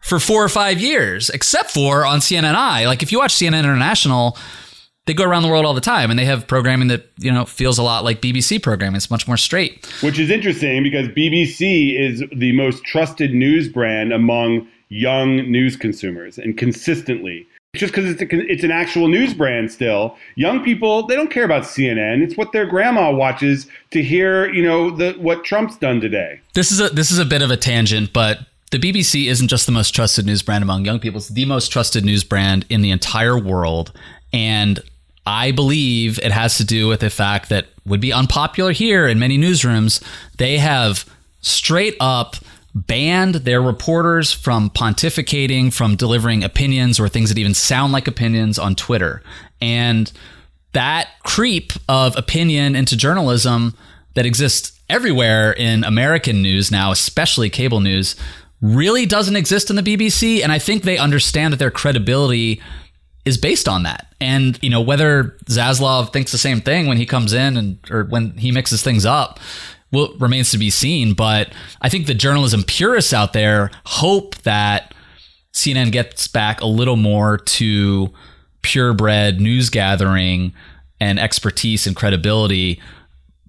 for 0.00 0.20
four 0.20 0.44
or 0.44 0.48
five 0.48 0.78
years, 0.78 1.28
except 1.28 1.72
for 1.72 2.06
on 2.06 2.20
CNNI. 2.20 2.86
Like 2.86 3.02
if 3.02 3.10
you 3.10 3.18
watch 3.18 3.34
CNN 3.34 3.64
International, 3.64 4.38
they 5.06 5.14
go 5.14 5.24
around 5.24 5.42
the 5.42 5.48
world 5.48 5.66
all 5.66 5.74
the 5.74 5.80
time 5.80 6.10
and 6.10 6.18
they 6.18 6.24
have 6.24 6.46
programming 6.46 6.88
that, 6.88 7.10
you 7.18 7.32
know, 7.32 7.44
feels 7.44 7.78
a 7.78 7.82
lot 7.82 8.04
like 8.04 8.22
BBC 8.22 8.62
programming. 8.62 8.96
It's 8.96 9.10
much 9.10 9.26
more 9.26 9.36
straight. 9.36 9.84
Which 10.02 10.20
is 10.20 10.30
interesting 10.30 10.84
because 10.84 11.08
BBC 11.08 11.98
is 11.98 12.22
the 12.32 12.52
most 12.52 12.84
trusted 12.84 13.34
news 13.34 13.68
brand 13.68 14.12
among 14.12 14.68
young 14.88 15.50
news 15.50 15.76
consumers 15.76 16.38
and 16.38 16.56
consistently 16.56 17.46
just 17.78 17.94
because 17.94 18.10
it's, 18.10 18.22
it's 18.30 18.64
an 18.64 18.70
actual 18.70 19.08
news 19.08 19.32
brand 19.32 19.72
still. 19.72 20.16
Young 20.34 20.62
people, 20.62 21.06
they 21.06 21.16
don't 21.16 21.30
care 21.30 21.44
about 21.44 21.62
CNN. 21.62 22.22
It's 22.22 22.36
what 22.36 22.52
their 22.52 22.66
grandma 22.66 23.10
watches 23.10 23.66
to 23.90 24.02
hear, 24.02 24.52
you 24.52 24.62
know, 24.62 24.90
the 24.90 25.12
what 25.14 25.44
Trump's 25.44 25.76
done 25.76 26.00
today. 26.00 26.40
This 26.54 26.70
is 26.70 26.80
a 26.80 26.88
this 26.90 27.10
is 27.10 27.18
a 27.18 27.24
bit 27.24 27.42
of 27.42 27.50
a 27.50 27.56
tangent, 27.56 28.12
but 28.12 28.40
the 28.70 28.78
BBC 28.78 29.26
isn't 29.28 29.48
just 29.48 29.66
the 29.66 29.72
most 29.72 29.94
trusted 29.94 30.26
news 30.26 30.42
brand 30.42 30.62
among 30.62 30.84
young 30.84 31.00
people. 31.00 31.18
It's 31.18 31.28
the 31.28 31.46
most 31.46 31.68
trusted 31.68 32.04
news 32.04 32.24
brand 32.24 32.66
in 32.68 32.82
the 32.82 32.90
entire 32.90 33.38
world. 33.38 33.92
And 34.32 34.80
I 35.24 35.52
believe 35.52 36.18
it 36.22 36.32
has 36.32 36.58
to 36.58 36.64
do 36.64 36.88
with 36.88 37.00
the 37.00 37.10
fact 37.10 37.48
that 37.48 37.68
would 37.86 38.00
be 38.00 38.12
unpopular 38.12 38.72
here 38.72 39.06
in 39.06 39.18
many 39.18 39.38
newsrooms. 39.38 40.02
They 40.36 40.58
have 40.58 41.08
straight 41.40 41.96
up 42.00 42.36
banned 42.74 43.36
their 43.36 43.62
reporters 43.62 44.32
from 44.32 44.70
pontificating, 44.70 45.72
from 45.72 45.96
delivering 45.96 46.44
opinions 46.44 47.00
or 47.00 47.08
things 47.08 47.28
that 47.28 47.38
even 47.38 47.54
sound 47.54 47.92
like 47.92 48.06
opinions 48.06 48.58
on 48.58 48.74
Twitter. 48.74 49.22
And 49.60 50.12
that 50.72 51.08
creep 51.24 51.72
of 51.88 52.16
opinion 52.16 52.76
into 52.76 52.96
journalism 52.96 53.76
that 54.14 54.26
exists 54.26 54.78
everywhere 54.88 55.52
in 55.52 55.84
American 55.84 56.42
news 56.42 56.70
now, 56.70 56.90
especially 56.90 57.50
cable 57.50 57.80
news, 57.80 58.16
really 58.60 59.06
doesn't 59.06 59.36
exist 59.36 59.70
in 59.70 59.76
the 59.76 59.82
BBC. 59.82 60.42
And 60.42 60.52
I 60.52 60.58
think 60.58 60.82
they 60.82 60.98
understand 60.98 61.52
that 61.52 61.58
their 61.58 61.70
credibility 61.70 62.60
is 63.24 63.38
based 63.38 63.68
on 63.68 63.82
that. 63.84 64.12
And, 64.20 64.58
you 64.62 64.70
know, 64.70 64.80
whether 64.80 65.36
Zaslav 65.46 66.12
thinks 66.12 66.32
the 66.32 66.38
same 66.38 66.60
thing 66.60 66.86
when 66.86 66.96
he 66.96 67.06
comes 67.06 67.32
in 67.32 67.56
and 67.56 67.78
or 67.90 68.04
when 68.04 68.32
he 68.32 68.50
mixes 68.50 68.82
things 68.82 69.06
up, 69.06 69.38
well, 69.92 70.14
remains 70.18 70.50
to 70.50 70.58
be 70.58 70.70
seen. 70.70 71.14
But 71.14 71.52
I 71.80 71.88
think 71.88 72.06
the 72.06 72.14
journalism 72.14 72.62
purists 72.62 73.12
out 73.12 73.32
there 73.32 73.70
hope 73.86 74.36
that 74.42 74.94
CNN 75.52 75.92
gets 75.92 76.28
back 76.28 76.60
a 76.60 76.66
little 76.66 76.96
more 76.96 77.38
to 77.38 78.12
purebred 78.62 79.40
news 79.40 79.70
gathering 79.70 80.52
and 81.00 81.18
expertise 81.18 81.86
and 81.86 81.96
credibility, 81.96 82.80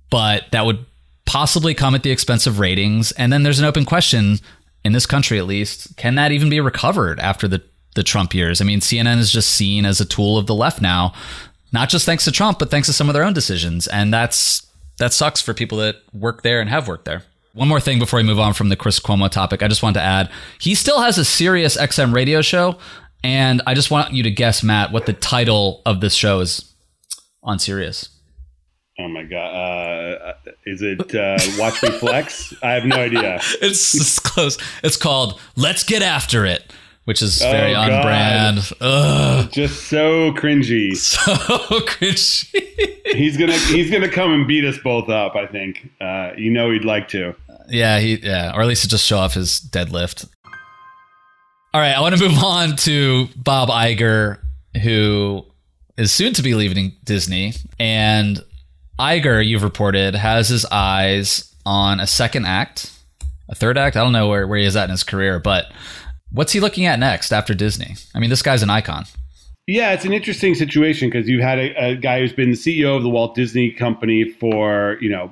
but 0.10 0.45
that 0.52 0.65
would 0.65 0.86
possibly 1.25 1.73
come 1.73 1.95
at 1.95 2.04
the 2.04 2.12
expense 2.12 2.47
of 2.47 2.60
ratings. 2.60 3.12
And 3.13 3.34
then 3.34 3.43
there's 3.43 3.60
an 3.60 3.65
open 3.65 3.86
question 3.86 4.39
in 4.84 4.93
this 4.93 5.06
country, 5.06 5.38
at 5.39 5.45
least, 5.45 5.95
can 5.97 6.15
that 6.15 6.32
even 6.32 6.49
be 6.49 6.60
recovered 6.60 7.19
after 7.19 7.47
the 7.47 7.62
the 7.95 8.04
Trump 8.04 8.34
years? 8.34 8.62
I 8.62 8.65
mean, 8.65 8.80
CNN 8.80 9.17
is 9.17 9.32
just 9.32 9.49
seen 9.49 9.84
as 9.84 9.99
a 9.99 10.06
tool 10.06 10.38
of 10.38 10.45
the 10.45 10.56
left 10.56 10.82
now, 10.82 11.13
not 11.73 11.89
just 11.89 12.06
thanks 12.06 12.23
to 12.25 12.32
Trump, 12.32 12.60
but 12.60 12.71
thanks 12.71 12.88
to 12.88 12.93
some 12.93 13.10
of 13.10 13.13
their 13.13 13.23
own 13.23 13.34
decisions, 13.34 13.88
and 13.88 14.13
that's 14.13 14.65
that 14.99 15.13
sucks 15.13 15.41
for 15.41 15.53
people 15.53 15.79
that 15.79 15.97
work 16.13 16.43
there 16.43 16.62
and 16.62 16.69
have 16.69 16.88
worked 16.88 17.05
there. 17.05 17.23
One 17.53 17.67
more 17.67 17.79
thing 17.79 17.97
before 17.97 18.17
we 18.17 18.23
move 18.23 18.39
on 18.39 18.53
from 18.53 18.69
the 18.69 18.75
Chris 18.75 18.99
Cuomo 18.99 19.29
topic, 19.29 19.63
I 19.63 19.67
just 19.67 19.81
wanted 19.81 19.99
to 19.99 20.05
add 20.05 20.29
he 20.59 20.75
still 20.75 21.01
has 21.01 21.17
a 21.17 21.25
Sirius 21.25 21.75
XM 21.77 22.13
radio 22.13 22.41
show, 22.41 22.77
and 23.23 23.62
I 23.65 23.73
just 23.73 23.89
want 23.89 24.13
you 24.13 24.23
to 24.23 24.31
guess, 24.31 24.62
Matt, 24.62 24.91
what 24.91 25.07
the 25.07 25.13
title 25.13 25.81
of 25.85 25.99
this 25.99 26.13
show 26.13 26.39
is 26.41 26.71
on 27.41 27.57
Sirius. 27.57 28.09
Oh 28.99 29.07
my 29.07 29.23
god! 29.23 29.55
Uh, 29.55 30.33
is 30.65 30.81
it 30.81 31.15
uh, 31.15 31.38
Watch 31.57 31.81
Me 31.81 31.89
Flex? 31.89 32.53
I 32.62 32.73
have 32.73 32.85
no 32.85 32.97
idea. 32.97 33.39
It's, 33.62 33.95
it's 33.95 34.19
close. 34.19 34.57
It's 34.83 34.97
called 34.97 35.39
Let's 35.55 35.83
Get 35.83 36.01
After 36.01 36.45
It, 36.45 36.71
which 37.09 37.23
is 37.23 37.41
very 37.41 37.73
oh, 37.73 37.79
on 37.79 38.03
brand. 38.03 38.71
Ugh. 38.81 39.51
Just 39.51 39.85
so 39.85 40.31
cringy. 40.33 40.91
So 40.95 41.33
cringy. 41.87 42.45
he's 43.15 43.35
gonna 43.35 43.57
he's 43.57 43.89
gonna 43.89 44.11
come 44.11 44.31
and 44.31 44.47
beat 44.47 44.63
us 44.63 44.77
both 44.83 45.09
up. 45.09 45.35
I 45.35 45.47
think. 45.47 45.89
Uh, 45.99 46.33
you 46.37 46.51
know 46.51 46.69
he'd 46.69 46.85
like 46.85 47.07
to. 47.07 47.33
Yeah, 47.67 47.97
he 47.97 48.17
yeah, 48.17 48.53
or 48.53 48.61
at 48.61 48.67
least 48.67 48.83
to 48.83 48.87
just 48.87 49.07
show 49.07 49.17
off 49.17 49.33
his 49.33 49.59
deadlift. 49.59 50.29
All 51.73 51.81
right, 51.81 51.97
I 51.97 51.99
want 51.99 52.15
to 52.15 52.29
move 52.29 52.37
on 52.43 52.75
to 52.75 53.27
Bob 53.35 53.69
Iger, 53.69 54.37
who 54.83 55.47
is 55.97 56.11
soon 56.11 56.33
to 56.33 56.43
be 56.43 56.53
leaving 56.53 56.91
Disney, 57.05 57.53
and 57.79 58.39
Iger, 58.99 59.43
you've 59.43 59.63
reported, 59.63 60.13
has 60.13 60.47
his 60.47 60.63
eyes 60.67 61.55
on 61.65 61.99
a 61.99 62.05
second 62.05 62.45
act, 62.45 62.91
a 63.47 63.55
third 63.55 63.79
act. 63.79 63.97
I 63.97 64.03
don't 64.03 64.13
know 64.13 64.27
where, 64.27 64.47
where 64.47 64.59
he 64.59 64.65
is 64.65 64.75
at 64.75 64.83
in 64.83 64.91
his 64.91 65.03
career, 65.03 65.39
but 65.39 65.71
what's 66.31 66.51
he 66.51 66.59
looking 66.59 66.85
at 66.85 66.99
next 66.99 67.31
after 67.31 67.53
Disney? 67.53 67.95
I 68.13 68.19
mean, 68.19 68.29
this 68.29 68.41
guy's 68.41 68.63
an 68.63 68.69
icon. 68.69 69.05
Yeah, 69.67 69.91
it's 69.93 70.05
an 70.05 70.13
interesting 70.13 70.55
situation 70.55 71.09
because 71.09 71.29
you've 71.29 71.43
had 71.43 71.59
a, 71.59 71.89
a, 71.89 71.95
guy 71.95 72.21
who's 72.21 72.33
been 72.33 72.49
the 72.49 72.57
CEO 72.57 72.97
of 72.97 73.03
the 73.03 73.09
Walt 73.09 73.35
Disney 73.35 73.69
Company 73.69 74.23
for, 74.23 74.97
you 74.99 75.09
know, 75.09 75.31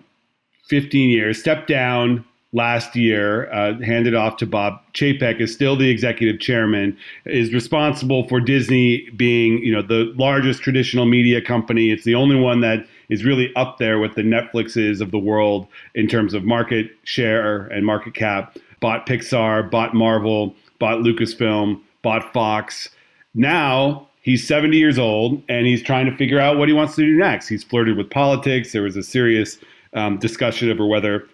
15 0.67 1.09
years, 1.09 1.39
stepped 1.39 1.67
down 1.67 2.23
last 2.53 2.95
year, 2.95 3.51
uh, 3.51 3.79
handed 3.81 4.13
off 4.13 4.37
to 4.37 4.45
Bob 4.45 4.79
Chapek, 4.93 5.41
is 5.41 5.53
still 5.53 5.75
the 5.75 5.89
executive 5.89 6.39
chairman, 6.39 6.95
is 7.25 7.51
responsible 7.51 8.27
for 8.27 8.39
Disney 8.39 9.09
being, 9.11 9.57
you 9.59 9.71
know, 9.71 9.81
the 9.81 10.13
largest 10.17 10.61
traditional 10.61 11.05
media 11.05 11.41
company. 11.41 11.89
It's 11.89 12.03
the 12.03 12.15
only 12.15 12.35
one 12.35 12.61
that 12.61 12.85
is 13.09 13.25
really 13.25 13.51
up 13.55 13.79
there 13.79 13.99
with 13.99 14.15
the 14.15 14.21
Netflixes 14.21 15.01
of 15.01 15.11
the 15.11 15.19
world 15.19 15.67
in 15.95 16.07
terms 16.07 16.33
of 16.33 16.43
market 16.43 16.91
share 17.03 17.65
and 17.67 17.85
market 17.85 18.13
cap. 18.13 18.57
Bought 18.79 19.07
Pixar, 19.07 19.71
bought 19.71 19.95
Marvel, 19.95 20.55
bought 20.79 20.99
Lucasfilm, 20.99 21.81
bought 22.01 22.31
Fox. 22.33 22.89
Now 23.33 24.07
he's 24.21 24.45
70 24.45 24.77
years 24.77 24.99
old 24.99 25.41
and 25.47 25.65
he's 25.65 25.81
trying 25.81 26.05
to 26.05 26.15
figure 26.15 26.39
out 26.39 26.57
what 26.57 26.67
he 26.67 26.73
wants 26.73 26.95
to 26.95 27.05
do 27.05 27.15
next. 27.15 27.47
He's 27.47 27.63
flirted 27.63 27.97
with 27.97 28.09
politics. 28.09 28.73
There 28.73 28.83
was 28.83 28.97
a 28.97 29.03
serious 29.03 29.57
um, 29.93 30.17
discussion 30.17 30.69
over 30.69 30.85
whether 30.85 31.27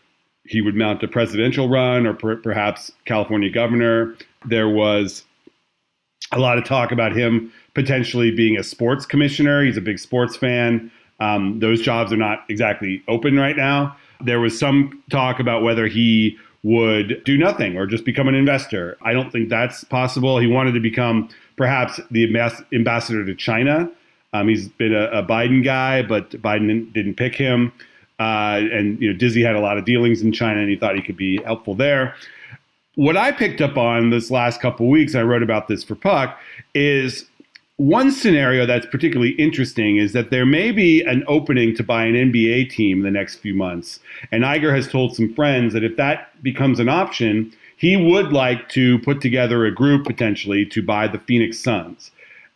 he 0.46 0.62
would 0.62 0.76
mount 0.76 1.02
a 1.04 1.08
presidential 1.08 1.70
run 1.70 2.06
or 2.06 2.14
per- 2.14 2.36
perhaps 2.38 2.92
California 3.06 3.50
governor. 3.50 4.16
There 4.46 4.70
was 4.70 5.24
a 6.32 6.40
lot 6.40 6.58
of 6.58 6.66
talk 6.66 6.92
about 6.92 7.16
him 7.16 7.52
potentially 7.74 8.32
being 8.32 8.58
a 8.58 8.64
sports 8.64 9.06
commissioner. 9.06 9.64
He's 9.64 9.78
a 9.78 9.82
big 9.82 10.00
sports 10.00 10.36
fan. 10.36 10.92
Um, 11.20 11.60
those 11.60 11.82
jobs 11.82 12.12
are 12.12 12.18
not 12.18 12.44
exactly 12.50 13.02
open 13.08 13.38
right 13.38 13.56
now. 13.56 13.96
There 14.22 14.40
was 14.40 14.58
some 14.58 15.02
talk 15.10 15.40
about 15.40 15.64
whether 15.64 15.88
he 15.88 16.38
would 16.64 17.22
do 17.26 17.38
nothing 17.38 17.78
or 17.78 17.86
just 17.86 18.06
become 18.06 18.28
an 18.28 18.36
investor. 18.36 18.98
I 19.02 19.14
don't 19.14 19.32
think 19.32 19.50
that's 19.50 19.84
possible. 19.84 20.40
He 20.40 20.48
wanted 20.48 20.72
to 20.74 20.80
become 20.80 21.30
perhaps 21.58 22.00
the 22.10 22.24
ambassador 22.74 23.26
to 23.26 23.36
China. 23.36 23.92
Um, 24.32 24.48
he's 24.48 24.68
been 24.68 24.96
a, 24.96 25.06
a, 25.12 25.24
Biden 25.24 25.64
guy, 25.64 26.02
but 26.02 26.32
Biden 26.32 26.92
didn't 26.92 27.16
pick 27.16 27.36
him. 27.36 27.72
Uh, 28.20 28.62
and 28.72 29.00
you 29.00 29.12
know, 29.12 29.18
Disney 29.18 29.44
had 29.44 29.56
a 29.56 29.60
lot 29.60 29.78
of 29.78 29.86
dealings 29.86 30.22
in 30.22 30.32
China, 30.32 30.62
and 30.62 30.70
he 30.70 30.76
thought 30.76 30.96
he 30.96 31.02
could 31.02 31.18
be 31.18 31.42
helpful 31.44 31.76
there. 31.76 32.16
What 32.96 33.18
I 33.18 33.32
picked 33.32 33.60
up 33.60 33.78
on 33.78 34.10
this 34.10 34.32
last 34.32 34.62
couple 34.62 34.88
weeks, 34.88 35.16
I 35.16 35.24
wrote 35.24 35.44
about 35.44 35.68
this 35.68 35.84
for 35.84 35.96
Puck, 35.96 36.40
is 36.74 37.26
one 37.78 38.12
scenario 38.12 38.66
that's 38.66 38.86
particularly 38.86 39.32
interesting 39.32 39.98
is 39.98 40.14
that 40.14 40.30
there 40.30 40.46
may 40.46 40.72
be 40.72 41.02
an 41.02 41.24
opening 41.28 41.76
to 41.76 41.84
buy 41.84 42.06
an 42.06 42.14
NBA 42.14 42.70
team 42.70 43.00
in 43.00 43.04
the 43.04 43.12
next 43.12 43.38
few 43.38 43.56
months. 43.56 44.00
And 44.32 44.44
Iger 44.44 44.76
has 44.76 44.88
told 44.88 45.16
some 45.16 45.34
friends 45.34 45.74
that 45.74 45.84
if 45.84 45.98
that 45.98 46.42
becomes 46.44 46.80
an 46.80 46.88
option, 46.88 47.52
he 47.76 47.98
would 47.98 48.32
like 48.32 48.70
to 48.70 49.00
put 49.00 49.22
together 49.22 49.66
a 49.66 49.74
group 49.74 50.06
potentially 50.06 50.66
to 50.68 50.84
buy 50.84 51.08
the 51.08 51.20
Phoenix 51.20 51.60
Suns. 51.60 52.12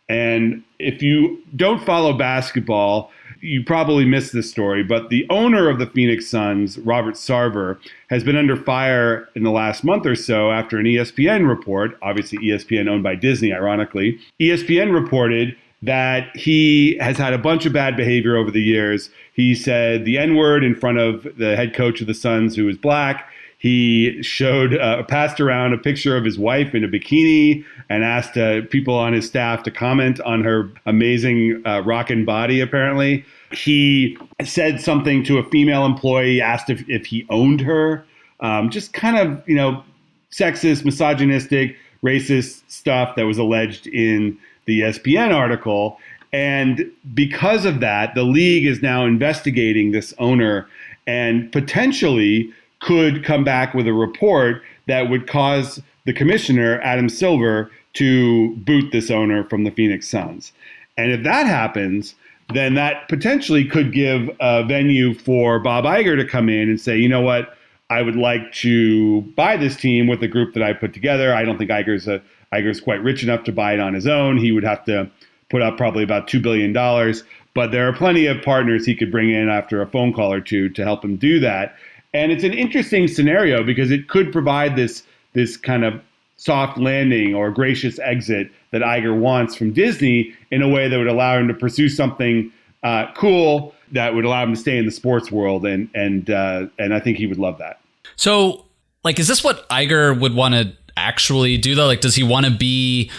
And 0.08 0.62
if 0.78 1.02
you 1.02 1.42
don't 1.56 1.84
follow 1.84 2.12
basketball, 2.12 3.10
you 3.40 3.62
probably 3.64 4.04
missed 4.04 4.32
this 4.32 4.50
story, 4.50 4.82
but 4.82 5.10
the 5.10 5.26
owner 5.30 5.68
of 5.68 5.78
the 5.78 5.86
Phoenix 5.86 6.26
Suns, 6.26 6.78
Robert 6.78 7.14
Sarver, 7.14 7.78
has 8.10 8.24
been 8.24 8.36
under 8.36 8.56
fire 8.56 9.28
in 9.34 9.42
the 9.42 9.50
last 9.50 9.84
month 9.84 10.06
or 10.06 10.14
so 10.14 10.50
after 10.50 10.78
an 10.78 10.86
ESPN 10.86 11.48
report, 11.48 11.98
obviously 12.02 12.38
ESPN 12.38 12.88
owned 12.88 13.02
by 13.02 13.14
Disney, 13.14 13.52
ironically. 13.52 14.18
ESPN 14.40 14.92
reported 14.92 15.56
that 15.82 16.34
he 16.36 16.96
has 17.00 17.16
had 17.16 17.32
a 17.32 17.38
bunch 17.38 17.64
of 17.64 17.72
bad 17.72 17.96
behavior 17.96 18.36
over 18.36 18.50
the 18.50 18.62
years. 18.62 19.10
He 19.32 19.54
said 19.54 20.04
the 20.04 20.18
N 20.18 20.34
word 20.34 20.64
in 20.64 20.74
front 20.74 20.98
of 20.98 21.26
the 21.36 21.54
head 21.54 21.74
coach 21.74 22.00
of 22.00 22.06
the 22.06 22.14
Suns, 22.14 22.56
who 22.56 22.68
is 22.68 22.76
black. 22.76 23.30
He 23.58 24.22
showed, 24.22 24.76
uh, 24.76 25.02
passed 25.02 25.40
around 25.40 25.72
a 25.72 25.78
picture 25.78 26.16
of 26.16 26.24
his 26.24 26.38
wife 26.38 26.76
in 26.76 26.84
a 26.84 26.88
bikini 26.88 27.64
and 27.88 28.04
asked 28.04 28.36
uh, 28.36 28.62
people 28.70 28.94
on 28.94 29.12
his 29.12 29.26
staff 29.26 29.64
to 29.64 29.70
comment 29.72 30.20
on 30.20 30.44
her 30.44 30.70
amazing 30.86 31.60
uh, 31.66 31.82
rockin' 31.84 32.24
body, 32.24 32.60
apparently. 32.60 33.24
He 33.50 34.16
said 34.44 34.80
something 34.80 35.24
to 35.24 35.38
a 35.38 35.50
female 35.50 35.84
employee, 35.84 36.40
asked 36.40 36.70
if, 36.70 36.88
if 36.88 37.06
he 37.06 37.26
owned 37.30 37.60
her. 37.60 38.04
Um, 38.40 38.70
just 38.70 38.92
kind 38.92 39.18
of, 39.18 39.42
you 39.48 39.56
know, 39.56 39.82
sexist, 40.30 40.84
misogynistic, 40.84 41.76
racist 42.04 42.62
stuff 42.68 43.16
that 43.16 43.24
was 43.24 43.38
alleged 43.38 43.88
in 43.88 44.38
the 44.66 44.82
ESPN 44.82 45.34
article. 45.34 45.98
And 46.32 46.88
because 47.12 47.64
of 47.64 47.80
that, 47.80 48.14
the 48.14 48.22
league 48.22 48.66
is 48.66 48.82
now 48.82 49.04
investigating 49.04 49.90
this 49.90 50.14
owner 50.18 50.68
and 51.08 51.50
potentially 51.50 52.52
could 52.80 53.24
come 53.24 53.44
back 53.44 53.74
with 53.74 53.86
a 53.86 53.92
report 53.92 54.62
that 54.86 55.10
would 55.10 55.26
cause 55.26 55.80
the 56.06 56.12
commissioner, 56.12 56.80
Adam 56.80 57.08
Silver, 57.08 57.70
to 57.94 58.54
boot 58.56 58.92
this 58.92 59.10
owner 59.10 59.44
from 59.44 59.64
the 59.64 59.70
Phoenix 59.70 60.08
Suns. 60.08 60.52
And 60.96 61.12
if 61.12 61.22
that 61.24 61.46
happens, 61.46 62.14
then 62.52 62.74
that 62.74 63.08
potentially 63.08 63.64
could 63.64 63.92
give 63.92 64.30
a 64.40 64.64
venue 64.64 65.14
for 65.14 65.58
Bob 65.58 65.84
Iger 65.84 66.16
to 66.16 66.26
come 66.26 66.48
in 66.48 66.68
and 66.68 66.80
say, 66.80 66.96
you 66.96 67.08
know 67.08 67.20
what, 67.20 67.56
I 67.90 68.02
would 68.02 68.16
like 68.16 68.52
to 68.54 69.22
buy 69.22 69.56
this 69.56 69.76
team 69.76 70.06
with 70.06 70.20
the 70.20 70.28
group 70.28 70.54
that 70.54 70.62
I 70.62 70.72
put 70.72 70.92
together. 70.92 71.34
I 71.34 71.44
don't 71.44 71.58
think 71.58 71.70
Iger's 71.70 72.06
a 72.06 72.22
Iger's 72.52 72.80
quite 72.80 73.02
rich 73.02 73.22
enough 73.22 73.44
to 73.44 73.52
buy 73.52 73.74
it 73.74 73.80
on 73.80 73.92
his 73.92 74.06
own. 74.06 74.38
He 74.38 74.52
would 74.52 74.64
have 74.64 74.84
to 74.86 75.10
put 75.50 75.60
up 75.60 75.76
probably 75.76 76.02
about 76.02 76.28
two 76.28 76.40
billion 76.40 76.72
dollars. 76.72 77.22
But 77.54 77.72
there 77.72 77.88
are 77.88 77.92
plenty 77.92 78.26
of 78.26 78.42
partners 78.42 78.86
he 78.86 78.94
could 78.94 79.10
bring 79.10 79.30
in 79.30 79.48
after 79.48 79.82
a 79.82 79.86
phone 79.86 80.12
call 80.12 80.32
or 80.32 80.40
two 80.40 80.68
to 80.70 80.84
help 80.84 81.04
him 81.04 81.16
do 81.16 81.40
that. 81.40 81.76
And 82.14 82.32
it's 82.32 82.44
an 82.44 82.54
interesting 82.54 83.08
scenario 83.08 83.62
because 83.62 83.90
it 83.90 84.08
could 84.08 84.32
provide 84.32 84.76
this 84.76 85.02
this 85.34 85.56
kind 85.56 85.84
of 85.84 86.00
soft 86.36 86.78
landing 86.78 87.34
or 87.34 87.50
gracious 87.50 87.98
exit 87.98 88.50
that 88.70 88.80
Iger 88.80 89.18
wants 89.18 89.54
from 89.54 89.72
Disney 89.72 90.34
in 90.50 90.62
a 90.62 90.68
way 90.68 90.88
that 90.88 90.96
would 90.96 91.08
allow 91.08 91.38
him 91.38 91.48
to 91.48 91.54
pursue 91.54 91.88
something 91.88 92.50
uh, 92.82 93.06
cool 93.14 93.74
that 93.92 94.14
would 94.14 94.24
allow 94.24 94.42
him 94.42 94.54
to 94.54 94.60
stay 94.60 94.78
in 94.78 94.86
the 94.86 94.92
sports 94.92 95.30
world, 95.30 95.66
and 95.66 95.88
and 95.94 96.30
uh, 96.30 96.66
and 96.78 96.94
I 96.94 97.00
think 97.00 97.18
he 97.18 97.26
would 97.26 97.38
love 97.38 97.58
that. 97.58 97.80
So, 98.16 98.64
like, 99.04 99.18
is 99.18 99.28
this 99.28 99.42
what 99.42 99.68
Iger 99.68 100.18
would 100.18 100.34
want 100.34 100.54
to 100.54 100.72
actually 100.96 101.56
do 101.58 101.74
though? 101.74 101.86
Like, 101.86 102.00
does 102.00 102.14
he 102.14 102.22
want 102.22 102.46
to 102.46 102.52
be 102.52 103.10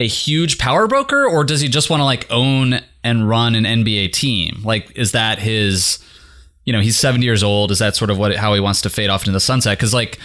a 0.00 0.06
huge 0.06 0.58
power 0.58 0.86
broker, 0.86 1.26
or 1.26 1.44
does 1.44 1.60
he 1.60 1.68
just 1.68 1.90
want 1.90 2.00
to 2.00 2.04
like 2.04 2.26
own 2.30 2.80
and 3.04 3.28
run 3.28 3.54
an 3.54 3.64
NBA 3.64 4.12
team? 4.12 4.62
Like, 4.64 4.90
is 4.96 5.12
that 5.12 5.38
his 5.38 5.98
you 6.64 6.72
know, 6.72 6.80
he's 6.80 6.96
70 6.96 7.24
years 7.24 7.42
old. 7.42 7.70
Is 7.70 7.78
that 7.78 7.96
sort 7.96 8.10
of 8.10 8.18
what 8.18 8.34
how 8.36 8.54
he 8.54 8.60
wants 8.60 8.80
to 8.82 8.90
fade 8.90 9.10
off 9.10 9.22
into 9.22 9.32
the 9.32 9.40
sunset? 9.40 9.78
Because 9.78 9.92
like, 9.92 10.18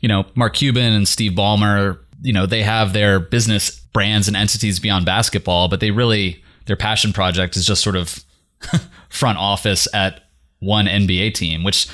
you 0.00 0.08
know, 0.08 0.24
Mark 0.34 0.54
Cuban 0.54 0.92
and 0.92 1.06
Steve 1.06 1.32
Ballmer, 1.32 1.98
you 2.22 2.32
know, 2.32 2.46
they 2.46 2.62
have 2.62 2.92
their 2.92 3.18
business 3.18 3.70
brands 3.92 4.28
and 4.28 4.36
entities 4.36 4.78
beyond 4.78 5.06
basketball, 5.06 5.68
but 5.68 5.80
they 5.80 5.90
really 5.90 6.42
their 6.66 6.76
passion 6.76 7.12
project 7.12 7.56
is 7.56 7.66
just 7.66 7.82
sort 7.82 7.96
of 7.96 8.22
front 9.08 9.38
office 9.38 9.88
at 9.92 10.22
one 10.60 10.86
NBA 10.86 11.34
team, 11.34 11.64
which 11.64 11.88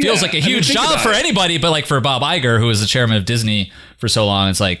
feels 0.00 0.20
yeah, 0.20 0.26
like 0.26 0.34
a 0.34 0.40
huge 0.40 0.70
I 0.70 0.80
mean, 0.80 0.88
job 0.88 1.00
for 1.00 1.10
it. 1.10 1.16
anybody, 1.16 1.58
but 1.58 1.70
like 1.70 1.86
for 1.86 2.00
Bob 2.00 2.22
Iger, 2.22 2.58
who 2.58 2.66
was 2.66 2.80
the 2.80 2.86
chairman 2.86 3.16
of 3.16 3.24
Disney 3.24 3.70
for 3.98 4.08
so 4.08 4.26
long, 4.26 4.48
it's 4.48 4.60
like, 4.60 4.80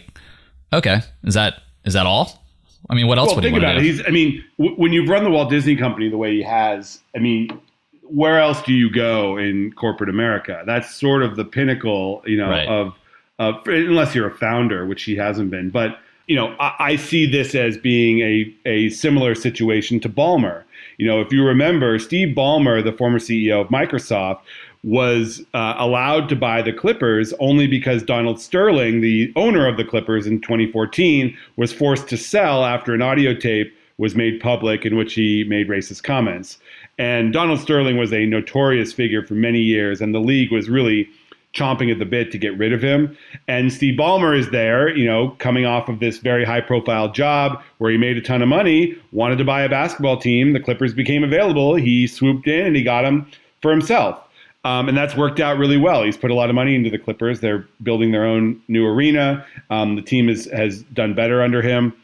okay, 0.72 1.00
is 1.24 1.34
that 1.34 1.62
is 1.84 1.94
that 1.94 2.06
all? 2.06 2.44
I 2.90 2.94
mean, 2.94 3.06
what 3.06 3.18
else 3.18 3.28
well, 3.28 3.36
would 3.36 3.42
think 3.42 3.56
he 3.56 3.60
want 3.60 3.64
about 3.64 3.80
to 3.80 3.86
it. 3.86 3.92
He's, 3.92 4.06
I 4.06 4.10
mean, 4.10 4.42
w- 4.58 4.76
when 4.76 4.92
you've 4.92 5.08
run 5.08 5.24
the 5.24 5.30
Walt 5.30 5.50
Disney 5.50 5.76
Company 5.76 6.08
the 6.08 6.16
way 6.16 6.34
he 6.34 6.42
has, 6.42 7.00
I 7.14 7.18
mean, 7.18 7.60
where 8.08 8.38
else 8.38 8.62
do 8.62 8.72
you 8.72 8.90
go 8.90 9.36
in 9.36 9.72
corporate 9.72 10.10
America? 10.10 10.62
That's 10.66 10.94
sort 10.94 11.22
of 11.22 11.36
the 11.36 11.44
pinnacle, 11.44 12.22
you 12.26 12.36
know, 12.36 12.50
Right. 12.50 12.68
of, 12.68 12.94
of 13.38 13.66
unless 13.66 14.14
you're 14.14 14.26
a 14.28 14.36
founder, 14.36 14.86
which 14.86 15.04
he 15.04 15.16
hasn't 15.16 15.50
been. 15.50 15.70
But 15.70 15.98
you 16.26 16.36
know, 16.36 16.54
I, 16.60 16.74
I 16.78 16.96
see 16.96 17.24
this 17.30 17.54
as 17.54 17.76
being 17.78 18.20
a 18.20 18.54
a 18.66 18.90
similar 18.90 19.34
situation 19.34 20.00
to 20.00 20.08
Ballmer. 20.08 20.62
You 20.98 21.06
know, 21.06 21.20
if 21.20 21.32
you 21.32 21.44
remember, 21.44 21.98
Steve 21.98 22.34
Ballmer, 22.36 22.82
the 22.82 22.92
former 22.92 23.18
CEO 23.18 23.60
of 23.60 23.68
Microsoft, 23.68 24.40
was 24.84 25.42
uh, 25.54 25.74
allowed 25.78 26.28
to 26.28 26.36
buy 26.36 26.60
the 26.62 26.72
Clippers 26.72 27.32
only 27.40 27.66
because 27.66 28.02
Donald 28.02 28.40
Sterling, 28.40 29.00
the 29.00 29.32
owner 29.36 29.66
of 29.66 29.76
the 29.76 29.84
Clippers 29.84 30.26
in 30.26 30.40
2014, 30.40 31.36
was 31.56 31.72
forced 31.72 32.08
to 32.08 32.16
sell 32.16 32.64
after 32.64 32.94
an 32.94 33.02
audio 33.02 33.32
tape 33.34 33.72
was 33.98 34.14
made 34.14 34.40
public 34.40 34.86
in 34.86 34.96
which 34.96 35.14
he 35.14 35.44
made 35.44 35.68
racist 35.68 36.02
comments. 36.04 36.58
And 36.98 37.32
Donald 37.32 37.60
Sterling 37.60 37.96
was 37.96 38.12
a 38.12 38.26
notorious 38.26 38.92
figure 38.92 39.24
for 39.24 39.34
many 39.34 39.60
years, 39.60 40.00
and 40.00 40.14
the 40.14 40.20
league 40.20 40.50
was 40.50 40.68
really 40.68 41.08
chomping 41.54 41.90
at 41.90 41.98
the 41.98 42.04
bit 42.04 42.30
to 42.32 42.38
get 42.38 42.56
rid 42.58 42.72
of 42.72 42.82
him. 42.82 43.16
And 43.46 43.72
Steve 43.72 43.98
Ballmer 43.98 44.38
is 44.38 44.50
there, 44.50 44.94
you 44.94 45.06
know, 45.06 45.30
coming 45.38 45.64
off 45.64 45.88
of 45.88 45.98
this 46.00 46.18
very 46.18 46.44
high 46.44 46.60
profile 46.60 47.10
job 47.10 47.62
where 47.78 47.90
he 47.90 47.96
made 47.96 48.16
a 48.16 48.20
ton 48.20 48.42
of 48.42 48.48
money, 48.48 48.96
wanted 49.12 49.38
to 49.38 49.44
buy 49.44 49.62
a 49.62 49.68
basketball 49.68 50.18
team. 50.18 50.52
The 50.52 50.60
Clippers 50.60 50.92
became 50.92 51.24
available. 51.24 51.74
He 51.74 52.06
swooped 52.06 52.46
in 52.46 52.66
and 52.66 52.76
he 52.76 52.82
got 52.82 53.02
them 53.02 53.30
for 53.62 53.70
himself. 53.70 54.22
Um, 54.64 54.88
and 54.88 54.96
that's 54.96 55.16
worked 55.16 55.40
out 55.40 55.56
really 55.56 55.78
well. 55.78 56.02
He's 56.02 56.16
put 56.16 56.30
a 56.30 56.34
lot 56.34 56.50
of 56.50 56.54
money 56.54 56.74
into 56.74 56.90
the 56.90 56.98
Clippers. 56.98 57.40
They're 57.40 57.66
building 57.82 58.10
their 58.10 58.26
own 58.26 58.60
new 58.68 58.86
arena. 58.86 59.46
Um, 59.70 59.96
the 59.96 60.02
team 60.02 60.28
is, 60.28 60.46
has 60.52 60.82
done 60.92 61.14
better 61.14 61.42
under 61.42 61.62
him. 61.62 61.94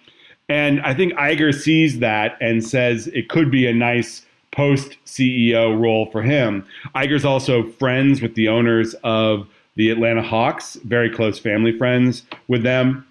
And 0.49 0.81
I 0.83 0.95
think 0.95 1.13
Iger 1.15 1.55
sees 1.55 1.99
that 1.99 2.37
and 2.41 2.65
says 2.65 3.09
it 3.09 3.29
could 3.29 3.51
be 3.51 3.67
a 3.67 3.75
nice 3.75 4.25
post 4.55 4.97
CEO 5.05 5.79
role 5.79 6.07
for 6.07 6.23
him. 6.23 6.67
Iger's 6.95 7.25
also 7.25 7.71
friends 7.73 8.23
with 8.23 8.35
the 8.35 8.49
owners 8.49 8.95
of 9.05 9.49
the 9.77 9.91
Atlanta 9.91 10.23
Hawks, 10.23 10.75
very 10.85 11.11
close 11.11 11.39
family 11.39 11.77
friends 11.77 12.23
with 12.49 12.63
them. 12.63 13.07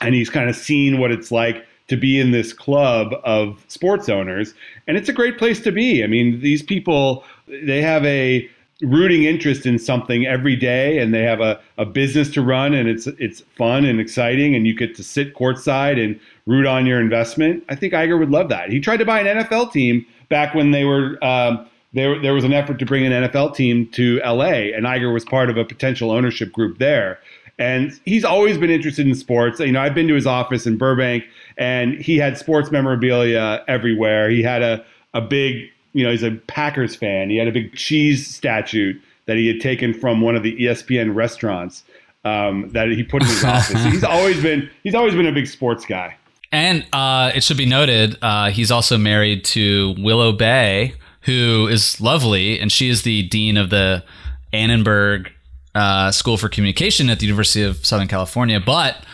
And 0.00 0.14
he's 0.14 0.28
kind 0.28 0.50
of 0.50 0.56
seen 0.56 0.98
what 0.98 1.10
it's 1.10 1.32
like 1.32 1.66
to 1.88 1.96
be 1.96 2.20
in 2.20 2.30
this 2.30 2.52
club 2.52 3.14
of 3.24 3.62
sports 3.68 4.08
owners. 4.08 4.54
And 4.86 4.96
it's 4.96 5.08
a 5.08 5.12
great 5.12 5.38
place 5.38 5.60
to 5.60 5.72
be. 5.72 6.04
I 6.04 6.06
mean, 6.06 6.40
these 6.40 6.62
people, 6.62 7.24
they 7.46 7.80
have 7.80 8.04
a 8.04 8.48
rooting 8.82 9.24
interest 9.24 9.66
in 9.66 9.78
something 9.78 10.26
every 10.26 10.56
day 10.56 10.98
and 10.98 11.14
they 11.14 11.22
have 11.22 11.40
a, 11.40 11.60
a 11.78 11.86
business 11.86 12.28
to 12.28 12.42
run 12.42 12.74
and 12.74 12.88
it's 12.88 13.06
it's 13.06 13.40
fun 13.40 13.84
and 13.84 14.00
exciting 14.00 14.54
and 14.54 14.66
you 14.66 14.74
get 14.74 14.96
to 14.96 15.02
sit 15.02 15.34
courtside 15.34 16.02
and 16.02 16.18
root 16.46 16.66
on 16.66 16.84
your 16.84 17.00
investment. 17.00 17.64
I 17.68 17.76
think 17.76 17.92
Iger 17.94 18.18
would 18.18 18.30
love 18.30 18.48
that. 18.48 18.70
He 18.70 18.80
tried 18.80 18.98
to 18.98 19.04
buy 19.04 19.20
an 19.20 19.38
NFL 19.38 19.72
team 19.72 20.04
back 20.28 20.54
when 20.54 20.70
they 20.70 20.84
were 20.84 21.18
um, 21.22 21.66
there. 21.92 22.20
There 22.20 22.34
was 22.34 22.44
an 22.44 22.52
effort 22.52 22.78
to 22.78 22.86
bring 22.86 23.04
an 23.06 23.12
NFL 23.24 23.54
team 23.54 23.86
to 23.92 24.20
LA, 24.24 24.72
and 24.74 24.86
Iger 24.86 25.12
was 25.12 25.24
part 25.24 25.50
of 25.50 25.56
a 25.56 25.64
potential 25.64 26.10
ownership 26.10 26.52
group 26.52 26.78
there. 26.78 27.18
And 27.58 27.98
he's 28.04 28.24
always 28.24 28.58
been 28.58 28.70
interested 28.70 29.06
in 29.06 29.14
sports. 29.14 29.60
You 29.60 29.70
know, 29.70 29.80
I've 29.80 29.94
been 29.94 30.08
to 30.08 30.14
his 30.14 30.26
office 30.26 30.66
in 30.66 30.76
Burbank, 30.76 31.24
and 31.56 31.94
he 31.94 32.16
had 32.16 32.36
sports 32.36 32.70
memorabilia 32.70 33.64
everywhere. 33.68 34.28
He 34.28 34.42
had 34.42 34.62
a 34.62 34.84
a 35.14 35.20
big, 35.20 35.70
you 35.92 36.04
know, 36.04 36.10
he's 36.10 36.24
a 36.24 36.32
Packers 36.48 36.96
fan. 36.96 37.30
He 37.30 37.36
had 37.36 37.46
a 37.46 37.52
big 37.52 37.74
cheese 37.74 38.26
statue 38.26 38.98
that 39.26 39.36
he 39.36 39.46
had 39.46 39.60
taken 39.60 39.94
from 39.94 40.20
one 40.20 40.36
of 40.36 40.42
the 40.42 40.56
ESPN 40.56 41.14
restaurants 41.14 41.84
um, 42.24 42.68
that 42.70 42.88
he 42.88 43.02
put 43.02 43.22
in 43.22 43.28
his 43.28 43.44
office. 43.44 43.82
He's 43.84 44.04
always 44.04 44.42
been 44.42 44.68
he's 44.82 44.94
always 44.94 45.14
been 45.14 45.26
a 45.26 45.32
big 45.32 45.46
sports 45.46 45.86
guy. 45.86 46.16
And 46.54 46.86
uh, 46.92 47.32
it 47.34 47.42
should 47.42 47.56
be 47.56 47.66
noted, 47.66 48.16
uh, 48.22 48.50
he's 48.50 48.70
also 48.70 48.96
married 48.96 49.44
to 49.46 49.92
Willow 49.98 50.30
Bay, 50.30 50.94
who 51.22 51.66
is 51.66 52.00
lovely, 52.00 52.60
and 52.60 52.70
she 52.70 52.88
is 52.88 53.02
the 53.02 53.24
dean 53.24 53.56
of 53.56 53.70
the 53.70 54.04
Annenberg 54.52 55.32
uh, 55.74 56.12
School 56.12 56.36
for 56.36 56.48
Communication 56.48 57.10
at 57.10 57.18
the 57.18 57.26
University 57.26 57.64
of 57.64 57.84
Southern 57.84 58.06
California. 58.06 58.60
But 58.60 59.04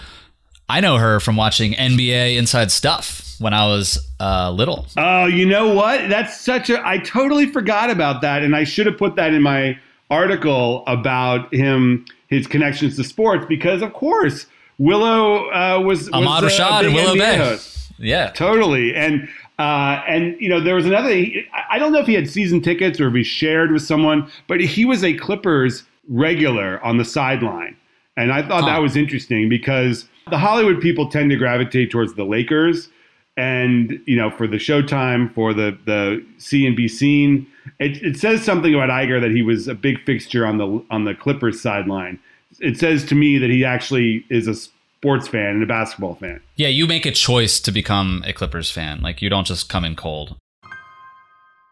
I 0.69 0.81
know 0.81 0.99
her 0.99 1.19
from 1.19 1.37
watching 1.37 1.73
NBA 1.73 2.37
Inside 2.37 2.71
Stuff 2.71 3.37
when 3.39 3.55
I 3.55 3.67
was 3.69 4.07
uh, 4.21 4.51
little. 4.51 4.87
Oh, 4.99 5.25
you 5.25 5.47
know 5.47 5.75
what? 5.75 6.11
That's 6.11 6.39
such 6.39 6.69
a. 6.69 6.87
I 6.87 6.99
totally 6.99 7.47
forgot 7.47 7.89
about 7.89 8.21
that, 8.21 8.43
and 8.43 8.55
I 8.55 8.65
should 8.65 8.85
have 8.85 8.99
put 8.99 9.17
that 9.17 9.33
in 9.33 9.41
my 9.41 9.79
article 10.11 10.85
about 10.87 11.55
him, 11.55 12.05
his 12.27 12.47
connections 12.47 12.97
to 12.97 13.05
sports, 13.05 13.47
because 13.49 13.81
of 13.81 13.95
course 13.95 14.45
Willow 14.81 15.51
uh, 15.51 15.79
was, 15.81 16.01
was 16.01 16.09
Ahmad 16.13 16.43
a 16.43 16.47
Rashad 16.49 16.87
and 16.87 16.95
Willow 16.95 17.15
NBA 17.15 17.19
Bay. 17.19 17.37
host. 17.37 17.93
Yeah. 17.99 18.31
Totally, 18.31 18.95
and 18.95 19.29
uh, 19.59 20.03
and 20.09 20.35
you 20.41 20.49
know 20.49 20.59
there 20.59 20.75
was 20.75 20.87
another. 20.87 21.11
he- 21.11 21.45
I 21.71 21.79
don't 21.79 21.93
know 21.93 21.99
if 22.01 22.07
he 22.07 22.15
had 22.15 22.29
season 22.31 22.63
tickets 22.63 22.99
or 22.99 23.09
if 23.09 23.15
he 23.15 23.23
shared 23.23 23.73
with 23.73 23.83
someone, 23.83 24.31
but 24.49 24.59
he 24.61 24.85
was 24.87 25.05
a 25.05 25.13
Clippers 25.13 25.85
regular 26.09 26.83
on 26.83 26.97
the 26.97 27.05
sideline, 27.05 27.77
and 28.17 28.33
I 28.33 28.41
thought 28.41 28.63
Huh. 28.63 28.69
that 28.71 28.79
was 28.79 28.97
interesting 28.97 29.51
because 29.51 30.09
the 30.31 30.39
Hollywood 30.39 30.81
people 30.81 31.09
tend 31.11 31.29
to 31.31 31.37
gravitate 31.37 31.91
towards 31.91 32.15
the 32.15 32.25
Lakers, 32.25 32.89
and 33.37 34.01
you 34.07 34.17
know 34.17 34.31
for 34.31 34.47
the 34.47 34.57
Showtime, 34.57 35.31
for 35.35 35.53
the 35.53 35.77
the 35.85 36.25
see 36.39 36.67
and 36.67 36.75
be 36.75 36.89
seen. 36.89 37.47
It, 37.79 38.03
it 38.03 38.17
says 38.17 38.43
something 38.43 38.75
about 38.75 38.89
Iger 38.89 39.21
that 39.21 39.31
he 39.31 39.43
was 39.43 39.69
a 39.69 39.75
big 39.75 40.01
fixture 40.05 40.47
on 40.47 40.57
the 40.57 40.83
on 40.91 41.05
the 41.05 41.15
Clippers 41.15 41.61
sideline. 41.61 42.19
It 42.61 42.79
says 42.79 43.05
to 43.07 43.15
me 43.15 43.39
that 43.39 43.51
he 43.51 43.65
actually 43.65 44.25
is 44.31 44.47
a 44.47 44.55
sports 44.55 45.29
fan 45.29 45.55
and 45.55 45.63
a 45.63 45.67
basketball 45.67 46.15
fan. 46.15 46.41
Yeah, 46.57 46.69
you 46.69 46.87
make 46.87 47.07
a 47.07 47.11
choice 47.11 47.59
to 47.61 47.73
become 47.73 48.23
a 48.27 48.33
Clippers 48.33 48.71
fan. 48.71 49.01
Like 49.01 49.23
you 49.23 49.31
don't 49.31 49.47
just 49.47 49.69
come 49.69 49.85
in 49.85 49.97
cold. 49.97 50.37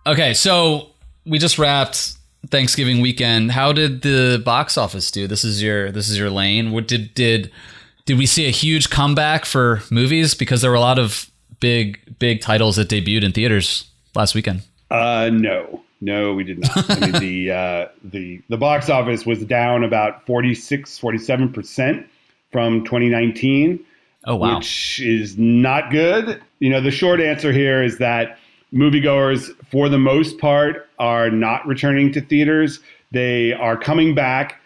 Okay, 0.07 0.33
so 0.33 0.91
we 1.27 1.39
just 1.39 1.59
wrapped 1.59 2.15
Thanksgiving 2.51 3.01
weekend. 3.01 3.53
How 3.53 3.73
did 3.73 4.03
the 4.03 4.41
box 4.43 4.79
office 4.79 5.11
do? 5.11 5.27
This 5.27 5.45
is 5.45 5.63
your 5.63 5.93
this 5.93 6.09
is 6.09 6.19
your 6.19 6.31
lane. 6.31 6.71
What 6.71 6.89
did 6.89 7.13
did 7.15 7.53
did 8.07 8.17
we 8.17 8.25
see 8.25 8.47
a 8.47 8.51
huge 8.51 8.89
comeback 8.89 9.45
for 9.45 9.83
movies 9.91 10.35
because 10.35 10.63
there 10.63 10.71
were 10.71 10.77
a 10.77 10.81
lot 10.81 10.99
of 10.99 11.31
big 11.61 12.01
big 12.19 12.41
titles 12.41 12.77
that 12.77 12.89
debuted 12.89 13.25
in 13.25 13.33
theaters 13.33 13.91
last 14.15 14.35
weekend? 14.35 14.63
Uh, 14.91 15.29
no, 15.31 15.83
no, 16.01 16.35
we 16.35 16.45
did 16.45 16.61
not. 16.61 16.91
I 16.91 17.01
mean, 17.01 17.21
the 17.21 17.51
uh, 17.53 17.89
the 18.05 18.41
the 18.49 18.57
box 18.57 18.89
office 18.89 19.27
was 19.27 19.45
down 19.45 19.85
about 19.85 20.25
46, 20.27 20.99
47 20.99 21.53
percent 21.53 22.07
from 22.51 22.85
2019, 22.85 23.81
Oh 24.25 24.37
wow. 24.37 24.57
which 24.57 25.01
is 25.01 25.37
not 25.39 25.91
good. 25.91 26.41
You 26.61 26.71
know, 26.71 26.81
the 26.81 26.91
short 26.91 27.21
answer 27.21 27.53
here 27.53 27.83
is 27.83 27.99
that 27.99 28.39
moviegoers, 28.73 29.51
for 29.71 29.89
the 29.89 29.99
most 29.99 30.39
part, 30.39 30.89
are 30.99 31.31
not 31.31 31.67
returning 31.67 32.13
to 32.13 32.21
theaters. 32.21 32.81
They 33.11 33.53
are 33.53 33.77
coming 33.77 34.15
back 34.15 34.58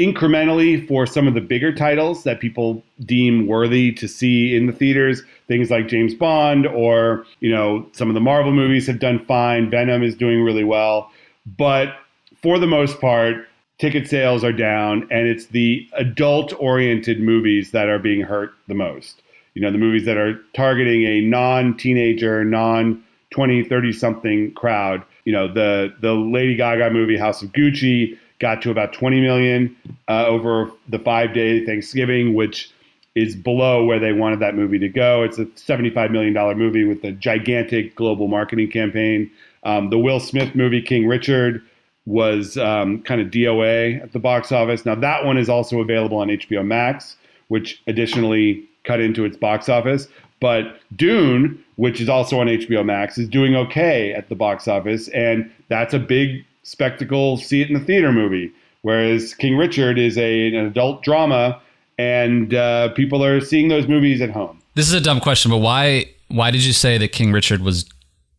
incrementally 0.00 0.88
for 0.88 1.06
some 1.06 1.28
of 1.28 1.34
the 1.34 1.42
bigger 1.42 1.74
titles 1.74 2.24
that 2.24 2.40
people 2.40 2.82
deem 3.04 3.46
worthy 3.46 3.92
to 3.92 4.08
see 4.08 4.56
in 4.56 4.66
the 4.66 4.72
theaters. 4.72 5.22
Things 5.46 5.70
like 5.70 5.88
James 5.88 6.14
Bond 6.14 6.66
or 6.66 7.26
you 7.40 7.50
know 7.50 7.86
some 7.92 8.08
of 8.08 8.14
the 8.14 8.20
Marvel 8.20 8.52
movies 8.52 8.86
have 8.86 8.98
done 8.98 9.18
fine. 9.26 9.68
Venom 9.68 10.02
is 10.02 10.16
doing 10.16 10.42
really 10.42 10.64
well. 10.64 11.10
But 11.58 11.94
for 12.42 12.58
the 12.58 12.66
most 12.66 12.98
part 13.00 13.46
ticket 13.78 14.08
sales 14.08 14.42
are 14.42 14.52
down 14.52 15.06
and 15.10 15.26
it's 15.26 15.46
the 15.46 15.86
adult 15.94 16.52
oriented 16.58 17.20
movies 17.20 17.72
that 17.72 17.88
are 17.88 17.98
being 17.98 18.22
hurt 18.22 18.52
the 18.68 18.74
most. 18.74 19.20
You 19.54 19.60
know 19.60 19.70
the 19.70 19.78
movies 19.78 20.06
that 20.06 20.16
are 20.16 20.40
targeting 20.54 21.04
a 21.04 21.20
non-teenager 21.20 22.44
non 22.44 23.04
20 23.32 23.64
30 23.64 23.92
something 23.92 24.52
crowd. 24.54 25.02
You 25.26 25.32
know 25.34 25.52
the 25.52 25.94
the 26.00 26.14
Lady 26.14 26.56
Gaga 26.56 26.90
movie 26.90 27.18
House 27.18 27.42
of 27.42 27.52
Gucci 27.52 28.16
got 28.40 28.62
to 28.62 28.70
about 28.70 28.92
20 28.92 29.20
million 29.20 29.76
uh, 30.08 30.26
over 30.26 30.70
the 30.88 30.98
five 30.98 31.32
day 31.32 31.64
Thanksgiving, 31.64 32.34
which 32.34 32.70
is 33.14 33.36
below 33.36 33.84
where 33.84 33.98
they 33.98 34.12
wanted 34.12 34.40
that 34.40 34.54
movie 34.54 34.78
to 34.78 34.88
go. 34.88 35.22
It's 35.22 35.38
a 35.38 35.44
$75 35.44 36.10
million 36.10 36.34
movie 36.58 36.84
with 36.84 37.04
a 37.04 37.12
gigantic 37.12 37.94
global 37.94 38.28
marketing 38.28 38.70
campaign. 38.70 39.30
Um, 39.64 39.90
the 39.90 39.98
Will 39.98 40.20
Smith 40.20 40.54
movie, 40.54 40.80
King 40.80 41.06
Richard, 41.06 41.62
was 42.06 42.56
um, 42.56 43.02
kind 43.02 43.20
of 43.20 43.28
DOA 43.28 44.02
at 44.02 44.12
the 44.12 44.18
box 44.18 44.52
office. 44.52 44.86
Now, 44.86 44.94
that 44.94 45.24
one 45.24 45.36
is 45.36 45.48
also 45.48 45.80
available 45.80 46.18
on 46.18 46.28
HBO 46.28 46.64
Max, 46.64 47.16
which 47.48 47.82
additionally 47.86 48.64
cut 48.84 49.00
into 49.00 49.24
its 49.24 49.36
box 49.36 49.68
office. 49.68 50.08
But 50.40 50.80
Dune, 50.96 51.62
which 51.76 52.00
is 52.00 52.08
also 52.08 52.40
on 52.40 52.46
HBO 52.46 52.84
Max, 52.84 53.18
is 53.18 53.28
doing 53.28 53.54
okay 53.54 54.12
at 54.14 54.28
the 54.28 54.34
box 54.34 54.66
office. 54.66 55.08
And 55.08 55.50
that's 55.68 55.92
a 55.92 55.98
big 55.98 56.44
spectacle, 56.62 57.36
see 57.36 57.62
it 57.62 57.68
in 57.68 57.74
the 57.74 57.84
theater 57.84 58.12
movie. 58.12 58.52
Whereas 58.82 59.34
King 59.34 59.56
Richard 59.56 59.98
is 59.98 60.16
a, 60.16 60.48
an 60.48 60.66
adult 60.66 61.02
drama, 61.02 61.60
and 61.98 62.54
uh, 62.54 62.90
people 62.90 63.22
are 63.22 63.40
seeing 63.40 63.68
those 63.68 63.86
movies 63.86 64.20
at 64.20 64.30
home. 64.30 64.60
This 64.74 64.88
is 64.88 64.94
a 64.94 65.00
dumb 65.00 65.20
question, 65.20 65.50
but 65.50 65.58
why 65.58 66.06
why 66.28 66.50
did 66.50 66.64
you 66.64 66.72
say 66.72 66.96
that 66.96 67.12
King 67.12 67.32
Richard 67.32 67.60
was 67.60 67.88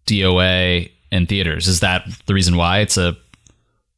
DOA 0.07 0.89
in 1.12 1.27
theaters? 1.27 1.67
Is 1.67 1.81
that 1.81 2.05
the 2.25 2.34
reason 2.34 2.55
why 2.55 2.79
it's 2.79 2.97
a 2.97 3.15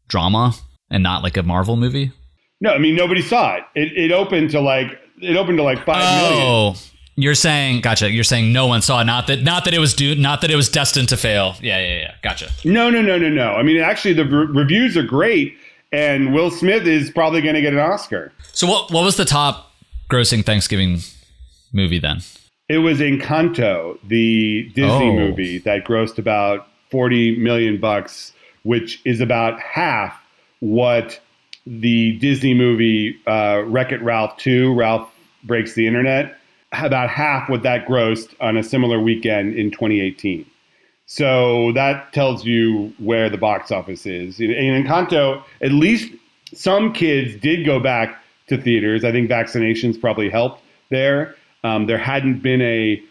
drama 0.08 0.54
and 0.90 1.04
not 1.04 1.24
like 1.24 1.38
a 1.38 1.44
Marvel 1.44 1.76
movie? 1.76 2.12
No, 2.60 2.72
I 2.72 2.78
mean 2.78 2.96
nobody 2.96 3.22
saw 3.22 3.56
it. 3.56 3.64
It, 3.76 3.98
it 3.98 4.12
opened 4.12 4.52
to 4.52 4.60
like 4.60 5.00
it 5.22 5.38
opened 5.38 5.58
to 5.60 5.64
like 5.64 5.86
five 5.86 6.32
million. 6.32 6.76
You're 7.16 7.36
saying, 7.36 7.82
gotcha. 7.82 8.10
You're 8.10 8.24
saying 8.24 8.52
no 8.52 8.66
one 8.66 8.82
saw 8.82 9.02
it. 9.02 9.06
Not 9.06 9.28
that, 9.28 9.44
not 9.44 9.66
that 9.66 9.74
it 9.76 9.80
was 9.80 9.94
due, 9.94 10.16
not 10.16 10.42
that 10.42 10.50
it 10.50 10.56
was 10.56 10.68
destined 10.68 11.10
to 11.10 11.18
fail. 11.18 11.56
Yeah, 11.62 11.80
yeah, 11.80 12.00
yeah. 12.00 12.16
Gotcha. 12.24 12.50
No, 12.66 12.90
no, 12.90 13.02
no, 13.04 13.18
no, 13.20 13.30
no. 13.30 13.52
I 13.54 13.62
mean, 13.62 13.80
actually, 13.80 14.14
the 14.14 14.26
re- 14.26 14.48
reviews 14.48 14.98
are 14.98 15.04
great, 15.04 15.56
and 15.92 16.34
Will 16.34 16.50
Smith 16.50 16.88
is 16.88 17.12
probably 17.12 17.42
going 17.42 17.54
to 17.56 17.62
get 17.62 17.74
an 17.74 17.80
Oscar. 17.80 18.32
So, 18.54 18.66
what 18.68 18.92
what 18.92 19.04
was 19.04 19.16
the 19.18 19.26
top 19.26 19.72
grossing 20.10 20.44
Thanksgiving 20.44 21.00
movie 21.72 22.00
then? 22.00 22.22
It 22.70 22.80
was 22.80 23.00
Encanto, 23.00 24.00
the 24.08 24.64
Disney 24.74 25.10
Oh. 25.10 25.14
movie 25.16 25.60
that 25.60 25.86
grossed 25.86 26.18
about 26.18 26.68
forty 26.90 27.36
million 27.38 27.80
bucks, 27.80 28.32
which 28.64 29.00
is 29.06 29.22
about 29.22 29.60
half 29.60 30.16
what 30.62 31.20
the 31.68 32.18
Disney 32.20 32.54
movie 32.56 33.16
uh, 33.28 33.62
Wreck 33.68 33.92
It 33.92 34.02
Ralph 34.02 34.38
Two, 34.38 34.74
Ralph 34.74 35.10
Breaks 35.44 35.74
the 35.76 35.86
Internet, 35.86 36.36
about 36.74 37.10
half 37.10 37.50
what 37.50 37.64
that 37.64 37.86
grossed 37.86 38.34
on 38.40 38.58
a 38.58 38.64
similar 38.64 39.00
weekend 39.00 39.56
in 39.56 39.72
2018. 39.72 40.46
So 41.06 41.72
that 41.74 42.12
tells 42.14 42.46
you 42.46 42.94
where 42.98 43.30
the 43.30 43.38
box 43.38 43.72
office 43.72 44.06
is. 44.06 44.40
In 44.40 44.50
Encanto, 44.50 45.44
at 45.62 45.72
least 45.72 46.12
some 46.54 46.94
kids 46.94 47.40
did 47.42 47.66
go 47.66 47.80
back 47.80 48.24
to 48.48 48.58
theaters. 48.58 49.04
I 49.04 49.12
think 49.12 49.30
vaccinations 49.30 50.00
probably 50.00 50.30
helped 50.30 50.62
there. 50.90 51.36
Um, 51.64 51.88
there 51.88 51.98
hadn't 51.98 52.42
been 52.42 52.62
a 52.62 53.02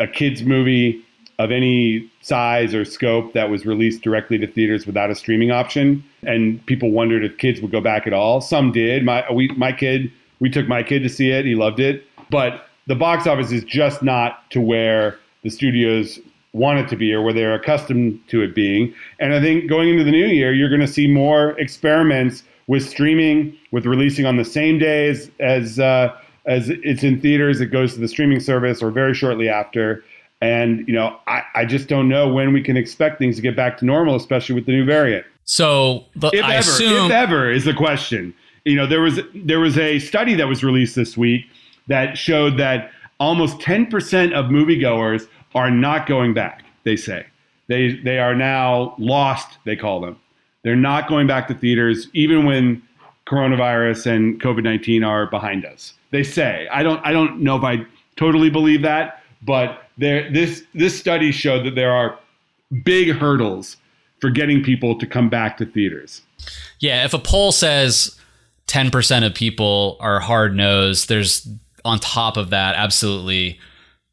a 0.00 0.06
kids 0.06 0.42
movie 0.42 1.04
of 1.38 1.52
any 1.52 2.10
size 2.20 2.74
or 2.74 2.84
scope 2.84 3.32
that 3.32 3.48
was 3.48 3.64
released 3.64 4.02
directly 4.02 4.38
to 4.38 4.46
theaters 4.46 4.86
without 4.86 5.10
a 5.10 5.14
streaming 5.14 5.50
option, 5.50 6.02
and 6.24 6.64
people 6.66 6.90
wondered 6.90 7.24
if 7.24 7.38
kids 7.38 7.60
would 7.60 7.70
go 7.70 7.80
back 7.80 8.06
at 8.06 8.12
all. 8.12 8.40
Some 8.40 8.72
did. 8.72 9.04
My 9.04 9.24
we 9.32 9.48
my 9.56 9.72
kid 9.72 10.10
we 10.40 10.50
took 10.50 10.68
my 10.68 10.82
kid 10.82 11.02
to 11.02 11.08
see 11.08 11.30
it. 11.30 11.44
He 11.44 11.54
loved 11.54 11.80
it, 11.80 12.04
but 12.30 12.67
the 12.88 12.96
box 12.96 13.26
office 13.26 13.52
is 13.52 13.62
just 13.64 14.02
not 14.02 14.50
to 14.50 14.60
where 14.60 15.18
the 15.44 15.50
studios 15.50 16.18
want 16.54 16.78
it 16.78 16.88
to 16.88 16.96
be 16.96 17.12
or 17.12 17.22
where 17.22 17.34
they're 17.34 17.54
accustomed 17.54 18.18
to 18.28 18.42
it 18.42 18.54
being. 18.54 18.92
And 19.20 19.34
I 19.34 19.40
think 19.40 19.68
going 19.68 19.90
into 19.90 20.02
the 20.02 20.10
new 20.10 20.26
year, 20.26 20.52
you're 20.52 20.70
going 20.70 20.80
to 20.80 20.88
see 20.88 21.06
more 21.06 21.50
experiments 21.60 22.42
with 22.66 22.88
streaming, 22.88 23.56
with 23.70 23.86
releasing 23.86 24.26
on 24.26 24.36
the 24.36 24.44
same 24.44 24.78
day 24.78 25.08
as 25.08 25.30
as, 25.38 25.78
uh, 25.78 26.14
as 26.46 26.70
it's 26.70 27.04
in 27.04 27.20
theaters. 27.20 27.60
It 27.60 27.66
goes 27.66 27.94
to 27.94 28.00
the 28.00 28.08
streaming 28.08 28.40
service 28.40 28.82
or 28.82 28.90
very 28.90 29.14
shortly 29.14 29.48
after. 29.48 30.02
And 30.40 30.86
you 30.88 30.94
know, 30.94 31.18
I, 31.26 31.42
I 31.54 31.64
just 31.66 31.88
don't 31.88 32.08
know 32.08 32.32
when 32.32 32.52
we 32.52 32.62
can 32.62 32.76
expect 32.76 33.18
things 33.18 33.36
to 33.36 33.42
get 33.42 33.54
back 33.54 33.76
to 33.78 33.84
normal, 33.84 34.16
especially 34.16 34.54
with 34.54 34.66
the 34.66 34.72
new 34.72 34.84
variant. 34.84 35.26
So, 35.44 36.04
the, 36.14 36.30
If 36.32 36.44
I 36.44 36.56
ever, 36.56 36.60
assume 36.60 37.06
if 37.06 37.10
ever 37.10 37.50
is 37.50 37.64
the 37.64 37.74
question. 37.74 38.34
You 38.64 38.76
know, 38.76 38.86
there 38.86 39.00
was 39.00 39.20
there 39.34 39.60
was 39.60 39.76
a 39.78 39.98
study 39.98 40.34
that 40.34 40.46
was 40.46 40.62
released 40.62 40.94
this 40.94 41.16
week 41.16 41.46
that 41.88 42.16
showed 42.16 42.56
that 42.58 42.90
almost 43.18 43.58
10% 43.58 44.32
of 44.32 44.46
moviegoers 44.46 45.28
are 45.54 45.70
not 45.70 46.06
going 46.06 46.34
back. 46.34 46.64
They 46.84 46.96
say 46.96 47.26
they 47.68 47.96
they 47.96 48.18
are 48.18 48.34
now 48.34 48.94
lost. 48.98 49.58
They 49.64 49.76
call 49.76 50.00
them. 50.00 50.18
They're 50.62 50.76
not 50.76 51.08
going 51.08 51.26
back 51.26 51.48
to 51.48 51.54
theaters, 51.54 52.08
even 52.12 52.44
when 52.44 52.82
coronavirus 53.26 54.06
and 54.06 54.40
COVID 54.40 54.62
19 54.62 55.04
are 55.04 55.26
behind 55.26 55.64
us. 55.64 55.94
They 56.10 56.22
say. 56.22 56.66
I 56.72 56.82
don't 56.82 57.04
I 57.04 57.12
don't 57.12 57.40
know 57.40 57.56
if 57.56 57.62
I 57.62 57.86
totally 58.16 58.50
believe 58.50 58.82
that, 58.82 59.22
but 59.42 59.84
there 59.98 60.30
this 60.32 60.64
this 60.74 60.98
study 60.98 61.30
showed 61.30 61.64
that 61.66 61.74
there 61.74 61.92
are 61.92 62.18
big 62.84 63.10
hurdles 63.10 63.76
for 64.20 64.30
getting 64.30 64.62
people 64.62 64.98
to 64.98 65.06
come 65.06 65.28
back 65.28 65.56
to 65.58 65.66
theaters. 65.66 66.22
Yeah, 66.80 67.04
if 67.04 67.14
a 67.14 67.18
poll 67.18 67.52
says 67.52 68.18
10% 68.66 69.24
of 69.24 69.34
people 69.34 69.96
are 70.00 70.20
hard 70.20 70.56
nosed, 70.56 71.08
there's 71.08 71.48
on 71.88 71.98
top 71.98 72.36
of 72.36 72.50
that 72.50 72.76
absolutely 72.76 73.58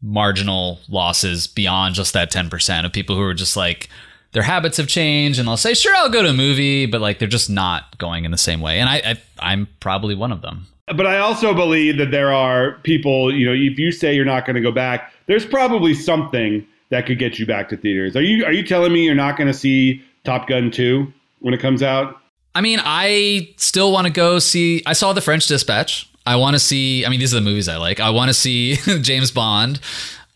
marginal 0.01 0.79
losses 0.89 1.47
beyond 1.47 1.95
just 1.95 2.13
that 2.13 2.31
10% 2.31 2.85
of 2.85 2.93
people 2.93 3.15
who 3.15 3.21
are 3.21 3.33
just 3.33 3.57
like 3.57 3.89
their 4.31 4.43
habits 4.43 4.77
have 4.77 4.87
changed 4.87 5.39
and 5.39 5.47
they'll 5.47 5.57
say, 5.57 5.73
sure, 5.73 5.95
I'll 5.95 6.09
go 6.09 6.21
to 6.21 6.29
a 6.29 6.33
movie, 6.33 6.85
but 6.85 7.01
like 7.01 7.19
they're 7.19 7.27
just 7.27 7.49
not 7.49 7.97
going 7.97 8.25
in 8.25 8.31
the 8.31 8.37
same 8.37 8.61
way. 8.61 8.79
And 8.79 8.89
I, 8.89 8.95
I 8.97 9.21
I'm 9.39 9.67
probably 9.79 10.13
one 10.13 10.31
of 10.31 10.41
them. 10.41 10.67
But 10.87 11.07
I 11.07 11.17
also 11.17 11.53
believe 11.53 11.97
that 11.97 12.11
there 12.11 12.31
are 12.31 12.73
people, 12.83 13.33
you 13.33 13.45
know, 13.45 13.53
if 13.53 13.79
you 13.79 13.91
say 13.91 14.13
you're 14.13 14.25
not 14.25 14.45
going 14.45 14.55
to 14.55 14.61
go 14.61 14.71
back, 14.71 15.11
there's 15.25 15.45
probably 15.45 15.93
something 15.95 16.67
that 16.89 17.05
could 17.07 17.17
get 17.17 17.39
you 17.39 17.45
back 17.45 17.69
to 17.69 17.77
theaters. 17.77 18.15
Are 18.15 18.21
you 18.21 18.45
are 18.45 18.51
you 18.51 18.63
telling 18.63 18.93
me 18.93 19.05
you're 19.05 19.15
not 19.15 19.37
going 19.37 19.47
to 19.47 19.53
see 19.53 20.03
Top 20.25 20.47
Gun 20.47 20.69
2 20.69 21.11
when 21.39 21.53
it 21.53 21.59
comes 21.59 21.81
out? 21.81 22.21
I 22.53 22.61
mean, 22.61 22.79
I 22.83 23.53
still 23.57 23.91
want 23.91 24.05
to 24.05 24.13
go 24.13 24.39
see. 24.39 24.83
I 24.85 24.93
saw 24.93 25.13
The 25.13 25.21
French 25.21 25.47
Dispatch. 25.47 26.09
I 26.25 26.35
want 26.37 26.55
to 26.55 26.59
see. 26.59 27.05
I 27.05 27.09
mean, 27.09 27.19
these 27.19 27.33
are 27.33 27.37
the 27.39 27.45
movies 27.45 27.67
I 27.69 27.77
like. 27.77 27.99
I 27.99 28.09
want 28.09 28.29
to 28.29 28.33
see 28.33 28.75
James 29.01 29.31
Bond. 29.31 29.79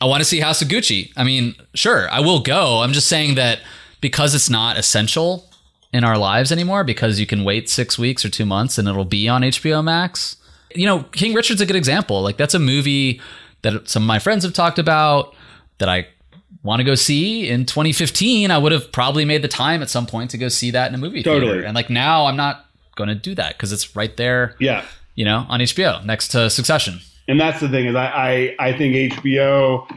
I 0.01 0.05
want 0.05 0.21
to 0.21 0.25
see 0.25 0.39
House 0.39 0.61
of 0.61 0.67
Gucci. 0.69 1.11
I 1.17 1.23
mean, 1.23 1.55
sure, 1.73 2.09
I 2.09 2.19
will 2.21 2.39
go. 2.39 2.81
I'm 2.81 2.93
just 2.93 3.07
saying 3.07 3.35
that 3.35 3.59
because 4.01 4.33
it's 4.33 4.49
not 4.49 4.77
essential 4.77 5.49
in 5.91 6.03
our 6.03 6.17
lives 6.17 6.51
anymore, 6.51 6.83
because 6.83 7.19
you 7.19 7.25
can 7.25 7.43
wait 7.43 7.69
six 7.69 7.97
weeks 7.99 8.23
or 8.23 8.29
two 8.29 8.45
months 8.45 8.77
and 8.77 8.87
it'll 8.87 9.03
be 9.03 9.27
on 9.27 9.41
HBO 9.41 9.83
Max. 9.83 10.37
You 10.73 10.85
know, 10.85 11.03
King 11.11 11.33
Richard's 11.33 11.59
a 11.61 11.65
good 11.65 11.75
example. 11.75 12.21
Like, 12.21 12.37
that's 12.37 12.53
a 12.53 12.59
movie 12.59 13.19
that 13.63 13.89
some 13.89 14.03
of 14.03 14.07
my 14.07 14.19
friends 14.19 14.43
have 14.45 14.53
talked 14.53 14.79
about 14.79 15.35
that 15.79 15.89
I 15.89 16.07
want 16.63 16.79
to 16.79 16.83
go 16.83 16.93
see 16.95 17.47
in 17.49 17.65
2015 17.65 18.51
i 18.51 18.57
would 18.57 18.73
have 18.73 18.91
probably 18.91 19.23
made 19.23 19.41
the 19.41 19.47
time 19.47 19.81
at 19.81 19.89
some 19.89 20.05
point 20.05 20.29
to 20.31 20.37
go 20.37 20.49
see 20.49 20.71
that 20.71 20.89
in 20.89 20.95
a 20.95 20.97
movie 20.97 21.23
Totally. 21.23 21.51
theater 21.53 21.65
and 21.65 21.73
like 21.73 21.89
now 21.89 22.25
i'm 22.25 22.35
not 22.35 22.65
going 22.97 23.07
to 23.07 23.15
do 23.15 23.33
that 23.35 23.53
because 23.55 23.71
it's 23.71 23.95
right 23.95 24.17
there 24.17 24.55
Yeah. 24.59 24.83
You 25.19 25.25
know 25.25 25.45
on 25.49 25.59
hbo 25.59 26.03
next 26.05 26.29
to 26.29 26.49
succession 26.49 26.99
And 27.29 27.39
that's 27.39 27.59
the 27.59 27.69
thing 27.69 27.85
is 27.85 27.95
I, 27.95 28.07
I, 28.59 28.69
I 28.69 28.73
think 28.77 28.95
HBO 29.13 29.87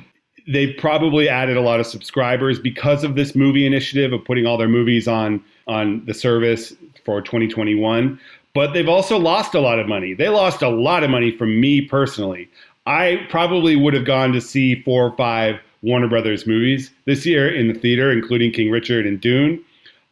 they've 0.46 0.76
probably 0.76 1.28
added 1.28 1.56
a 1.56 1.60
lot 1.60 1.80
of 1.80 1.86
subscribers 1.86 2.58
because 2.58 3.04
of 3.04 3.14
this 3.14 3.34
movie 3.34 3.66
initiative 3.66 4.12
of 4.12 4.24
putting 4.24 4.46
all 4.46 4.58
their 4.58 4.68
movies 4.68 5.08
on 5.08 5.42
on 5.66 6.04
the 6.04 6.14
service 6.14 6.74
for 7.04 7.22
2021. 7.22 8.20
But 8.54 8.74
they've 8.74 8.88
also 8.88 9.18
lost 9.18 9.54
a 9.54 9.60
lot 9.60 9.78
of 9.78 9.88
money. 9.88 10.12
They 10.12 10.28
lost 10.28 10.60
a 10.60 10.68
lot 10.68 11.04
of 11.04 11.10
money 11.10 11.30
from 11.30 11.58
me 11.58 11.80
personally. 11.80 12.50
I 12.84 13.26
probably 13.30 13.76
would 13.76 13.94
have 13.94 14.04
gone 14.04 14.32
to 14.32 14.40
see 14.40 14.82
four 14.82 15.06
or 15.06 15.16
five 15.16 15.56
Warner 15.82 16.08
Brothers 16.08 16.46
movies 16.46 16.90
this 17.06 17.24
year 17.24 17.48
in 17.48 17.68
the 17.68 17.74
theater, 17.74 18.12
including 18.12 18.52
King 18.52 18.70
Richard 18.70 19.06
and 19.06 19.20
Dune. 19.20 19.64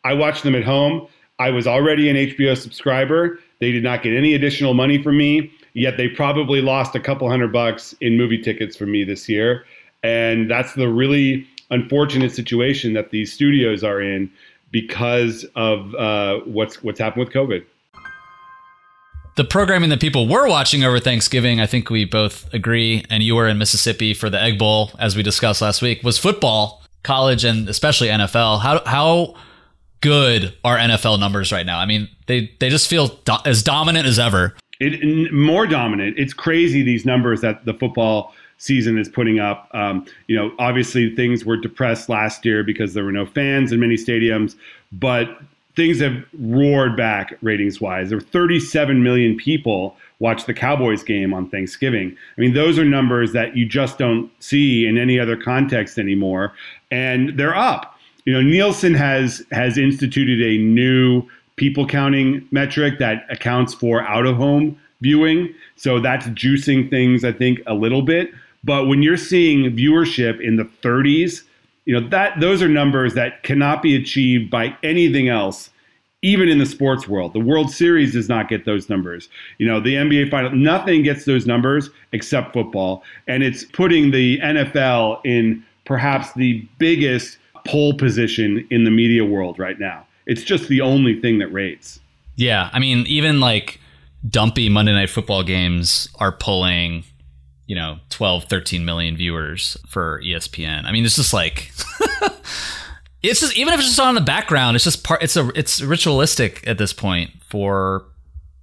I 0.04 0.14
watched 0.14 0.42
them 0.42 0.54
at 0.54 0.64
home. 0.64 1.06
I 1.38 1.50
was 1.50 1.66
already 1.66 2.08
an 2.08 2.16
HBO 2.16 2.56
subscriber. 2.56 3.38
They 3.60 3.70
did 3.72 3.82
not 3.82 4.02
get 4.02 4.16
any 4.16 4.34
additional 4.34 4.74
money 4.74 5.02
from 5.02 5.16
me, 5.18 5.50
yet 5.74 5.96
they 5.96 6.08
probably 6.08 6.60
lost 6.60 6.94
a 6.94 7.00
couple 7.00 7.28
hundred 7.28 7.52
bucks 7.52 7.94
in 8.00 8.16
movie 8.16 8.40
tickets 8.40 8.76
from 8.76 8.90
me 8.90 9.04
this 9.04 9.28
year. 9.28 9.64
And 10.02 10.50
that's 10.50 10.74
the 10.74 10.88
really 10.88 11.46
unfortunate 11.70 12.32
situation 12.32 12.94
that 12.94 13.10
these 13.10 13.32
studios 13.32 13.84
are 13.84 14.00
in 14.00 14.30
because 14.72 15.44
of 15.56 15.94
uh, 15.94 16.38
what's 16.40 16.82
what's 16.82 16.98
happened 16.98 17.24
with 17.24 17.34
COVID. 17.34 17.64
the 19.36 19.44
programming 19.44 19.90
that 19.90 20.00
people 20.00 20.28
were 20.28 20.48
watching 20.48 20.84
over 20.84 20.98
thanksgiving 20.98 21.60
i 21.60 21.66
think 21.66 21.88
we 21.88 22.04
both 22.04 22.52
agree 22.52 23.04
and 23.08 23.22
you 23.22 23.34
were 23.34 23.48
in 23.48 23.56
mississippi 23.58 24.12
for 24.12 24.28
the 24.28 24.38
egg 24.40 24.58
bowl 24.58 24.90
as 24.98 25.16
we 25.16 25.22
discussed 25.22 25.62
last 25.62 25.80
week 25.80 26.02
was 26.02 26.18
football 26.18 26.82
college 27.04 27.44
and 27.44 27.68
especially 27.68 28.08
nfl 28.08 28.60
how, 28.60 28.82
how 28.84 29.34
good 30.00 30.54
our 30.64 30.76
nfl 30.76 31.18
numbers 31.18 31.52
right 31.52 31.66
now 31.66 31.78
i 31.78 31.86
mean 31.86 32.08
they, 32.26 32.50
they 32.60 32.68
just 32.68 32.88
feel 32.88 33.08
do- 33.24 33.32
as 33.44 33.62
dominant 33.62 34.06
as 34.06 34.18
ever 34.18 34.54
it, 34.80 35.32
more 35.32 35.66
dominant. 35.66 36.18
It's 36.18 36.32
crazy 36.32 36.82
these 36.82 37.04
numbers 37.04 37.42
that 37.42 37.64
the 37.66 37.74
football 37.74 38.34
season 38.56 38.98
is 38.98 39.08
putting 39.08 39.38
up. 39.38 39.68
Um, 39.72 40.06
you 40.26 40.34
know, 40.34 40.52
obviously 40.58 41.14
things 41.14 41.44
were 41.44 41.56
depressed 41.56 42.08
last 42.08 42.44
year 42.44 42.64
because 42.64 42.94
there 42.94 43.04
were 43.04 43.12
no 43.12 43.26
fans 43.26 43.72
in 43.72 43.80
many 43.80 43.94
stadiums, 43.94 44.56
but 44.90 45.38
things 45.76 46.00
have 46.00 46.24
roared 46.38 46.96
back 46.96 47.34
ratings 47.42 47.80
wise. 47.80 48.08
There 48.08 48.18
were 48.18 48.24
37 48.24 49.02
million 49.02 49.36
people 49.36 49.96
watched 50.18 50.46
the 50.46 50.54
Cowboys 50.54 51.02
game 51.02 51.32
on 51.32 51.48
Thanksgiving. 51.48 52.16
I 52.36 52.40
mean, 52.40 52.54
those 52.54 52.78
are 52.78 52.84
numbers 52.84 53.32
that 53.32 53.56
you 53.56 53.66
just 53.66 53.96
don't 53.98 54.30
see 54.42 54.86
in 54.86 54.98
any 54.98 55.18
other 55.18 55.36
context 55.36 55.98
anymore, 55.98 56.52
and 56.90 57.38
they're 57.38 57.56
up. 57.56 57.98
You 58.24 58.32
know, 58.32 58.42
Nielsen 58.42 58.94
has 58.94 59.42
has 59.50 59.78
instituted 59.78 60.42
a 60.42 60.58
new 60.58 61.22
people 61.56 61.86
counting 61.86 62.46
metric 62.50 62.98
that 62.98 63.26
accounts 63.30 63.74
for 63.74 64.02
out 64.02 64.26
of 64.26 64.36
home 64.36 64.78
viewing. 65.00 65.54
So 65.76 66.00
that's 66.00 66.26
juicing 66.28 66.90
things, 66.90 67.24
I 67.24 67.32
think, 67.32 67.60
a 67.66 67.74
little 67.74 68.02
bit. 68.02 68.30
But 68.62 68.86
when 68.86 69.02
you're 69.02 69.16
seeing 69.16 69.74
viewership 69.74 70.40
in 70.40 70.56
the 70.56 70.64
30s, 70.64 71.42
you 71.90 71.98
know 71.98 72.08
that 72.08 72.38
those 72.40 72.62
are 72.62 72.68
numbers 72.68 73.14
that 73.14 73.42
cannot 73.42 73.82
be 73.82 73.96
achieved 73.96 74.50
by 74.50 74.76
anything 74.82 75.28
else 75.28 75.70
even 76.22 76.48
in 76.48 76.58
the 76.58 76.66
sports 76.66 77.08
world 77.08 77.32
the 77.32 77.40
world 77.40 77.70
series 77.70 78.12
does 78.12 78.28
not 78.28 78.48
get 78.48 78.64
those 78.64 78.88
numbers 78.88 79.28
you 79.58 79.66
know 79.66 79.80
the 79.80 79.94
nba 79.94 80.30
final 80.30 80.52
nothing 80.52 81.02
gets 81.02 81.24
those 81.24 81.46
numbers 81.46 81.90
except 82.12 82.52
football 82.52 83.02
and 83.26 83.42
it's 83.42 83.64
putting 83.64 84.10
the 84.10 84.38
nfl 84.38 85.20
in 85.24 85.64
perhaps 85.84 86.32
the 86.34 86.64
biggest 86.78 87.38
pole 87.64 87.94
position 87.94 88.66
in 88.70 88.84
the 88.84 88.90
media 88.90 89.24
world 89.24 89.58
right 89.58 89.78
now. 89.78 90.06
It's 90.26 90.42
just 90.42 90.68
the 90.68 90.80
only 90.80 91.18
thing 91.18 91.38
that 91.38 91.52
rates 91.52 91.98
Yeah, 92.36 92.70
I 92.72 92.78
mean, 92.78 93.06
even 93.06 93.40
like 93.40 93.80
dumpy 94.28 94.68
Monday 94.68 94.92
night 94.92 95.10
football 95.10 95.42
games 95.42 96.08
are 96.18 96.32
pulling, 96.32 97.04
you 97.70 97.76
know 97.76 98.00
12 98.08 98.46
13 98.46 98.84
million 98.84 99.16
viewers 99.16 99.76
for 99.86 100.20
espn 100.24 100.84
i 100.86 100.90
mean 100.90 101.04
it's 101.04 101.14
just 101.14 101.32
like 101.32 101.70
it's 103.22 103.38
just 103.38 103.56
even 103.56 103.72
if 103.72 103.78
it's 103.78 103.90
just 103.90 104.00
on 104.00 104.16
the 104.16 104.20
background 104.20 104.74
it's 104.74 104.82
just 104.82 105.04
part 105.04 105.22
it's 105.22 105.36
a 105.36 105.48
it's 105.54 105.80
ritualistic 105.80 106.66
at 106.66 106.78
this 106.78 106.92
point 106.92 107.30
for 107.44 108.04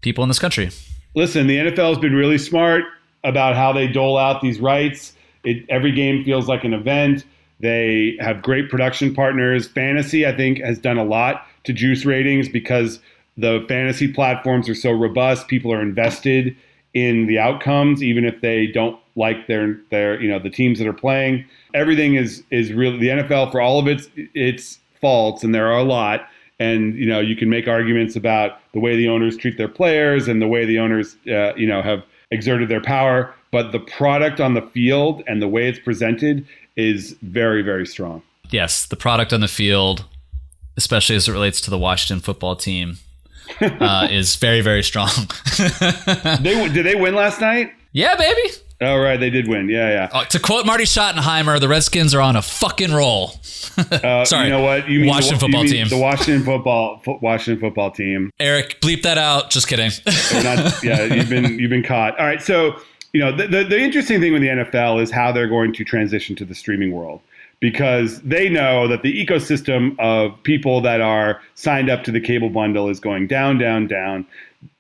people 0.02 0.24
in 0.24 0.28
this 0.28 0.40
country. 0.40 0.70
Listen 1.16 1.48
the 1.48 1.56
nfl 1.56 1.90
has 1.90 1.98
been 2.00 2.16
really 2.16 2.38
smart 2.38 2.84
about 3.24 3.56
how 3.56 3.72
they 3.72 3.88
dole 3.88 4.18
out 4.18 4.42
these 4.42 4.60
rights. 4.60 5.14
It, 5.44 5.66
every 5.70 5.94
game 5.94 6.26
feels 6.26 6.50
like 6.50 6.66
an 6.66 6.74
event 6.74 7.24
they 7.60 8.16
have 8.20 8.42
great 8.42 8.70
production 8.70 9.14
partners 9.14 9.68
fantasy 9.68 10.26
i 10.26 10.36
think 10.36 10.60
has 10.60 10.80
done 10.80 10.98
a 10.98 11.04
lot 11.04 11.46
to 11.64 11.74
juice 11.74 12.06
ratings 12.06 12.48
because 12.50 13.00
the 13.38 13.64
fantasy 13.68 14.12
platforms 14.12 14.68
are 14.68 14.76
so 14.76 14.92
robust 14.92 15.48
people 15.48 15.72
are 15.72 15.82
invested 15.82 16.56
in 16.94 17.28
the 17.28 17.38
outcomes, 17.38 18.02
even 18.02 18.26
if 18.26 18.42
they 18.42 18.66
don't 18.66 19.00
like 19.16 19.46
their 19.46 19.80
their 19.92 20.20
you 20.20 20.28
know 20.28 20.40
the 20.40 20.50
teams 20.50 20.80
that 20.80 20.88
are 20.88 20.94
playing. 20.94 21.46
Everything 21.76 22.16
is 22.16 22.44
is 22.50 22.74
really 22.74 22.98
the 22.98 23.10
NFL 23.10 23.52
for 23.52 23.62
all 23.62 23.80
of 23.80 23.88
its 23.88 24.10
its 24.34 24.80
faults, 25.00 25.44
and 25.44 25.54
there 25.54 25.68
are 25.68 25.78
a 25.78 25.84
lot. 25.84 26.28
And 26.60 26.96
you 26.96 27.06
know 27.06 27.20
you 27.20 27.36
can 27.36 27.50
make 27.50 27.68
arguments 27.68 28.16
about 28.16 28.60
the 28.74 28.80
way 28.80 28.96
the 28.96 29.08
owners 29.10 29.38
treat 29.38 29.58
their 29.58 29.68
players 29.68 30.28
and 30.28 30.42
the 30.42 30.48
way 30.48 30.66
the 30.66 30.80
owners 30.80 31.16
uh, 31.28 31.54
you 31.56 31.68
know 31.68 31.84
have 31.84 32.04
exerted 32.32 32.70
their 32.70 32.82
power. 32.82 33.34
But 33.52 33.72
the 33.72 33.80
product 33.80 34.42
on 34.42 34.56
the 34.56 34.62
field 34.62 35.22
and 35.28 35.40
the 35.40 35.48
way 35.48 35.70
it's 35.70 35.80
presented 35.80 36.48
is 36.78 37.18
very 37.22 37.62
very 37.62 37.86
strong. 37.86 38.22
Yes, 38.50 38.86
the 38.86 38.96
product 38.96 39.34
on 39.34 39.42
the 39.42 39.48
field, 39.50 40.06
especially 40.78 41.18
as 41.18 41.28
it 41.28 41.34
relates 41.34 41.60
to 41.62 41.70
the 41.70 41.78
Washington 41.78 42.24
football 42.24 42.56
team, 42.56 42.98
uh, 43.62 44.08
is 44.10 44.36
very 44.38 44.62
very 44.62 44.84
strong. 44.84 45.10
they 46.40 46.70
did 46.70 46.86
they 46.86 46.96
win 46.96 47.16
last 47.16 47.42
night? 47.42 47.72
Yeah, 47.92 48.16
baby. 48.16 48.54
Oh 48.80 49.00
right, 49.00 49.20
they 49.20 49.32
did 49.32 49.48
win. 49.48 49.70
Yeah, 49.70 49.90
yeah. 49.90 50.10
Uh, 50.12 50.26
to 50.26 50.40
quote 50.40 50.68
Marty 50.68 50.84
Schottenheimer, 50.84 51.60
the 51.60 51.68
Redskins 51.68 52.14
are 52.14 52.22
on 52.22 52.36
a 52.36 52.44
fucking 52.44 52.94
roll. 52.94 53.32
uh, 53.76 54.24
Sorry, 54.26 54.46
you 54.46 54.52
know 54.52 54.62
what? 54.62 54.88
You 54.88 55.00
mean 55.00 55.10
Washington 55.10 55.38
the, 55.38 55.40
football 55.40 55.64
team. 55.64 55.88
The 55.88 55.98
Washington 55.98 56.44
football 56.44 57.02
Washington 57.22 57.60
football 57.60 57.90
team. 57.90 58.30
Eric, 58.40 58.80
bleep 58.80 59.02
that 59.02 59.18
out. 59.18 59.50
Just 59.50 59.68
kidding. 59.68 59.90
not, 60.06 60.84
yeah, 60.84 61.06
you've 61.06 61.28
been 61.28 61.58
you've 61.58 61.72
been 61.72 61.82
caught. 61.82 62.20
All 62.20 62.26
right, 62.28 62.42
so 62.42 62.80
you 63.14 63.20
know 63.20 63.36
the, 63.36 63.48
the 63.48 63.64
the 63.64 63.80
interesting 63.80 64.20
thing 64.20 64.34
with 64.34 64.42
the 64.42 64.50
NFL 64.50 65.02
is 65.02 65.12
how 65.12 65.32
they're 65.32 65.48
going 65.48 65.74
to 65.74 65.84
transition 65.84 66.36
to 66.36 66.46
the 66.46 66.56
streaming 66.56 66.92
world 66.92 67.22
because 67.60 68.22
they 68.22 68.50
know 68.50 68.88
that 68.88 69.02
the 69.02 69.26
ecosystem 69.26 69.98
of 70.00 70.42
people 70.44 70.82
that 70.82 71.02
are 71.02 71.42
signed 71.56 71.90
up 71.90 72.04
to 72.04 72.12
the 72.12 72.22
cable 72.22 72.50
bundle 72.50 72.90
is 72.90 73.00
going 73.00 73.28
down, 73.28 73.58
down, 73.58 73.88
down. 73.88 74.26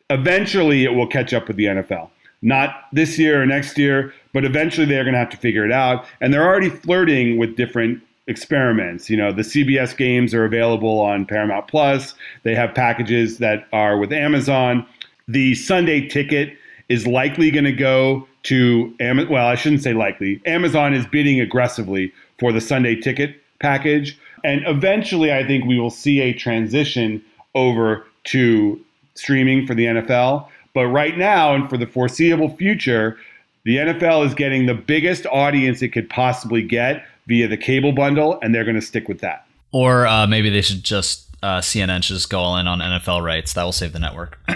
Eventually, 0.09 0.83
it 0.83 0.93
will 0.93 1.07
catch 1.07 1.33
up 1.33 1.47
with 1.47 1.57
the 1.57 1.65
NFL. 1.65 2.09
Not 2.43 2.85
this 2.93 3.17
year 3.17 3.41
or 3.41 3.45
next 3.45 3.77
year, 3.77 4.13
but 4.31 4.45
eventually 4.45 4.85
they're 4.85 5.03
going 5.03 5.13
to 5.13 5.19
have 5.19 5.29
to 5.31 5.37
figure 5.37 5.65
it 5.65 5.71
out. 5.71 6.05
And 6.21 6.31
they're 6.31 6.45
already 6.45 6.69
flirting 6.69 7.37
with 7.37 7.55
different 7.55 8.01
experiments. 8.27 9.09
You 9.09 9.17
know, 9.17 9.31
the 9.31 9.41
CBS 9.41 9.97
games 9.97 10.33
are 10.33 10.45
available 10.45 10.99
on 10.99 11.25
Paramount 11.25 11.67
Plus. 11.67 12.13
They 12.43 12.53
have 12.53 12.75
packages 12.75 13.39
that 13.39 13.67
are 13.73 13.97
with 13.97 14.13
Amazon. 14.13 14.85
The 15.27 15.55
Sunday 15.55 16.07
ticket 16.07 16.55
is 16.89 17.05
likely 17.05 17.51
going 17.51 17.65
to 17.65 17.71
go 17.71 18.27
to 18.43 18.93
Amazon. 18.99 19.31
Well, 19.31 19.47
I 19.47 19.55
shouldn't 19.55 19.83
say 19.83 19.93
likely. 19.93 20.41
Amazon 20.45 20.93
is 20.93 21.05
bidding 21.05 21.39
aggressively 21.41 22.13
for 22.39 22.51
the 22.51 22.61
Sunday 22.61 22.95
ticket 22.95 23.41
package. 23.59 24.17
And 24.43 24.61
eventually, 24.67 25.33
I 25.33 25.45
think 25.45 25.65
we 25.65 25.79
will 25.79 25.89
see 25.89 26.21
a 26.21 26.33
transition 26.33 27.23
over 27.55 28.05
to 28.25 28.79
streaming 29.15 29.65
for 29.65 29.73
the 29.73 29.85
NFL. 29.85 30.47
But 30.73 30.87
right 30.87 31.17
now, 31.17 31.55
and 31.55 31.69
for 31.69 31.77
the 31.77 31.87
foreseeable 31.87 32.55
future, 32.55 33.17
the 33.65 33.77
NFL 33.77 34.25
is 34.25 34.33
getting 34.33 34.65
the 34.65 34.75
biggest 34.75 35.25
audience 35.25 35.81
it 35.81 35.89
could 35.89 36.09
possibly 36.09 36.61
get 36.61 37.05
via 37.25 37.47
the 37.47 37.57
cable 37.57 37.91
bundle, 37.91 38.39
and 38.41 38.53
they're 38.53 38.63
going 38.63 38.75
to 38.75 38.81
stick 38.81 39.07
with 39.09 39.19
that. 39.19 39.45
Or 39.73 40.07
uh, 40.07 40.27
maybe 40.27 40.49
they 40.49 40.61
should 40.61 40.83
just 40.83 41.26
uh, 41.43 41.59
CNN 41.59 42.03
should 42.03 42.15
just 42.15 42.29
go 42.29 42.39
all 42.39 42.57
in 42.57 42.67
on 42.67 42.79
NFL 42.79 43.23
rights. 43.23 43.53
That 43.53 43.63
will 43.63 43.71
save 43.71 43.93
the 43.93 43.99
network. 43.99 44.39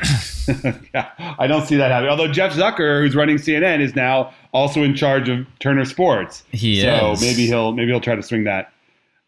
yeah, 0.93 1.09
I 1.38 1.47
don't 1.47 1.65
see 1.65 1.75
that 1.75 1.91
happening. 1.91 2.09
Although 2.09 2.32
Jeff 2.32 2.53
Zucker, 2.53 3.01
who's 3.01 3.15
running 3.15 3.38
CNN, 3.38 3.79
is 3.79 3.95
now 3.95 4.34
also 4.53 4.84
in 4.84 4.95
charge 4.95 5.29
of 5.29 5.45
Turner 5.59 5.86
Sports. 5.86 6.43
He 6.51 6.82
so 6.82 7.11
is. 7.11 7.21
maybe 7.21 7.45
he'll 7.45 7.73
maybe 7.73 7.91
he'll 7.91 8.01
try 8.01 8.15
to 8.15 8.23
swing 8.23 8.45
that. 8.45 8.71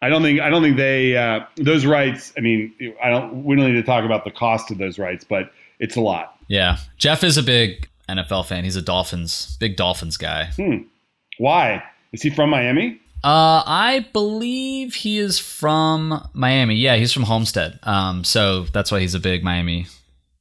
I 0.02 0.10
don't 0.10 0.22
think 0.22 0.42
I 0.42 0.50
don't 0.50 0.62
think 0.62 0.78
they 0.78 1.16
uh, 1.16 1.42
those 1.58 1.86
rights. 1.86 2.34
I 2.38 2.42
mean, 2.42 2.74
I 3.02 3.10
don't. 3.10 3.46
We 3.46 3.56
don't 3.56 3.68
need 3.68 3.80
to 3.80 3.84
talk 3.84 4.04
about 4.04 4.26
the 4.26 4.32
cost 4.32 4.72
of 4.72 4.78
those 4.78 5.00
rights, 5.00 5.24
but 5.24 5.52
it's 5.80 5.96
a 5.96 6.02
lot. 6.02 6.36
Yeah, 6.48 6.78
Jeff 6.98 7.24
is 7.24 7.38
a 7.38 7.44
big 7.44 7.88
NFL 8.10 8.48
fan. 8.48 8.64
He's 8.64 8.76
a 8.76 8.82
Dolphins 8.82 9.58
big 9.60 9.78
Dolphins 9.78 10.18
guy. 10.18 10.46
Hmm. 10.56 10.78
Why 11.38 11.84
is 12.12 12.22
he 12.22 12.30
from 12.30 12.50
Miami? 12.50 13.00
Uh, 13.24 13.64
I 13.66 14.06
believe 14.12 14.96
he 14.96 15.18
is 15.18 15.40
from 15.40 16.28
Miami. 16.34 16.76
Yeah, 16.76 16.98
he's 16.98 17.14
from 17.14 17.24
Homestead. 17.24 17.80
Um, 17.84 18.24
so 18.24 18.64
that's 18.74 18.92
why 18.92 19.00
he's 19.00 19.16
a 19.16 19.20
big 19.20 19.44
Miami 19.44 19.88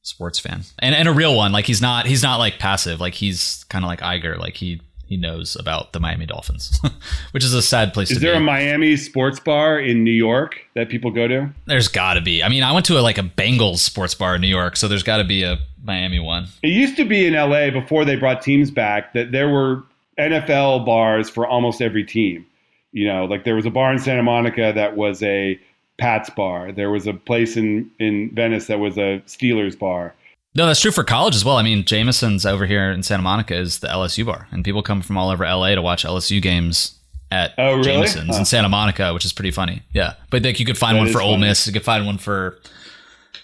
sports 0.02 0.40
fan 0.40 0.62
and 0.80 0.94
and 0.96 1.06
a 1.06 1.12
real 1.12 1.36
one. 1.36 1.52
Like 1.52 1.64
he's 1.66 1.80
not 1.80 2.06
he's 2.06 2.22
not 2.22 2.38
like 2.38 2.58
passive. 2.58 3.00
Like 3.00 3.14
he's 3.14 3.64
kind 3.64 3.84
of 3.84 3.88
like 3.88 4.00
Iger. 4.00 4.36
Like 4.36 4.56
he 4.56 4.80
he 5.06 5.16
knows 5.16 5.56
about 5.56 5.92
the 5.92 6.00
Miami 6.00 6.26
Dolphins, 6.26 6.80
which 7.32 7.44
is 7.44 7.54
a 7.54 7.62
sad 7.62 7.92
place 7.92 8.10
is 8.10 8.16
to 8.16 8.20
be. 8.20 8.26
Is 8.26 8.32
there 8.32 8.40
a 8.40 8.44
Miami 8.44 8.96
sports 8.96 9.38
bar 9.38 9.78
in 9.78 10.02
New 10.02 10.10
York 10.10 10.66
that 10.74 10.88
people 10.88 11.10
go 11.10 11.28
to? 11.28 11.50
There's 11.66 11.88
got 11.88 12.14
to 12.14 12.20
be. 12.20 12.42
I 12.42 12.48
mean, 12.48 12.62
I 12.62 12.72
went 12.72 12.86
to 12.86 12.98
a, 12.98 13.02
like 13.02 13.18
a 13.18 13.22
Bengals 13.22 13.78
sports 13.78 14.14
bar 14.14 14.34
in 14.34 14.40
New 14.40 14.48
York, 14.48 14.76
so 14.76 14.88
there's 14.88 15.02
got 15.02 15.18
to 15.18 15.24
be 15.24 15.42
a 15.42 15.58
Miami 15.84 16.18
one. 16.18 16.48
It 16.62 16.68
used 16.68 16.96
to 16.96 17.04
be 17.04 17.26
in 17.26 17.34
LA 17.34 17.70
before 17.70 18.04
they 18.04 18.16
brought 18.16 18.42
teams 18.42 18.70
back 18.70 19.12
that 19.12 19.32
there 19.32 19.48
were 19.50 19.84
NFL 20.18 20.86
bars 20.86 21.28
for 21.28 21.46
almost 21.46 21.82
every 21.82 22.04
team. 22.04 22.46
You 22.92 23.08
know, 23.08 23.24
like 23.24 23.44
there 23.44 23.54
was 23.54 23.66
a 23.66 23.70
bar 23.70 23.92
in 23.92 23.98
Santa 23.98 24.22
Monica 24.22 24.72
that 24.74 24.96
was 24.96 25.22
a 25.22 25.58
Pats 25.98 26.30
bar. 26.30 26.72
There 26.72 26.90
was 26.90 27.06
a 27.06 27.14
place 27.14 27.56
in 27.56 27.90
in 27.98 28.30
Venice 28.34 28.66
that 28.66 28.78
was 28.78 28.96
a 28.96 29.22
Steelers 29.26 29.78
bar. 29.78 30.14
No, 30.54 30.66
that's 30.66 30.80
true 30.80 30.90
for 30.90 31.04
college 31.04 31.34
as 31.34 31.44
well. 31.44 31.56
I 31.56 31.62
mean, 31.62 31.84
Jameson's 31.84 32.44
over 32.44 32.66
here 32.66 32.90
in 32.90 33.02
Santa 33.02 33.22
Monica 33.22 33.56
is 33.56 33.78
the 33.78 33.88
LSU 33.88 34.26
bar, 34.26 34.48
and 34.50 34.64
people 34.64 34.82
come 34.82 35.00
from 35.00 35.16
all 35.16 35.30
over 35.30 35.44
LA 35.44 35.74
to 35.74 35.80
watch 35.80 36.04
LSU 36.04 36.42
games 36.42 36.98
at 37.30 37.54
oh, 37.56 37.76
really? 37.76 37.84
Jameson's 37.84 38.34
huh. 38.34 38.40
in 38.40 38.44
Santa 38.44 38.68
Monica, 38.68 39.14
which 39.14 39.24
is 39.24 39.32
pretty 39.32 39.50
funny. 39.50 39.82
Yeah, 39.92 40.14
but 40.30 40.42
like 40.42 40.60
you 40.60 40.66
could 40.66 40.76
find 40.76 40.96
that 40.96 41.00
one 41.00 41.12
for 41.12 41.22
Ole 41.22 41.38
Miss, 41.38 41.66
you 41.66 41.72
could 41.72 41.84
find 41.84 42.04
one 42.04 42.18
for 42.18 42.58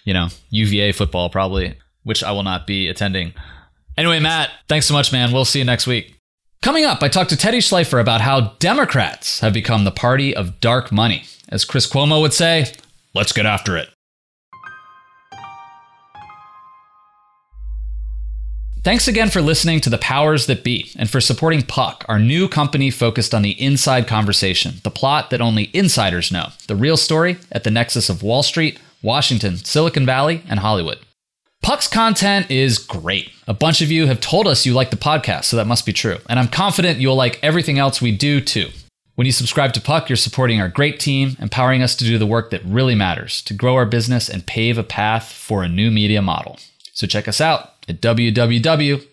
you 0.05 0.13
know 0.13 0.29
UVA 0.51 0.93
football 0.93 1.31
probably, 1.31 1.79
which 2.05 2.23
I 2.23 2.33
will 2.33 2.43
not 2.43 2.67
be 2.67 2.89
attending. 2.89 3.33
Anyway, 3.97 4.21
Matt, 4.21 4.51
thanks 4.69 4.87
so 4.87 4.95
much, 4.95 5.13
man. 5.13 5.33
We'll 5.33 5.45
see 5.45 5.59
you 5.59 5.65
next 5.65 5.87
week. 5.87 6.18
Coming 6.61 6.85
up, 6.85 7.03
I 7.05 7.09
talked 7.09 7.31
to 7.31 7.37
Teddy 7.37 7.59
Schleifer 7.59 8.01
about 8.01 8.21
how 8.21 8.53
Democrats 8.59 9.41
have 9.41 9.53
become 9.53 9.85
the 9.85 9.93
party 9.93 10.35
of 10.35 10.59
dark 10.59 10.91
money. 10.91 11.23
As 11.49 11.65
Chris 11.65 11.87
Cuomo 11.87 12.21
would 12.21 12.35
say, 12.35 12.73
let's 13.15 13.33
get 13.33 13.47
after 13.47 13.77
it. 13.77 13.89
Thanks 18.83 19.07
again 19.07 19.29
for 19.29 19.41
listening 19.41 19.81
to 19.83 19.91
The 19.91 19.99
Powers 19.99 20.47
That 20.47 20.65
Be 20.65 20.91
and 20.97 21.09
for 21.09 21.21
supporting 21.21 21.63
Puck, 21.63 22.05
our 22.09 22.19
new 22.19 22.49
company 22.49 22.91
focused 22.91 23.35
on 23.35 23.43
the 23.43 23.61
inside 23.63 24.07
conversation, 24.09 24.77
the 24.83 24.91
plot 24.91 25.31
that 25.31 25.41
only 25.41 25.71
insiders 25.73 26.33
know, 26.33 26.49
the 26.67 26.77
real 26.77 26.97
story 26.97 27.39
at 27.53 27.65
the 27.65 27.71
nexus 27.71 28.09
of 28.09 28.23
Wall 28.23 28.43
Street, 28.43 28.81
Washington, 29.03 29.57
Silicon 29.59 30.07
Valley, 30.07 30.43
and 30.49 30.61
Hollywood. 30.61 30.99
Puck's 31.63 31.89
content 31.89 32.51
is 32.51 32.79
great. 32.79 33.31
A 33.47 33.53
bunch 33.53 33.81
of 33.83 33.91
you 33.91 34.07
have 34.07 34.21
told 34.21 34.47
us 34.47 34.65
you 34.65 34.73
like 34.73 34.91
the 34.91 34.97
podcast, 34.97 35.45
so 35.45 35.57
that 35.57 35.67
must 35.67 35.85
be 35.85 35.93
true. 35.93 36.19
And 36.29 36.39
I'm 36.39 36.49
confident 36.49 37.01
you'll 37.01 37.17
like 37.17 37.39
everything 37.43 37.79
else 37.79 38.01
we 38.01 38.13
do 38.13 38.41
too. 38.41 38.69
When 39.17 39.27
you 39.27 39.33
subscribe 39.33 39.73
to 39.73 39.81
Puck, 39.81 40.09
you're 40.09 40.17
supporting 40.17 40.61
our 40.61 40.69
great 40.69 41.01
team, 41.01 41.37
empowering 41.41 41.83
us 41.83 41.97
to 41.97 42.05
do 42.05 42.17
the 42.19 42.27
work 42.27 42.51
that 42.51 42.65
really 42.65 42.95
matters, 42.95 43.43
to 43.43 43.53
grow 43.53 43.75
our 43.75 43.85
business 43.85 44.29
and 44.29 44.47
pave 44.47 44.79
a 44.79 44.85
path 44.85 45.33
for 45.33 45.65
a 45.65 45.69
new 45.69 45.91
media 45.91 46.23
model. 46.23 46.59
So 46.93 47.07
check 47.07 47.27
us 47.27 47.41
out 47.41 47.73
at 47.89 48.01
www.puck.news. 48.01 49.05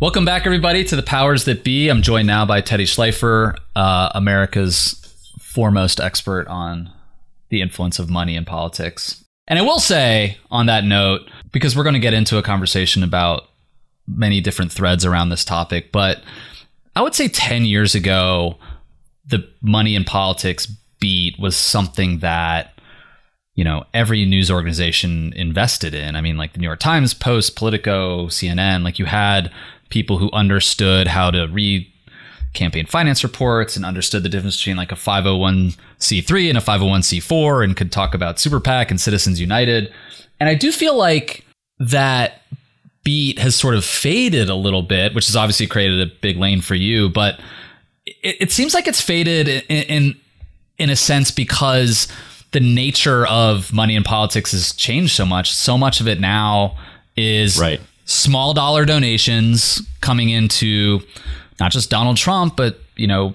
Welcome 0.00 0.24
back, 0.24 0.46
everybody, 0.46 0.82
to 0.84 0.96
the 0.96 1.02
Powers 1.02 1.44
That 1.44 1.62
Be. 1.62 1.88
I'm 1.88 2.00
joined 2.02 2.26
now 2.26 2.46
by 2.46 2.62
Teddy 2.62 2.86
Schleifer, 2.86 3.54
uh, 3.76 4.10
America's 4.14 4.99
foremost 5.52 6.00
expert 6.00 6.46
on 6.46 6.92
the 7.48 7.60
influence 7.60 7.98
of 7.98 8.08
money 8.08 8.36
in 8.36 8.44
politics. 8.44 9.24
And 9.48 9.58
I 9.58 9.62
will 9.62 9.80
say 9.80 10.38
on 10.48 10.66
that 10.66 10.84
note, 10.84 11.22
because 11.50 11.76
we're 11.76 11.82
going 11.82 11.94
to 11.94 11.98
get 12.00 12.14
into 12.14 12.38
a 12.38 12.42
conversation 12.42 13.02
about 13.02 13.48
many 14.06 14.40
different 14.40 14.70
threads 14.70 15.04
around 15.04 15.30
this 15.30 15.44
topic, 15.44 15.90
but 15.90 16.22
I 16.94 17.02
would 17.02 17.16
say 17.16 17.26
10 17.26 17.64
years 17.64 17.96
ago, 17.96 18.58
the 19.26 19.48
money 19.60 19.96
in 19.96 20.04
politics 20.04 20.66
beat 21.00 21.36
was 21.38 21.56
something 21.56 22.20
that 22.20 22.78
you 23.54 23.64
know 23.64 23.84
every 23.92 24.24
news 24.24 24.50
organization 24.50 25.32
invested 25.34 25.94
in 25.94 26.14
i 26.14 26.20
mean 26.20 26.36
like 26.36 26.52
the 26.52 26.58
new 26.58 26.66
york 26.66 26.78
times 26.78 27.14
post 27.14 27.56
politico 27.56 28.26
cnn 28.26 28.84
like 28.84 28.98
you 28.98 29.06
had 29.06 29.50
people 29.88 30.18
who 30.18 30.30
understood 30.32 31.08
how 31.08 31.30
to 31.30 31.46
read 31.48 31.90
campaign 32.52 32.86
finance 32.86 33.22
reports 33.22 33.76
and 33.76 33.84
understood 33.84 34.22
the 34.22 34.28
difference 34.28 34.56
between 34.56 34.76
like 34.76 34.92
a 34.92 34.96
501c3 34.96 36.48
and 36.48 36.58
a 36.58 36.60
501c4 36.60 37.64
and 37.64 37.76
could 37.76 37.92
talk 37.92 38.14
about 38.14 38.38
Super 38.38 38.60
PAC 38.60 38.90
and 38.90 39.00
Citizens 39.00 39.40
United. 39.40 39.92
And 40.40 40.48
I 40.48 40.54
do 40.54 40.72
feel 40.72 40.96
like 40.96 41.44
that 41.78 42.42
beat 43.04 43.38
has 43.38 43.54
sort 43.54 43.74
of 43.74 43.84
faded 43.84 44.48
a 44.48 44.54
little 44.54 44.82
bit, 44.82 45.14
which 45.14 45.26
has 45.26 45.36
obviously 45.36 45.66
created 45.66 46.00
a 46.00 46.12
big 46.20 46.36
lane 46.36 46.60
for 46.60 46.74
you, 46.74 47.08
but 47.08 47.40
it, 48.04 48.36
it 48.40 48.52
seems 48.52 48.74
like 48.74 48.88
it's 48.88 49.00
faded 49.00 49.48
in, 49.48 49.82
in 49.84 50.20
in 50.78 50.90
a 50.90 50.96
sense 50.96 51.30
because 51.30 52.08
the 52.52 52.60
nature 52.60 53.26
of 53.26 53.72
money 53.72 53.94
in 53.94 54.02
politics 54.02 54.52
has 54.52 54.72
changed 54.72 55.14
so 55.14 55.26
much. 55.26 55.52
So 55.52 55.78
much 55.78 56.00
of 56.00 56.08
it 56.08 56.18
now 56.20 56.76
is 57.16 57.58
right. 57.60 57.80
small 58.06 58.54
dollar 58.54 58.84
donations 58.84 59.82
coming 60.00 60.30
into 60.30 61.00
not 61.60 61.70
just 61.70 61.90
Donald 61.90 62.16
Trump, 62.16 62.56
but 62.56 62.78
you 62.96 63.06
know, 63.06 63.34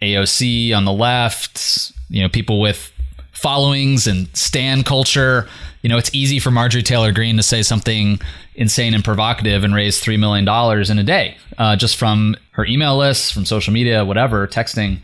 AOC 0.00 0.74
on 0.74 0.84
the 0.84 0.92
left, 0.92 1.92
you 2.08 2.22
know, 2.22 2.28
people 2.28 2.60
with 2.60 2.92
followings 3.32 4.06
and 4.06 4.34
stan 4.34 4.82
culture. 4.82 5.46
You 5.82 5.88
know, 5.90 5.98
it's 5.98 6.10
easy 6.14 6.38
for 6.38 6.50
Marjorie 6.50 6.82
Taylor 6.82 7.12
Greene 7.12 7.36
to 7.36 7.42
say 7.42 7.62
something 7.62 8.20
insane 8.54 8.94
and 8.94 9.04
provocative 9.04 9.64
and 9.64 9.74
raise 9.74 10.00
$3 10.00 10.18
million 10.18 10.48
in 10.90 10.98
a 10.98 11.02
day 11.02 11.36
uh, 11.58 11.76
just 11.76 11.96
from 11.96 12.36
her 12.52 12.64
email 12.64 12.96
list, 12.96 13.34
from 13.34 13.44
social 13.44 13.72
media, 13.72 14.04
whatever, 14.04 14.46
texting. 14.46 14.98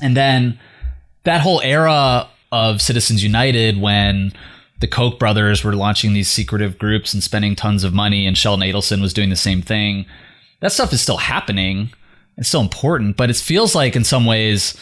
And 0.00 0.16
then 0.16 0.58
that 1.24 1.40
whole 1.40 1.60
era 1.62 2.28
of 2.52 2.80
Citizens 2.80 3.22
United 3.22 3.80
when 3.80 4.32
the 4.80 4.86
Koch 4.86 5.18
brothers 5.18 5.64
were 5.64 5.74
launching 5.74 6.12
these 6.12 6.30
secretive 6.30 6.78
groups 6.78 7.12
and 7.12 7.22
spending 7.22 7.56
tons 7.56 7.82
of 7.82 7.92
money, 7.92 8.26
and 8.26 8.36
Sheldon 8.36 8.66
Adelson 8.66 9.00
was 9.00 9.12
doing 9.14 9.30
the 9.30 9.36
same 9.36 9.62
thing. 9.62 10.06
That 10.60 10.72
stuff 10.72 10.92
is 10.92 11.00
still 11.00 11.18
happening. 11.18 11.90
It's 12.36 12.48
still 12.48 12.60
important, 12.60 13.16
but 13.16 13.30
it 13.30 13.36
feels 13.36 13.74
like 13.74 13.96
in 13.96 14.04
some 14.04 14.26
ways 14.26 14.76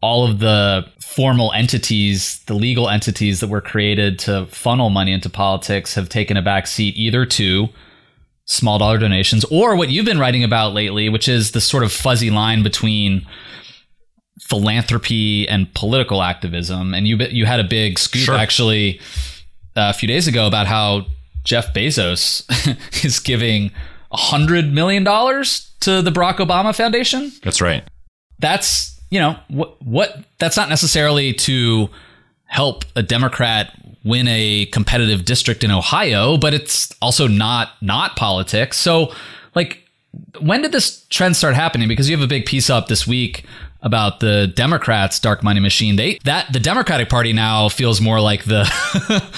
all 0.00 0.28
of 0.28 0.38
the 0.38 0.86
formal 1.00 1.52
entities, 1.52 2.40
the 2.46 2.54
legal 2.54 2.90
entities 2.90 3.40
that 3.40 3.48
were 3.48 3.60
created 3.60 4.18
to 4.18 4.46
funnel 4.46 4.90
money 4.90 5.12
into 5.12 5.30
politics 5.30 5.94
have 5.94 6.08
taken 6.08 6.36
a 6.36 6.42
back 6.42 6.66
seat 6.66 6.94
either 6.96 7.24
to 7.24 7.68
small 8.46 8.78
dollar 8.78 8.98
donations 8.98 9.44
or 9.46 9.76
what 9.76 9.88
you've 9.88 10.04
been 10.04 10.18
writing 10.18 10.44
about 10.44 10.74
lately, 10.74 11.08
which 11.08 11.28
is 11.28 11.52
the 11.52 11.60
sort 11.60 11.82
of 11.82 11.90
fuzzy 11.90 12.30
line 12.30 12.62
between 12.62 13.26
philanthropy 14.42 15.48
and 15.48 15.72
political 15.74 16.22
activism. 16.22 16.92
And 16.92 17.08
you 17.08 17.16
you 17.16 17.46
had 17.46 17.60
a 17.60 17.64
big 17.64 17.98
scoop 17.98 18.22
sure. 18.22 18.36
actually 18.36 19.00
uh, 19.76 19.88
a 19.88 19.92
few 19.94 20.06
days 20.06 20.28
ago 20.28 20.46
about 20.46 20.66
how 20.66 21.06
Jeff 21.44 21.72
Bezos 21.72 22.44
is 23.04 23.20
giving 23.20 23.70
hundred 24.14 24.72
million 24.72 25.04
dollars 25.04 25.72
to 25.80 26.02
the 26.02 26.10
Barack 26.10 26.36
Obama 26.36 26.74
Foundation. 26.74 27.32
That's 27.42 27.60
right. 27.60 27.84
That's 28.38 29.00
you 29.10 29.20
know 29.20 29.36
what 29.48 29.80
what 29.82 30.24
that's 30.38 30.56
not 30.56 30.68
necessarily 30.68 31.32
to 31.32 31.88
help 32.46 32.84
a 32.96 33.02
Democrat 33.02 33.72
win 34.04 34.28
a 34.28 34.66
competitive 34.66 35.24
district 35.24 35.64
in 35.64 35.70
Ohio, 35.70 36.36
but 36.36 36.54
it's 36.54 36.94
also 37.00 37.26
not 37.26 37.70
not 37.80 38.16
politics. 38.16 38.76
So 38.76 39.12
like 39.54 39.80
when 40.40 40.62
did 40.62 40.72
this 40.72 41.04
trend 41.08 41.36
start 41.36 41.54
happening? 41.54 41.88
Because 41.88 42.08
you 42.08 42.16
have 42.16 42.24
a 42.24 42.28
big 42.28 42.46
piece 42.46 42.70
up 42.70 42.88
this 42.88 43.06
week 43.06 43.44
about 43.82 44.20
the 44.20 44.46
Democrats' 44.46 45.20
dark 45.20 45.42
money 45.42 45.60
machine. 45.60 45.96
They 45.96 46.18
that 46.24 46.52
the 46.52 46.60
Democratic 46.60 47.08
Party 47.08 47.32
now 47.32 47.68
feels 47.68 48.00
more 48.00 48.20
like 48.20 48.44
the 48.44 48.64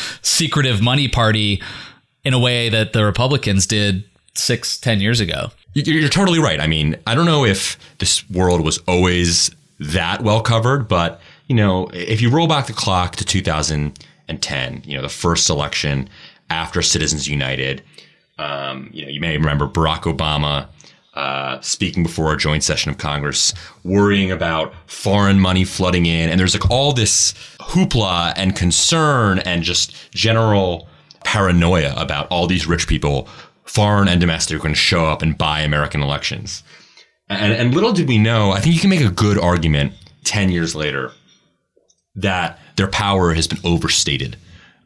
secretive 0.22 0.80
money 0.80 1.08
party 1.08 1.62
in 2.24 2.34
a 2.34 2.38
way 2.38 2.68
that 2.68 2.92
the 2.92 3.04
Republicans 3.04 3.66
did 3.66 4.04
six, 4.38 4.78
ten 4.78 5.00
years 5.00 5.20
ago. 5.20 5.50
You're 5.74 6.08
totally 6.08 6.38
right. 6.38 6.60
I 6.60 6.66
mean, 6.66 6.96
I 7.06 7.14
don't 7.14 7.26
know 7.26 7.44
if 7.44 7.78
this 7.98 8.28
world 8.30 8.64
was 8.64 8.78
always 8.88 9.50
that 9.78 10.22
well 10.22 10.40
covered, 10.40 10.88
but 10.88 11.20
you 11.48 11.54
know, 11.54 11.88
if 11.92 12.20
you 12.20 12.30
roll 12.30 12.46
back 12.46 12.66
the 12.66 12.72
clock 12.72 13.16
to 13.16 13.24
2010, 13.24 14.82
you 14.84 14.96
know, 14.96 15.02
the 15.02 15.08
first 15.08 15.50
election 15.50 16.08
after 16.50 16.82
Citizens 16.82 17.28
United, 17.28 17.82
um, 18.38 18.90
you 18.92 19.04
know, 19.04 19.10
you 19.10 19.20
may 19.20 19.36
remember 19.36 19.66
Barack 19.66 20.02
Obama 20.02 20.68
uh, 21.14 21.58
speaking 21.62 22.02
before 22.02 22.32
a 22.32 22.36
joint 22.36 22.62
session 22.62 22.90
of 22.90 22.98
Congress, 22.98 23.54
worrying 23.84 24.30
about 24.30 24.74
foreign 24.86 25.40
money 25.40 25.64
flooding 25.64 26.04
in. 26.04 26.28
And 26.28 26.38
there's 26.38 26.54
like 26.54 26.70
all 26.70 26.92
this 26.92 27.32
hoopla 27.58 28.34
and 28.36 28.54
concern 28.54 29.38
and 29.40 29.62
just 29.62 29.94
general 30.12 30.88
paranoia 31.24 31.94
about 31.96 32.28
all 32.28 32.46
these 32.46 32.66
rich 32.66 32.86
people, 32.86 33.28
foreign 33.66 34.08
and 34.08 34.20
domestic, 34.20 34.56
are 34.56 34.62
going 34.62 34.74
to 34.74 34.80
show 34.80 35.06
up 35.06 35.22
and 35.22 35.36
buy 35.36 35.60
American 35.60 36.02
elections. 36.02 36.62
And, 37.28 37.52
and 37.52 37.74
little 37.74 37.92
did 37.92 38.08
we 38.08 38.18
know, 38.18 38.52
I 38.52 38.60
think 38.60 38.74
you 38.74 38.80
can 38.80 38.90
make 38.90 39.00
a 39.00 39.10
good 39.10 39.38
argument 39.38 39.92
10 40.24 40.50
years 40.50 40.74
later 40.74 41.10
that 42.14 42.58
their 42.76 42.86
power 42.86 43.34
has 43.34 43.46
been 43.46 43.58
overstated. 43.64 44.36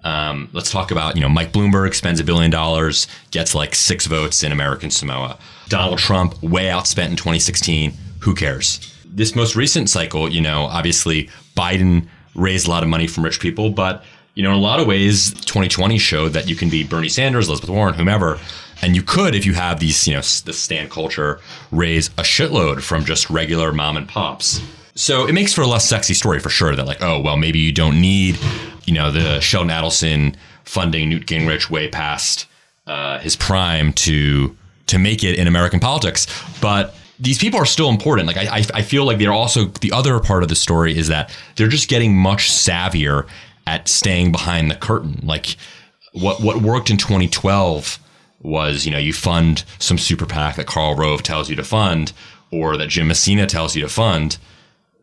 Um, 0.03 0.49
let's 0.53 0.71
talk 0.71 0.91
about, 0.91 1.15
you 1.17 1.21
know, 1.21 1.29
Mike 1.29 1.53
Bloomberg 1.53 1.95
spends 1.95 2.21
a 2.21 2.25
billion 2.25 2.51
dollars, 2.51 3.07
gets 3.31 3.55
like 3.55 3.75
six 3.75 4.07
votes 4.07 4.43
in 4.43 4.53
American 4.53 4.91
Samoa. 4.91 5.39
Donald 5.69 5.99
Trump 5.99 6.43
way 6.43 6.65
outspent 6.65 7.11
in 7.11 7.17
2016. 7.17 7.93
Who 8.21 8.35
cares? 8.35 8.95
This 9.05 9.37
most 9.37 9.57
recent 9.57 9.91
cycle, 9.91 10.29
you 10.29 10.41
know, 10.41 10.65
obviously 10.65 11.29
Biden 11.57 12.09
raised 12.35 12.67
a 12.67 12.71
lot 12.71 12.83
of 12.83 12.89
money 12.89 13.07
from 13.07 13.25
rich 13.25 13.41
people, 13.41 13.71
but 13.71 14.05
you 14.41 14.45
know, 14.45 14.53
in 14.53 14.57
a 14.57 14.63
lot 14.63 14.81
of 14.81 14.87
ways, 14.87 15.35
2020 15.35 15.99
showed 15.99 16.29
that 16.31 16.49
you 16.49 16.57
can 16.57 16.71
be 16.71 16.83
Bernie 16.83 17.11
Sanders, 17.11 17.49
Elizabeth 17.49 17.69
Warren, 17.69 17.93
whomever, 17.93 18.41
and 18.81 18.97
you 18.97 19.03
could, 19.03 19.35
if 19.35 19.45
you 19.45 19.53
have 19.53 19.81
these, 19.81 20.09
you 20.09 20.15
know, 20.15 20.21
the 20.21 20.55
stan 20.55 20.89
culture, 20.89 21.41
raise 21.71 22.09
a 22.17 22.23
shitload 22.23 22.81
from 22.81 23.05
just 23.05 23.29
regular 23.29 23.71
mom 23.71 23.99
and 23.99 24.09
pops. 24.09 24.63
So 24.95 25.29
it 25.29 25.35
makes 25.35 25.53
for 25.53 25.61
a 25.61 25.67
less 25.67 25.87
sexy 25.87 26.15
story 26.15 26.41
for 26.41 26.49
sure. 26.49 26.75
That 26.75 26.87
like, 26.87 27.03
oh 27.03 27.21
well, 27.21 27.37
maybe 27.37 27.59
you 27.59 27.71
don't 27.71 28.01
need, 28.01 28.39
you 28.87 28.95
know, 28.95 29.11
the 29.11 29.41
Sheldon 29.41 29.69
Adelson 29.69 30.35
funding 30.65 31.11
Newt 31.11 31.27
Gingrich 31.27 31.69
way 31.69 31.89
past 31.89 32.47
uh, 32.87 33.19
his 33.19 33.37
prime 33.37 33.93
to 33.93 34.57
to 34.87 34.99
make 34.99 35.23
it 35.23 35.39
in 35.39 35.49
American 35.49 35.81
politics. 35.81 36.27
But 36.63 36.95
these 37.19 37.37
people 37.37 37.61
are 37.61 37.67
still 37.67 37.91
important. 37.91 38.27
Like 38.27 38.39
I, 38.39 38.65
I 38.73 38.81
feel 38.81 39.05
like 39.05 39.19
they're 39.19 39.35
also 39.35 39.67
the 39.67 39.93
other 39.93 40.19
part 40.19 40.43
of 40.43 40.49
the 40.49 40.55
story 40.55 40.97
is 40.97 41.09
that 41.09 41.37
they're 41.57 41.69
just 41.69 41.91
getting 41.91 42.17
much 42.17 42.51
savvier 42.51 43.29
at 43.67 43.89
staying 43.89 44.33
behind 44.33 44.71
the 44.71 44.75
curtain. 44.75 45.21
Like 45.23 45.57
what 46.13 46.43
what 46.43 46.63
worked 46.63 46.91
in 46.91 46.97
2012 46.97 47.99
was 48.43 48.87
you 48.87 48.93
know 48.93 48.99
you 48.99 49.13
fund 49.13 49.65
some 49.79 49.99
super 49.99 50.27
PAC 50.27 50.57
that 50.57 50.67
Karl 50.67 50.95
Rove 50.95 51.23
tells 51.23 51.51
you 51.51 51.57
to 51.57 51.65
fund 51.65 52.13
or 52.51 52.77
that 52.77 52.89
Jim 52.89 53.09
Messina 53.09 53.47
tells 53.47 53.77
you 53.77 53.83
to 53.83 53.89
fund. 53.89 54.39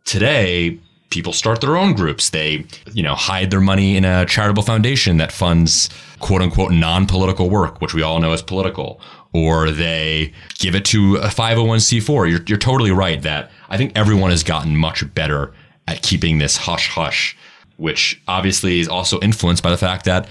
Today, 0.04 0.80
people 1.10 1.34
start 1.34 1.62
their 1.62 1.78
own 1.78 1.94
groups. 1.94 2.30
They 2.30 2.66
you 2.94 3.04
know 3.04 3.16
hide 3.16 3.52
their 3.52 3.62
money 3.62 3.96
in 3.96 4.06
a 4.06 4.26
charitable 4.26 4.64
foundation 4.64 5.18
that 5.18 5.32
funds 5.32 5.90
quote 6.20 6.42
unquote 6.42 6.72
non 6.72 7.06
political 7.06 7.50
work, 7.50 7.82
which 7.82 7.94
we 7.94 8.02
all 8.02 8.20
know 8.20 8.34
is 8.34 8.42
political 8.42 9.00
or 9.34 9.72
they 9.72 10.34
give 10.58 10.74
it 10.76 10.86
to 10.86 11.18
a 11.18 11.28
501c4. 11.28 12.30
You're, 12.30 12.42
you're 12.48 12.58
totally 12.58 12.92
right 12.92 13.22
that 13.22 13.52
I 13.70 13.78
think 13.78 13.92
everyone 13.96 14.32
has 14.32 14.44
gotten 14.44 14.76
much 14.76 15.14
better 15.14 15.54
at 15.88 16.02
keeping 16.02 16.38
this 16.38 16.58
hush 16.58 16.90
hush, 16.90 17.38
which 17.78 18.22
obviously 18.28 18.80
is 18.80 18.88
also 18.88 19.20
influenced 19.22 19.64
by 19.64 19.70
the 19.70 19.78
fact 19.78 20.06
that 20.06 20.28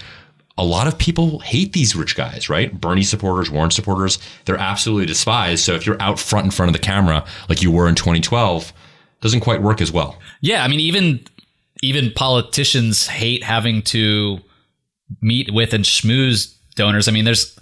a 0.58 0.64
lot 0.64 0.86
of 0.86 0.96
people 0.98 1.40
hate 1.40 1.72
these 1.72 1.94
rich 1.94 2.16
guys, 2.16 2.48
right? 2.48 2.80
Bernie 2.80 3.02
supporters, 3.02 3.50
Warren 3.50 3.70
supporters, 3.70 4.18
they're 4.44 4.56
absolutely 4.56 5.06
despised. 5.06 5.64
So 5.64 5.74
if 5.74 5.86
you're 5.86 6.00
out 6.00 6.18
front 6.18 6.46
in 6.46 6.50
front 6.50 6.68
of 6.68 6.72
the 6.72 6.78
camera 6.78 7.24
like 7.48 7.62
you 7.62 7.70
were 7.70 7.88
in 7.88 7.94
2012, 7.94 8.72
doesn't 9.20 9.40
quite 9.40 9.62
work 9.62 9.80
as 9.80 9.92
well. 9.92 10.18
Yeah, 10.40 10.64
I 10.64 10.68
mean 10.68 10.80
even 10.80 11.20
even 11.82 12.10
politicians 12.12 13.06
hate 13.06 13.42
having 13.42 13.82
to 13.82 14.38
meet 15.20 15.52
with 15.52 15.72
and 15.72 15.84
schmooze 15.84 16.54
donors. 16.74 17.08
I 17.08 17.12
mean, 17.12 17.24
there's 17.24 17.58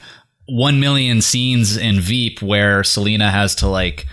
one 0.47 0.80
million 0.80 1.20
scenes 1.20 1.76
in 1.76 2.01
Veep 2.01 2.43
where 2.43 2.85
Selena 2.85 3.30
has 3.30 3.55
to 3.57 3.68
like 3.68 4.07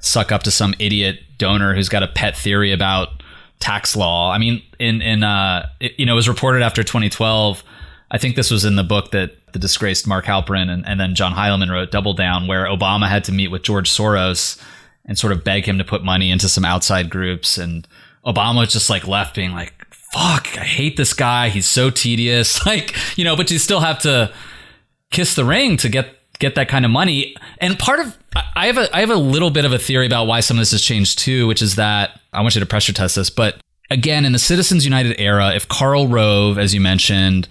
suck 0.00 0.30
up 0.30 0.42
to 0.44 0.50
some 0.50 0.74
idiot 0.78 1.20
donor 1.38 1.74
who's 1.74 1.88
got 1.88 2.02
a 2.02 2.08
pet 2.08 2.36
theory 2.36 2.72
about 2.72 3.17
tax 3.60 3.96
law. 3.96 4.32
I 4.32 4.38
mean, 4.38 4.62
in 4.78 5.02
in 5.02 5.22
uh, 5.22 5.68
it, 5.80 5.92
you 5.98 6.06
know, 6.06 6.12
it 6.12 6.16
was 6.16 6.28
reported 6.28 6.62
after 6.62 6.82
2012. 6.82 7.62
I 8.10 8.18
think 8.18 8.36
this 8.36 8.50
was 8.50 8.64
in 8.64 8.76
the 8.76 8.84
book 8.84 9.10
that 9.10 9.32
the 9.52 9.58
disgraced 9.58 10.06
Mark 10.06 10.24
Halperin 10.24 10.70
and, 10.70 10.86
and 10.86 10.98
then 10.98 11.14
John 11.14 11.32
Heilemann 11.32 11.70
wrote, 11.70 11.90
Double 11.90 12.14
Down, 12.14 12.46
where 12.46 12.64
Obama 12.64 13.08
had 13.08 13.24
to 13.24 13.32
meet 13.32 13.48
with 13.48 13.62
George 13.62 13.90
Soros 13.90 14.60
and 15.04 15.18
sort 15.18 15.32
of 15.32 15.44
beg 15.44 15.66
him 15.66 15.78
to 15.78 15.84
put 15.84 16.04
money 16.04 16.30
into 16.30 16.48
some 16.48 16.64
outside 16.64 17.10
groups, 17.10 17.58
and 17.58 17.86
Obama 18.26 18.58
was 18.60 18.72
just 18.72 18.90
like 18.90 19.06
left 19.06 19.34
being 19.34 19.52
like, 19.52 19.86
"Fuck, 19.90 20.58
I 20.58 20.64
hate 20.64 20.96
this 20.96 21.14
guy. 21.14 21.48
He's 21.48 21.66
so 21.66 21.90
tedious." 21.90 22.60
Like, 22.66 22.94
you 23.16 23.24
know, 23.24 23.36
but 23.36 23.50
you 23.50 23.58
still 23.58 23.80
have 23.80 23.98
to 24.00 24.32
kiss 25.10 25.34
the 25.34 25.44
ring 25.44 25.76
to 25.78 25.88
get 25.88 26.14
get 26.38 26.54
that 26.54 26.68
kind 26.68 26.84
of 26.84 26.90
money. 26.90 27.34
And 27.58 27.78
part 27.78 28.00
of 28.00 28.17
I 28.34 28.66
have 28.66 28.78
a 28.78 28.96
I 28.96 29.00
have 29.00 29.10
a 29.10 29.16
little 29.16 29.50
bit 29.50 29.64
of 29.64 29.72
a 29.72 29.78
theory 29.78 30.06
about 30.06 30.26
why 30.26 30.40
some 30.40 30.56
of 30.56 30.60
this 30.60 30.72
has 30.72 30.82
changed 30.82 31.18
too, 31.18 31.46
which 31.46 31.62
is 31.62 31.76
that 31.76 32.20
I 32.32 32.40
want 32.40 32.54
you 32.54 32.60
to 32.60 32.66
pressure 32.66 32.92
test 32.92 33.16
this, 33.16 33.30
but 33.30 33.60
again, 33.90 34.24
in 34.24 34.32
the 34.32 34.38
Citizens 34.38 34.84
United 34.84 35.18
era, 35.20 35.54
if 35.54 35.66
Karl 35.68 36.08
Rove, 36.08 36.58
as 36.58 36.74
you 36.74 36.80
mentioned, 36.80 37.48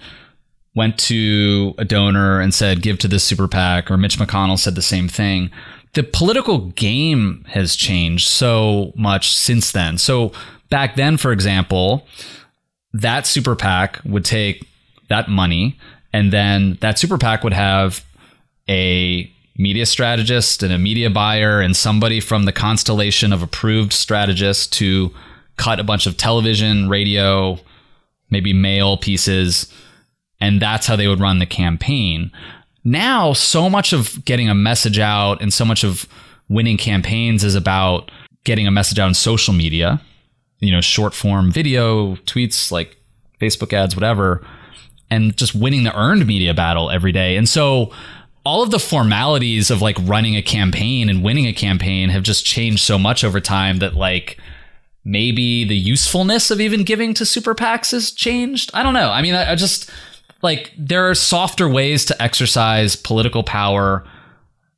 went 0.74 0.98
to 0.98 1.74
a 1.78 1.84
donor 1.84 2.40
and 2.40 2.54
said, 2.54 2.82
give 2.82 2.98
to 3.00 3.08
this 3.08 3.24
super 3.24 3.48
PAC, 3.48 3.90
or 3.90 3.96
Mitch 3.96 4.18
McConnell 4.18 4.58
said 4.58 4.74
the 4.74 4.82
same 4.82 5.08
thing, 5.08 5.50
the 5.94 6.04
political 6.04 6.68
game 6.70 7.44
has 7.48 7.74
changed 7.74 8.28
so 8.28 8.92
much 8.94 9.34
since 9.34 9.72
then. 9.72 9.98
So 9.98 10.32
back 10.70 10.94
then, 10.94 11.16
for 11.16 11.32
example, 11.32 12.06
that 12.92 13.26
super 13.26 13.56
PAC 13.56 14.00
would 14.04 14.24
take 14.24 14.66
that 15.08 15.28
money, 15.28 15.78
and 16.12 16.32
then 16.32 16.78
that 16.80 16.98
super 16.98 17.18
PAC 17.18 17.42
would 17.42 17.52
have 17.52 18.04
a 18.68 19.32
media 19.58 19.84
strategist 19.84 20.62
and 20.62 20.72
a 20.72 20.78
media 20.78 21.10
buyer 21.10 21.60
and 21.60 21.76
somebody 21.76 22.20
from 22.20 22.44
the 22.44 22.52
constellation 22.52 23.32
of 23.32 23.42
approved 23.42 23.92
strategists 23.92 24.66
to 24.68 25.12
cut 25.56 25.80
a 25.80 25.84
bunch 25.84 26.06
of 26.06 26.16
television, 26.16 26.88
radio, 26.88 27.58
maybe 28.30 28.52
mail 28.52 28.96
pieces, 28.96 29.70
and 30.40 30.62
that's 30.62 30.86
how 30.86 30.94
they 30.94 31.08
would 31.08 31.20
run 31.20 31.40
the 31.40 31.46
campaign. 31.46 32.30
Now, 32.84 33.32
so 33.32 33.68
much 33.68 33.92
of 33.92 34.24
getting 34.24 34.48
a 34.48 34.54
message 34.54 35.00
out 35.00 35.42
and 35.42 35.52
so 35.52 35.64
much 35.64 35.82
of 35.84 36.06
winning 36.48 36.76
campaigns 36.76 37.42
is 37.42 37.56
about 37.56 38.10
getting 38.44 38.66
a 38.66 38.70
message 38.70 39.00
out 39.00 39.08
on 39.08 39.14
social 39.14 39.52
media, 39.52 40.00
you 40.60 40.70
know, 40.70 40.80
short 40.80 41.14
form 41.14 41.50
video, 41.50 42.14
tweets, 42.16 42.70
like 42.70 42.96
Facebook 43.40 43.72
ads, 43.72 43.96
whatever, 43.96 44.46
and 45.10 45.36
just 45.36 45.54
winning 45.54 45.82
the 45.82 45.98
earned 45.98 46.26
media 46.26 46.54
battle 46.54 46.90
every 46.90 47.12
day. 47.12 47.36
And 47.36 47.48
so 47.48 47.92
all 48.44 48.62
of 48.62 48.70
the 48.70 48.78
formalities 48.78 49.70
of 49.70 49.82
like 49.82 49.96
running 50.02 50.36
a 50.36 50.42
campaign 50.42 51.08
and 51.08 51.22
winning 51.22 51.46
a 51.46 51.52
campaign 51.52 52.08
have 52.08 52.22
just 52.22 52.44
changed 52.46 52.80
so 52.80 52.98
much 52.98 53.24
over 53.24 53.40
time 53.40 53.78
that 53.78 53.94
like 53.94 54.38
maybe 55.04 55.64
the 55.64 55.76
usefulness 55.76 56.50
of 56.50 56.60
even 56.60 56.84
giving 56.84 57.14
to 57.14 57.26
super 57.26 57.54
PACs 57.54 57.92
has 57.92 58.10
changed. 58.10 58.70
I 58.74 58.82
don't 58.82 58.94
know. 58.94 59.10
I 59.10 59.22
mean, 59.22 59.34
I, 59.34 59.52
I 59.52 59.54
just 59.54 59.90
like 60.42 60.72
there 60.78 61.08
are 61.08 61.14
softer 61.14 61.68
ways 61.68 62.04
to 62.06 62.22
exercise 62.22 62.96
political 62.96 63.42
power 63.42 64.06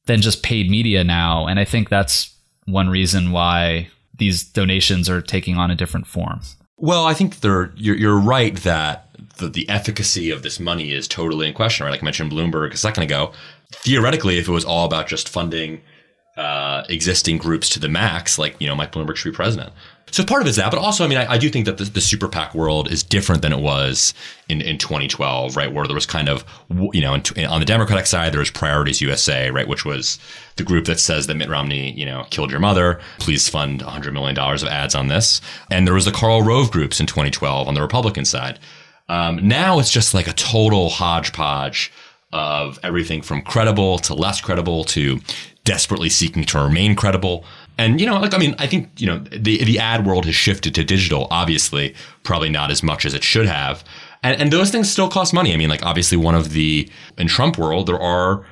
than 0.06 0.20
just 0.20 0.42
paid 0.42 0.70
media 0.70 1.04
now. 1.04 1.46
And 1.46 1.60
I 1.60 1.64
think 1.64 1.88
that's 1.88 2.34
one 2.66 2.88
reason 2.88 3.32
why 3.32 3.88
these 4.16 4.42
donations 4.42 5.08
are 5.08 5.20
taking 5.20 5.56
on 5.56 5.70
a 5.70 5.76
different 5.76 6.06
form. 6.06 6.40
Well, 6.76 7.04
I 7.04 7.14
think 7.14 7.42
you're, 7.42 7.72
you're 7.76 8.18
right 8.18 8.56
that 8.56 9.09
the, 9.38 9.48
the 9.48 9.68
efficacy 9.68 10.30
of 10.30 10.42
this 10.42 10.60
money 10.60 10.92
is 10.92 11.08
totally 11.08 11.48
in 11.48 11.54
question, 11.54 11.84
right? 11.84 11.90
Like 11.90 12.02
I 12.02 12.04
mentioned 12.04 12.32
Bloomberg 12.32 12.72
a 12.72 12.76
second 12.76 13.04
ago. 13.04 13.32
Theoretically, 13.72 14.38
if 14.38 14.48
it 14.48 14.52
was 14.52 14.64
all 14.64 14.84
about 14.86 15.06
just 15.06 15.28
funding 15.28 15.80
uh, 16.36 16.84
existing 16.88 17.38
groups 17.38 17.68
to 17.70 17.80
the 17.80 17.88
max, 17.88 18.38
like, 18.38 18.56
you 18.58 18.66
know, 18.66 18.74
Mike 18.74 18.92
Bloomberg 18.92 19.16
should 19.16 19.30
be 19.30 19.36
president. 19.36 19.72
So 20.12 20.24
part 20.24 20.40
of 20.40 20.48
it 20.48 20.50
is 20.50 20.56
that, 20.56 20.70
but 20.70 20.80
also, 20.80 21.04
I 21.04 21.08
mean, 21.08 21.18
I, 21.18 21.32
I 21.32 21.38
do 21.38 21.48
think 21.48 21.66
that 21.66 21.78
the, 21.78 21.84
the, 21.84 22.00
super 22.00 22.28
PAC 22.28 22.54
world 22.54 22.90
is 22.90 23.04
different 23.04 23.42
than 23.42 23.52
it 23.52 23.60
was 23.60 24.12
in, 24.48 24.60
in 24.60 24.76
2012, 24.76 25.56
right? 25.56 25.72
Where 25.72 25.86
there 25.86 25.94
was 25.94 26.06
kind 26.06 26.28
of, 26.28 26.44
you 26.92 27.00
know, 27.00 27.14
in, 27.14 27.46
on 27.46 27.60
the 27.60 27.66
Democratic 27.66 28.06
side, 28.06 28.32
there 28.32 28.40
was 28.40 28.50
Priorities 28.50 29.00
USA, 29.00 29.50
right? 29.50 29.68
Which 29.68 29.84
was 29.84 30.18
the 30.56 30.64
group 30.64 30.86
that 30.86 30.98
says 30.98 31.28
that 31.28 31.36
Mitt 31.36 31.48
Romney, 31.48 31.92
you 31.92 32.04
know, 32.04 32.26
killed 32.30 32.50
your 32.50 32.58
mother. 32.58 33.00
Please 33.18 33.48
fund 33.48 33.82
$100 33.82 34.12
million 34.12 34.36
of 34.36 34.64
ads 34.64 34.96
on 34.96 35.08
this. 35.08 35.40
And 35.70 35.86
there 35.86 35.94
was 35.94 36.06
the 36.06 36.12
Karl 36.12 36.42
Rove 36.42 36.72
groups 36.72 36.98
in 36.98 37.06
2012 37.06 37.68
on 37.68 37.74
the 37.74 37.82
Republican 37.82 38.24
side. 38.24 38.58
Um, 39.10 39.48
now 39.48 39.80
it's 39.80 39.90
just 39.90 40.14
like 40.14 40.28
a 40.28 40.32
total 40.32 40.88
hodgepodge 40.88 41.92
of 42.32 42.78
everything 42.84 43.22
from 43.22 43.42
credible 43.42 43.98
to 43.98 44.14
less 44.14 44.40
credible 44.40 44.84
to 44.84 45.18
desperately 45.64 46.08
seeking 46.08 46.44
to 46.44 46.60
remain 46.60 46.94
credible. 46.94 47.44
And 47.76 48.00
you 48.00 48.06
know, 48.06 48.20
like 48.20 48.34
I 48.34 48.38
mean, 48.38 48.54
I 48.60 48.68
think 48.68 48.88
you 48.98 49.08
know 49.08 49.18
the 49.18 49.64
the 49.64 49.80
ad 49.80 50.06
world 50.06 50.26
has 50.26 50.36
shifted 50.36 50.76
to 50.76 50.84
digital. 50.84 51.26
Obviously, 51.28 51.92
probably 52.22 52.50
not 52.50 52.70
as 52.70 52.84
much 52.84 53.04
as 53.04 53.12
it 53.12 53.24
should 53.24 53.46
have. 53.46 53.82
And, 54.22 54.40
and 54.40 54.52
those 54.52 54.70
things 54.70 54.88
still 54.88 55.08
cost 55.08 55.34
money. 55.34 55.52
I 55.52 55.56
mean, 55.56 55.70
like 55.70 55.84
obviously, 55.84 56.16
one 56.16 56.36
of 56.36 56.52
the 56.52 56.88
in 57.18 57.26
Trump 57.26 57.58
world, 57.58 57.88
there 57.88 58.00
are 58.00 58.46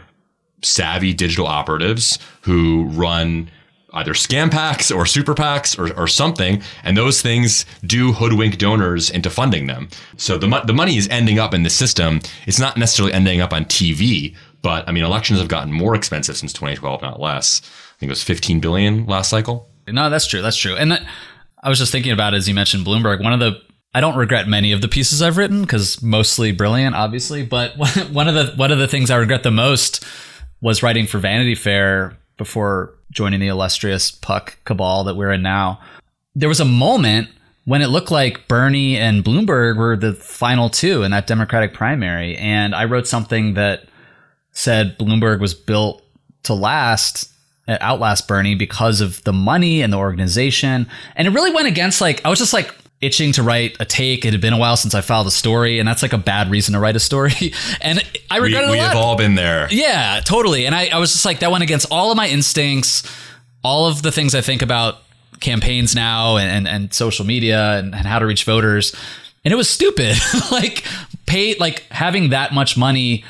savvy 0.62 1.14
digital 1.14 1.46
operatives 1.46 2.18
who 2.42 2.86
run 2.88 3.48
either 3.92 4.12
scam 4.12 4.50
packs 4.50 4.90
or 4.90 5.06
super 5.06 5.34
packs 5.34 5.78
or, 5.78 5.92
or 5.98 6.06
something, 6.06 6.62
and 6.84 6.96
those 6.96 7.22
things 7.22 7.64
do 7.84 8.12
hoodwink 8.12 8.58
donors 8.58 9.10
into 9.10 9.30
funding 9.30 9.66
them. 9.66 9.88
So 10.16 10.38
the 10.38 10.48
the 10.66 10.74
money 10.74 10.96
is 10.96 11.08
ending 11.08 11.38
up 11.38 11.54
in 11.54 11.62
the 11.62 11.70
system. 11.70 12.20
It's 12.46 12.58
not 12.58 12.76
necessarily 12.76 13.14
ending 13.14 13.40
up 13.40 13.52
on 13.52 13.64
TV, 13.64 14.36
but 14.62 14.88
I 14.88 14.92
mean, 14.92 15.04
elections 15.04 15.38
have 15.38 15.48
gotten 15.48 15.72
more 15.72 15.94
expensive 15.94 16.36
since 16.36 16.52
2012, 16.52 17.02
not 17.02 17.20
less. 17.20 17.62
I 17.64 17.98
think 17.98 18.10
it 18.10 18.12
was 18.12 18.24
15 18.24 18.60
billion 18.60 19.06
last 19.06 19.30
cycle. 19.30 19.68
No, 19.86 20.10
that's 20.10 20.26
true. 20.26 20.42
That's 20.42 20.56
true. 20.56 20.76
And 20.76 20.92
that, 20.92 21.02
I 21.62 21.68
was 21.68 21.78
just 21.78 21.92
thinking 21.92 22.12
about 22.12 22.34
as 22.34 22.48
you 22.48 22.54
mentioned 22.54 22.86
Bloomberg. 22.86 23.22
One 23.22 23.32
of 23.32 23.40
the 23.40 23.62
I 23.94 24.00
don't 24.00 24.16
regret 24.16 24.46
many 24.46 24.72
of 24.72 24.82
the 24.82 24.88
pieces 24.88 25.22
I've 25.22 25.38
written 25.38 25.62
because 25.62 26.02
mostly 26.02 26.52
brilliant, 26.52 26.94
obviously. 26.94 27.44
But 27.44 27.76
one 28.12 28.28
of 28.28 28.34
the 28.34 28.52
one 28.56 28.70
of 28.70 28.78
the 28.78 28.88
things 28.88 29.10
I 29.10 29.16
regret 29.16 29.42
the 29.42 29.50
most 29.50 30.04
was 30.60 30.82
writing 30.82 31.06
for 31.06 31.18
Vanity 31.18 31.54
Fair 31.54 32.18
before 32.36 32.97
joining 33.10 33.40
the 33.40 33.48
illustrious 33.48 34.10
puck 34.10 34.58
cabal 34.64 35.04
that 35.04 35.16
we're 35.16 35.32
in 35.32 35.42
now. 35.42 35.80
There 36.34 36.48
was 36.48 36.60
a 36.60 36.64
moment 36.64 37.28
when 37.64 37.82
it 37.82 37.88
looked 37.88 38.10
like 38.10 38.48
Bernie 38.48 38.96
and 38.96 39.24
Bloomberg 39.24 39.76
were 39.76 39.96
the 39.96 40.14
final 40.14 40.70
two 40.70 41.02
in 41.02 41.10
that 41.10 41.26
Democratic 41.26 41.74
primary, 41.74 42.36
and 42.36 42.74
I 42.74 42.84
wrote 42.84 43.06
something 43.06 43.54
that 43.54 43.84
said 44.52 44.98
Bloomberg 44.98 45.40
was 45.40 45.54
built 45.54 46.02
to 46.44 46.54
last 46.54 47.30
uh, 47.68 47.76
outlast 47.80 48.26
Bernie 48.26 48.54
because 48.54 49.00
of 49.00 49.22
the 49.24 49.32
money 49.32 49.82
and 49.82 49.92
the 49.92 49.98
organization. 49.98 50.88
And 51.14 51.28
it 51.28 51.32
really 51.32 51.52
went 51.52 51.68
against 51.68 52.00
like 52.00 52.24
I 52.24 52.30
was 52.30 52.38
just 52.38 52.54
like 52.54 52.74
itching 53.00 53.32
to 53.32 53.42
write 53.42 53.76
a 53.80 53.84
take. 53.84 54.24
It 54.24 54.32
had 54.32 54.40
been 54.40 54.52
a 54.52 54.58
while 54.58 54.76
since 54.76 54.94
I 54.94 55.00
filed 55.00 55.26
a 55.26 55.30
story, 55.30 55.78
and 55.78 55.88
that's 55.88 56.02
like 56.02 56.12
a 56.12 56.18
bad 56.18 56.50
reason 56.50 56.74
to 56.74 56.80
write 56.80 56.96
a 56.96 57.00
story. 57.00 57.32
and 57.80 58.02
I 58.30 58.38
regret 58.38 58.64
we, 58.64 58.68
it. 58.68 58.72
We 58.72 58.78
have 58.78 58.96
all 58.96 59.16
been 59.16 59.34
there. 59.34 59.68
Yeah, 59.70 60.20
totally. 60.24 60.66
And 60.66 60.74
I, 60.74 60.88
I 60.88 60.98
was 60.98 61.12
just 61.12 61.24
like 61.24 61.40
that 61.40 61.50
went 61.50 61.62
against 61.62 61.86
all 61.90 62.10
of 62.10 62.16
my 62.16 62.28
instincts, 62.28 63.02
all 63.62 63.86
of 63.86 64.02
the 64.02 64.12
things 64.12 64.34
I 64.34 64.40
think 64.40 64.62
about 64.62 65.02
campaigns 65.40 65.94
now 65.94 66.36
and, 66.36 66.50
and, 66.50 66.68
and 66.68 66.92
social 66.92 67.24
media 67.24 67.78
and, 67.78 67.94
and 67.94 68.06
how 68.06 68.18
to 68.18 68.26
reach 68.26 68.44
voters. 68.44 68.94
And 69.44 69.52
it 69.52 69.56
was 69.56 69.70
stupid. 69.70 70.16
like 70.50 70.84
pay 71.26 71.54
like 71.56 71.84
having 71.90 72.30
that 72.30 72.52
much 72.52 72.76
money 72.76 73.24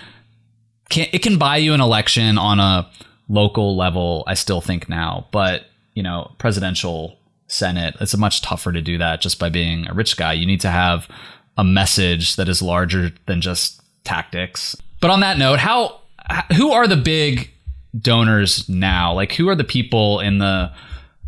can 0.89 1.07
it 1.13 1.23
can 1.23 1.37
buy 1.37 1.59
you 1.59 1.75
an 1.75 1.81
election 1.81 2.39
on 2.39 2.61
a 2.61 2.89
local 3.29 3.77
level. 3.77 4.25
I 4.27 4.35
still 4.35 4.61
think 4.61 4.89
now, 4.89 5.27
but 5.33 5.67
you 5.95 6.03
know, 6.03 6.33
presidential 6.39 7.18
Senate, 7.49 7.97
it's 8.01 8.17
much 8.17 8.43
tougher 8.43 8.73
to 8.73 8.81
do 8.81 8.99
that 8.99 9.21
just 9.21 9.39
by 9.39 9.49
being 9.49 9.89
a 9.89 9.95
rich 9.95 10.17
guy. 10.17 10.35
You 10.35 10.47
need 10.47 10.61
to 10.61 10.71
have 10.71 11.09
a 11.57 11.65
message 11.65 12.37
that 12.37 12.49
is 12.49 12.63
larger 12.63 13.11
than 13.27 13.41
just 13.41 13.81
tactics. 14.05 14.77
But 15.01 15.11
on 15.11 15.21
that 15.21 15.39
note, 15.39 15.59
how 15.59 16.01
who 16.57 16.73
are 16.73 16.87
the 16.87 16.97
big 16.97 17.51
donors 17.99 18.69
now? 18.69 19.15
Like 19.15 19.33
who 19.33 19.49
are 19.49 19.57
the 19.57 19.65
people 19.65 20.21
in 20.21 20.39
the 20.39 20.73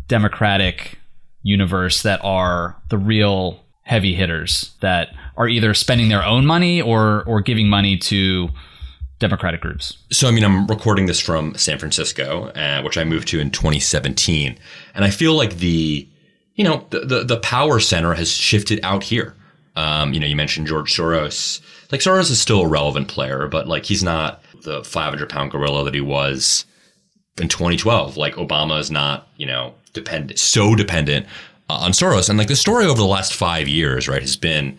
Democratic 0.07 0.99
universe 1.43 2.03
that 2.03 2.23
are 2.23 2.77
the 2.89 2.97
real 2.97 3.65
heavy 3.83 4.13
hitters 4.13 4.71
that 4.81 5.09
are 5.37 5.47
either 5.49 5.73
spending 5.73 6.09
their 6.09 6.23
own 6.23 6.45
money 6.45 6.81
or 6.81 7.23
or 7.25 7.41
giving 7.41 7.67
money 7.67 7.97
to 7.97 8.49
Democratic 9.21 9.61
groups? 9.61 9.97
So, 10.11 10.27
I 10.27 10.31
mean, 10.31 10.43
I'm 10.43 10.67
recording 10.67 11.05
this 11.05 11.19
from 11.19 11.55
San 11.55 11.77
Francisco, 11.77 12.47
uh, 12.49 12.81
which 12.81 12.97
I 12.97 13.03
moved 13.05 13.29
to 13.29 13.39
in 13.39 13.51
2017, 13.51 14.57
and 14.95 15.05
I 15.05 15.09
feel 15.09 15.35
like 15.35 15.57
the, 15.57 16.07
you 16.61 16.67
know, 16.67 16.85
the 16.91 16.99
the, 16.99 17.23
the 17.23 17.37
power 17.37 17.79
center 17.79 18.13
has 18.13 18.31
shifted 18.31 18.79
out 18.83 19.01
here. 19.01 19.33
Um, 19.75 20.13
you 20.13 20.19
know, 20.19 20.27
you 20.27 20.35
mentioned 20.35 20.67
George 20.67 20.95
Soros. 20.95 21.59
Like 21.91 22.01
Soros 22.01 22.29
is 22.29 22.39
still 22.39 22.61
a 22.61 22.67
relevant 22.67 23.07
player, 23.07 23.47
but 23.47 23.67
like 23.67 23.83
he's 23.83 24.03
not 24.03 24.43
the 24.61 24.83
500 24.83 25.27
pound 25.27 25.49
gorilla 25.49 25.83
that 25.85 25.95
he 25.95 26.01
was 26.01 26.65
in 27.39 27.47
2012. 27.47 28.15
Like 28.15 28.35
Obama 28.35 28.79
is 28.79 28.91
not, 28.91 29.27
you 29.37 29.47
know, 29.47 29.73
dependent, 29.93 30.37
so 30.37 30.75
dependent 30.75 31.25
uh, 31.67 31.77
on 31.77 31.93
Soros. 31.93 32.29
And 32.29 32.37
like 32.37 32.47
the 32.47 32.55
story 32.55 32.85
over 32.85 32.99
the 32.99 33.05
last 33.05 33.33
five 33.33 33.67
years, 33.67 34.07
right, 34.07 34.21
has 34.21 34.37
been 34.37 34.77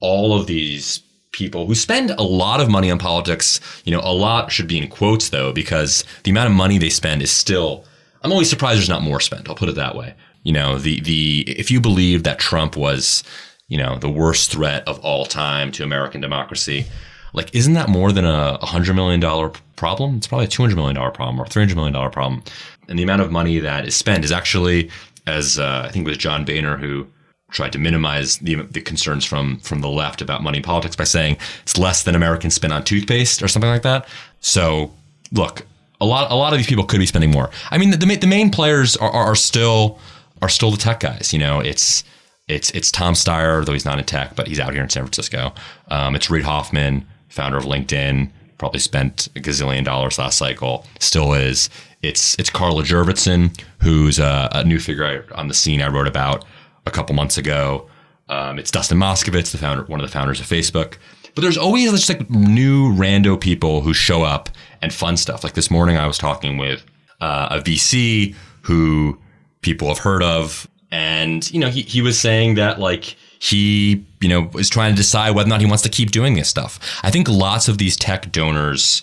all 0.00 0.34
of 0.34 0.46
these 0.46 1.02
people 1.32 1.66
who 1.66 1.74
spend 1.74 2.12
a 2.12 2.22
lot 2.22 2.60
of 2.60 2.70
money 2.70 2.90
on 2.90 2.98
politics. 2.98 3.60
You 3.84 3.92
know, 3.92 4.00
a 4.02 4.14
lot 4.14 4.50
should 4.50 4.68
be 4.68 4.78
in 4.78 4.88
quotes 4.88 5.28
though, 5.28 5.52
because 5.52 6.02
the 6.24 6.30
amount 6.30 6.48
of 6.48 6.56
money 6.56 6.78
they 6.78 6.88
spend 6.88 7.20
is 7.20 7.30
still. 7.30 7.84
I'm 8.22 8.32
always 8.32 8.48
surprised 8.48 8.78
there's 8.78 8.88
not 8.88 9.02
more 9.02 9.20
spent. 9.20 9.50
I'll 9.50 9.54
put 9.54 9.68
it 9.68 9.74
that 9.74 9.94
way. 9.94 10.14
You 10.42 10.52
know, 10.52 10.78
the 10.78 11.00
the 11.00 11.44
if 11.46 11.70
you 11.70 11.80
believe 11.80 12.22
that 12.24 12.38
Trump 12.38 12.76
was, 12.76 13.22
you 13.68 13.76
know, 13.76 13.98
the 13.98 14.08
worst 14.08 14.50
threat 14.52 14.86
of 14.88 14.98
all 15.00 15.26
time 15.26 15.70
to 15.72 15.84
American 15.84 16.20
democracy, 16.20 16.86
like 17.34 17.54
isn't 17.54 17.74
that 17.74 17.88
more 17.88 18.12
than 18.12 18.24
a 18.24 18.64
hundred 18.64 18.94
million 18.94 19.20
dollar 19.20 19.52
problem? 19.76 20.16
It's 20.16 20.26
probably 20.26 20.46
a 20.46 20.48
two 20.48 20.62
hundred 20.62 20.76
million 20.76 20.96
dollar 20.96 21.10
problem 21.10 21.40
or 21.40 21.46
three 21.46 21.62
hundred 21.62 21.76
million 21.76 21.92
dollar 21.92 22.10
problem. 22.10 22.42
And 22.88 22.98
the 22.98 23.02
amount 23.02 23.22
of 23.22 23.30
money 23.30 23.58
that 23.60 23.86
is 23.86 23.94
spent 23.94 24.24
is 24.24 24.32
actually, 24.32 24.90
as 25.26 25.58
uh, 25.58 25.84
I 25.86 25.92
think 25.92 26.06
it 26.06 26.10
was 26.10 26.18
John 26.18 26.44
Boehner 26.44 26.76
who 26.76 27.06
tried 27.50 27.72
to 27.72 27.78
minimize 27.78 28.38
the, 28.38 28.54
the 28.56 28.80
concerns 28.80 29.24
from 29.24 29.58
from 29.60 29.80
the 29.80 29.88
left 29.88 30.22
about 30.22 30.42
money 30.42 30.60
politics 30.60 30.96
by 30.96 31.04
saying 31.04 31.36
it's 31.62 31.76
less 31.76 32.02
than 32.02 32.14
Americans 32.14 32.54
spend 32.54 32.72
on 32.72 32.84
toothpaste 32.84 33.42
or 33.42 33.48
something 33.48 33.70
like 33.70 33.82
that. 33.82 34.08
So 34.40 34.92
look, 35.32 35.66
a 36.00 36.06
lot 36.06 36.30
a 36.30 36.34
lot 36.34 36.52
of 36.52 36.58
these 36.58 36.66
people 36.66 36.84
could 36.84 37.00
be 37.00 37.06
spending 37.06 37.30
more. 37.30 37.50
I 37.70 37.78
mean, 37.78 37.90
the, 37.90 37.96
the, 37.96 38.16
the 38.16 38.26
main 38.26 38.50
players 38.50 38.96
are, 38.96 39.10
are, 39.10 39.34
still 39.34 39.98
are 40.42 40.48
still 40.48 40.70
the 40.70 40.76
tech 40.76 41.00
guys. 41.00 41.32
You 41.32 41.38
know, 41.38 41.60
it's 41.60 42.04
it's 42.48 42.70
it's 42.70 42.90
Tom 42.90 43.14
Steyer, 43.14 43.64
though 43.64 43.72
he's 43.72 43.84
not 43.84 43.98
in 43.98 44.04
tech, 44.04 44.34
but 44.36 44.48
he's 44.48 44.60
out 44.60 44.72
here 44.72 44.82
in 44.82 44.90
San 44.90 45.04
Francisco. 45.04 45.52
Um, 45.88 46.14
it's 46.14 46.30
Reid 46.30 46.44
Hoffman, 46.44 47.06
founder 47.28 47.56
of 47.58 47.64
LinkedIn. 47.64 48.30
probably 48.58 48.80
spent 48.80 49.28
a 49.36 49.40
gazillion 49.40 49.84
dollars 49.84 50.18
last 50.18 50.38
cycle, 50.38 50.84
still 50.98 51.32
is. 51.34 51.70
It's 52.02 52.38
it's 52.38 52.50
Karla 52.50 52.82
Jurvetson, 52.82 53.60
who's 53.82 54.18
a, 54.18 54.48
a 54.52 54.64
new 54.64 54.78
figure 54.78 55.26
on 55.34 55.48
the 55.48 55.54
scene 55.54 55.82
I 55.82 55.88
wrote 55.88 56.06
about 56.08 56.44
a 56.86 56.90
couple 56.90 57.14
months 57.14 57.36
ago. 57.38 57.88
Um, 58.28 58.58
it's 58.58 58.70
Dustin 58.70 58.98
Moskovitz, 58.98 59.50
the 59.50 59.58
founder, 59.58 59.84
one 59.84 60.00
of 60.00 60.06
the 60.06 60.12
founders 60.12 60.40
of 60.40 60.46
Facebook. 60.46 60.96
But 61.34 61.42
there's 61.42 61.58
always 61.58 61.90
just 61.90 62.08
like 62.08 62.28
new 62.30 62.92
rando 62.94 63.40
people 63.40 63.82
who 63.82 63.92
show 63.92 64.22
up 64.22 64.48
and 64.82 64.92
fun 64.92 65.16
stuff. 65.16 65.44
Like 65.44 65.54
this 65.54 65.70
morning, 65.70 65.96
I 65.96 66.06
was 66.06 66.18
talking 66.18 66.56
with 66.58 66.84
uh, 67.20 67.48
a 67.50 67.60
VC 67.60 68.34
who 68.62 69.18
people 69.62 69.88
have 69.88 69.98
heard 69.98 70.22
of, 70.22 70.68
and 70.90 71.50
you 71.50 71.60
know, 71.60 71.68
he 71.68 71.82
he 71.82 72.02
was 72.02 72.18
saying 72.18 72.54
that 72.54 72.78
like 72.80 73.16
he 73.38 74.04
you 74.20 74.28
know 74.28 74.50
is 74.54 74.68
trying 74.68 74.92
to 74.92 74.96
decide 74.96 75.30
whether 75.30 75.48
or 75.48 75.50
not 75.50 75.60
he 75.60 75.66
wants 75.66 75.82
to 75.82 75.88
keep 75.88 76.10
doing 76.10 76.34
this 76.34 76.48
stuff. 76.48 76.78
I 77.02 77.10
think 77.10 77.28
lots 77.28 77.68
of 77.68 77.78
these 77.78 77.96
tech 77.96 78.30
donors 78.32 79.02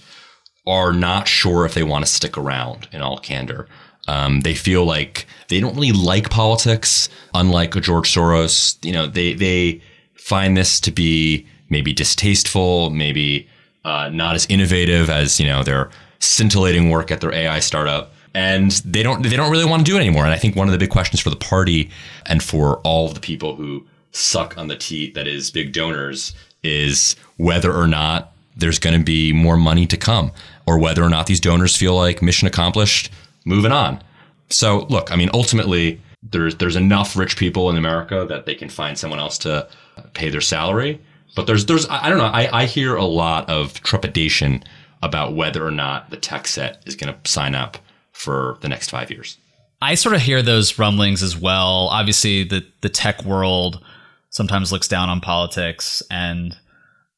are 0.66 0.92
not 0.92 1.28
sure 1.28 1.66
if 1.66 1.74
they 1.74 1.84
want 1.84 2.06
to 2.06 2.12
stick 2.12 2.38
around. 2.38 2.88
In 2.92 3.02
all 3.02 3.18
candor, 3.18 3.68
um, 4.08 4.42
they 4.42 4.54
feel 4.54 4.86
like 4.86 5.26
they 5.48 5.60
don't 5.60 5.76
really 5.76 5.92
like 5.92 6.30
politics. 6.30 7.10
Unlike 7.34 7.82
George 7.82 8.14
Soros, 8.14 8.84
you 8.86 8.92
know, 8.92 9.08
they 9.08 9.34
they 9.34 9.82
find 10.16 10.58
this 10.58 10.80
to 10.82 10.92
be 10.92 11.48
maybe 11.70 11.94
distasteful, 11.94 12.90
maybe 12.90 13.48
uh, 13.86 14.10
not 14.10 14.36
as 14.36 14.46
innovative 14.48 15.10
as 15.10 15.40
you 15.40 15.46
know 15.46 15.64
their 15.64 15.90
scintillating 16.20 16.90
work 16.90 17.12
at 17.12 17.22
their 17.22 17.34
AI 17.34 17.60
startup. 17.60 18.12
And 18.38 18.70
they 18.86 19.02
don't 19.02 19.24
they 19.24 19.36
don't 19.36 19.50
really 19.50 19.66
want 19.66 19.84
to 19.84 19.92
do 19.92 19.98
it 19.98 20.00
anymore. 20.00 20.24
And 20.24 20.32
I 20.32 20.38
think 20.38 20.56
one 20.56 20.68
of 20.68 20.72
the 20.72 20.78
big 20.78 20.92
questions 20.92 21.20
for 21.20 21.32
the 21.32 21.36
party 21.36 21.90
and 22.28 22.44
for 22.44 22.78
all 22.82 23.08
of 23.08 23.16
the 23.16 23.20
people 23.20 23.56
who 23.56 23.84
suck 24.12 24.56
on 24.60 24.68
the 24.68 24.76
teat 24.76 25.16
that 25.16 25.28
is 25.28 25.50
big 25.50 25.74
donors 25.74 26.36
is 26.62 27.16
whether 27.38 27.74
or 27.74 27.88
not 27.88 28.32
there's 28.56 28.78
going 28.78 28.96
to 28.96 29.04
be 29.04 29.34
more 29.34 29.58
money 29.58 29.88
to 29.88 29.98
come 29.98 30.32
or 30.68 30.78
whether 30.78 31.04
or 31.04 31.10
not 31.10 31.26
these 31.26 31.40
donors 31.40 31.76
feel 31.76 31.96
like 31.96 32.22
mission 32.22 32.48
accomplished, 32.48 33.12
moving 33.44 33.72
on. 33.72 34.04
So 34.50 34.86
look, 34.90 35.12
I 35.12 35.16
mean, 35.16 35.32
ultimately, 35.34 36.00
there's 36.22 36.58
there's 36.58 36.76
enough 36.76 37.18
rich 37.18 37.38
people 37.38 37.72
in 37.72 37.76
America 37.76 38.24
that 38.30 38.46
they 38.46 38.54
can 38.54 38.70
find 38.70 39.00
someone 39.00 39.20
else 39.20 39.40
to 39.40 39.68
pay 40.14 40.30
their 40.30 40.42
salary. 40.42 41.02
But 41.36 41.48
there's 41.48 41.66
there's 41.66 41.88
I 41.90 42.08
don't 42.08 42.20
know. 42.20 42.26
I, 42.26 42.62
I 42.62 42.66
hear 42.66 42.96
a 42.96 43.06
lot 43.06 43.50
of 43.50 43.82
trepidation 43.82 44.64
about 45.02 45.34
whether 45.34 45.66
or 45.66 45.72
not 45.72 46.12
the 46.12 46.18
tech 46.18 46.46
set 46.46 46.84
is 46.86 46.96
going 46.96 47.12
to 47.12 47.30
sign 47.30 47.56
up 47.56 47.80
for 48.18 48.58
the 48.62 48.70
next 48.70 48.90
five 48.90 49.12
years. 49.12 49.38
I 49.82 49.96
sort 49.96 50.16
of 50.16 50.22
hear 50.22 50.42
those 50.42 50.80
rumblings 50.80 51.22
as 51.22 51.38
well. 51.38 51.88
Obviously, 51.92 52.44
the 52.44 52.66
the 52.82 52.90
tech 52.90 53.24
world 53.24 53.84
sometimes 54.32 54.72
looks 54.72 54.88
down 54.88 55.10
on 55.10 55.22
politics, 55.22 56.02
and 56.10 56.56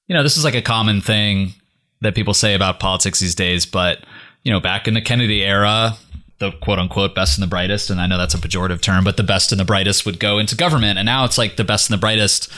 you 0.07 0.15
know 0.15 0.23
this 0.23 0.37
is 0.37 0.43
like 0.43 0.55
a 0.55 0.61
common 0.61 1.01
thing 1.01 1.53
that 2.01 2.15
people 2.15 2.33
say 2.33 2.53
about 2.53 2.79
politics 2.79 3.19
these 3.19 3.35
days. 3.35 3.65
But 3.65 4.03
you 4.43 4.51
know, 4.51 4.59
back 4.59 4.87
in 4.87 4.93
the 4.93 5.01
Kennedy 5.01 5.43
era, 5.43 5.97
the 6.39 6.51
quote 6.51 6.79
unquote 6.79 7.15
best 7.15 7.37
and 7.37 7.43
the 7.43 7.49
brightest, 7.49 7.89
and 7.89 8.01
I 8.01 8.07
know 8.07 8.17
that's 8.17 8.33
a 8.33 8.37
pejorative 8.37 8.81
term, 8.81 9.05
but 9.05 9.15
the 9.15 9.23
best 9.23 9.53
and 9.53 9.59
the 9.59 9.65
brightest 9.65 10.05
would 10.05 10.19
go 10.19 10.37
into 10.37 10.55
government. 10.55 10.99
And 10.99 11.05
now 11.05 11.23
it's 11.23 11.37
like 11.37 11.55
the 11.55 11.63
best 11.63 11.89
and 11.89 11.97
the 11.97 12.01
brightest 12.01 12.51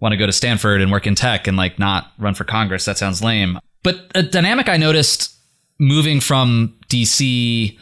want 0.00 0.12
to 0.12 0.16
go 0.16 0.26
to 0.26 0.32
Stanford 0.32 0.80
and 0.80 0.92
work 0.92 1.06
in 1.06 1.14
tech 1.16 1.48
and 1.48 1.56
like 1.56 1.78
not 1.78 2.12
run 2.18 2.34
for 2.34 2.44
Congress. 2.44 2.84
That 2.84 2.98
sounds 2.98 3.22
lame. 3.22 3.58
But 3.82 4.10
a 4.14 4.22
dynamic 4.22 4.68
I 4.68 4.76
noticed 4.76 5.34
moving 5.78 6.20
from 6.20 6.76
DC 6.94 7.78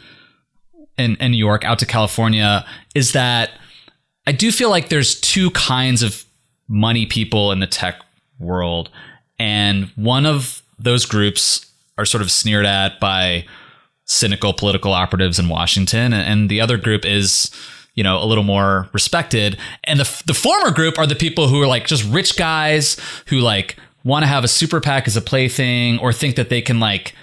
and, 0.97 1.17
and 1.19 1.31
New 1.31 1.37
York 1.37 1.63
out 1.63 1.79
to 1.79 1.85
California 1.85 2.65
is 2.95 3.11
that 3.13 3.51
I 4.25 4.31
do 4.31 4.51
feel 4.51 4.69
like 4.69 4.89
there's 4.89 5.19
two 5.19 5.51
kinds 5.51 6.01
of 6.01 6.25
money 6.67 7.05
people 7.05 7.51
in 7.51 7.59
the 7.59 7.67
tech 7.67 8.01
world. 8.39 8.89
And 9.39 9.91
one 9.95 10.25
of 10.25 10.63
those 10.79 11.05
groups 11.05 11.65
are 11.97 12.05
sort 12.05 12.21
of 12.21 12.31
sneered 12.31 12.65
at 12.65 12.99
by 12.99 13.45
cynical 14.05 14.53
political 14.53 14.93
operatives 14.93 15.39
in 15.39 15.49
Washington, 15.49 16.13
and 16.13 16.49
the 16.49 16.59
other 16.59 16.77
group 16.77 17.05
is 17.05 17.51
you 17.95 18.03
know 18.03 18.21
a 18.21 18.25
little 18.25 18.43
more 18.43 18.89
respected. 18.93 19.57
And 19.83 19.99
the 19.99 20.23
the 20.25 20.33
former 20.33 20.71
group 20.71 20.97
are 20.97 21.07
the 21.07 21.15
people 21.15 21.47
who 21.47 21.61
are 21.61 21.67
like 21.67 21.87
just 21.87 22.03
rich 22.05 22.35
guys 22.35 22.97
who 23.27 23.37
like 23.37 23.77
want 24.03 24.23
to 24.23 24.27
have 24.27 24.43
a 24.43 24.47
super 24.47 24.81
PAC 24.81 25.07
as 25.07 25.15
a 25.15 25.21
plaything 25.21 25.99
or 25.99 26.11
think 26.11 26.35
that 26.35 26.49
they 26.49 26.61
can 26.61 26.79
like 26.79 27.15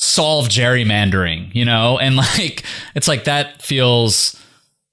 solve 0.00 0.48
gerrymandering, 0.48 1.54
you 1.54 1.64
know, 1.64 1.98
and 1.98 2.16
like 2.16 2.64
it's 2.94 3.06
like 3.06 3.24
that 3.24 3.62
feels 3.62 4.40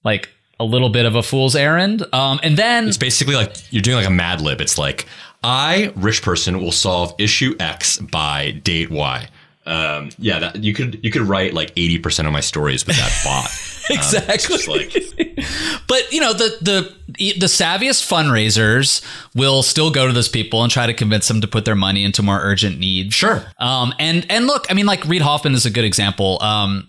like 0.03 0.29
a 0.59 0.63
little 0.63 0.89
bit 0.89 1.05
of 1.05 1.15
a 1.15 1.23
fool's 1.23 1.55
errand. 1.55 2.05
Um, 2.13 2.39
and 2.43 2.57
then 2.57 2.87
it's 2.87 2.97
basically 2.97 3.35
like 3.35 3.55
you're 3.71 3.81
doing 3.81 3.97
like 3.97 4.07
a 4.07 4.11
Mad 4.11 4.41
Lib. 4.41 4.61
It's 4.61 4.77
like 4.77 5.07
I, 5.43 5.93
rich 5.95 6.21
person, 6.21 6.59
will 6.59 6.71
solve 6.71 7.13
issue 7.17 7.55
X 7.59 7.99
by 7.99 8.51
date 8.51 8.89
Y. 8.91 9.27
Um, 9.67 10.09
yeah, 10.17 10.39
that, 10.39 10.63
you 10.63 10.73
could 10.73 10.99
you 11.03 11.11
could 11.11 11.23
write 11.23 11.53
like 11.53 11.71
eighty 11.75 11.99
percent 11.99 12.27
of 12.27 12.33
my 12.33 12.39
stories 12.39 12.87
with 12.87 12.95
that 12.97 13.21
bot. 13.23 13.49
exactly. 13.89 14.55
Um, 14.55 14.79
like, 14.79 15.47
but 15.87 16.11
you 16.11 16.21
know 16.21 16.33
the 16.33 16.57
the 16.61 16.95
the 17.07 17.47
savviest 17.47 18.07
fundraisers 18.07 19.03
will 19.35 19.61
still 19.61 19.91
go 19.91 20.07
to 20.07 20.13
those 20.13 20.29
people 20.29 20.63
and 20.63 20.71
try 20.71 20.87
to 20.87 20.93
convince 20.93 21.27
them 21.27 21.41
to 21.41 21.47
put 21.47 21.65
their 21.65 21.75
money 21.75 22.03
into 22.03 22.23
more 22.23 22.39
urgent 22.41 22.79
needs. 22.79 23.13
Sure. 23.13 23.45
Um, 23.59 23.93
and 23.99 24.25
and 24.29 24.47
look, 24.47 24.65
I 24.69 24.73
mean, 24.73 24.85
like 24.85 25.03
Reid 25.05 25.21
Hoffman 25.21 25.53
is 25.53 25.65
a 25.65 25.71
good 25.71 25.85
example. 25.85 26.41
Um, 26.41 26.87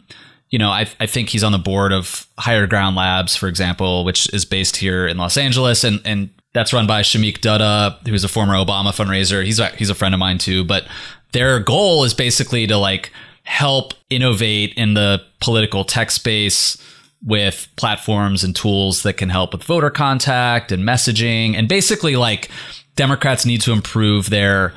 you 0.50 0.58
know, 0.58 0.70
I, 0.70 0.86
I 0.98 1.06
think 1.06 1.28
he's 1.28 1.44
on 1.44 1.52
the 1.52 1.58
board 1.58 1.92
of 1.92 2.26
Higher 2.38 2.66
Ground 2.66 2.96
Labs, 2.96 3.36
for 3.36 3.48
example, 3.48 4.04
which 4.04 4.32
is 4.32 4.44
based 4.44 4.76
here 4.76 5.06
in 5.06 5.18
Los 5.18 5.36
Angeles, 5.36 5.84
and 5.84 6.00
and 6.04 6.30
that's 6.54 6.72
run 6.72 6.86
by 6.86 7.02
Shomik 7.02 7.38
Dutta, 7.38 8.06
who's 8.08 8.24
a 8.24 8.28
former 8.28 8.54
Obama 8.54 8.92
fundraiser. 8.92 9.44
He's 9.44 9.58
a, 9.58 9.68
he's 9.68 9.90
a 9.90 9.94
friend 9.94 10.14
of 10.14 10.18
mine 10.18 10.38
too. 10.38 10.64
But 10.64 10.86
their 11.32 11.60
goal 11.60 12.04
is 12.04 12.14
basically 12.14 12.66
to 12.66 12.76
like 12.76 13.12
help 13.44 13.94
innovate 14.10 14.74
in 14.74 14.94
the 14.94 15.22
political 15.40 15.84
tech 15.84 16.10
space 16.10 16.76
with 17.24 17.68
platforms 17.76 18.44
and 18.44 18.54
tools 18.54 19.02
that 19.02 19.14
can 19.14 19.28
help 19.28 19.52
with 19.52 19.64
voter 19.64 19.90
contact 19.90 20.70
and 20.70 20.84
messaging. 20.84 21.54
And 21.54 21.68
basically, 21.68 22.16
like 22.16 22.50
Democrats 22.96 23.44
need 23.44 23.60
to 23.62 23.72
improve 23.72 24.30
their 24.30 24.72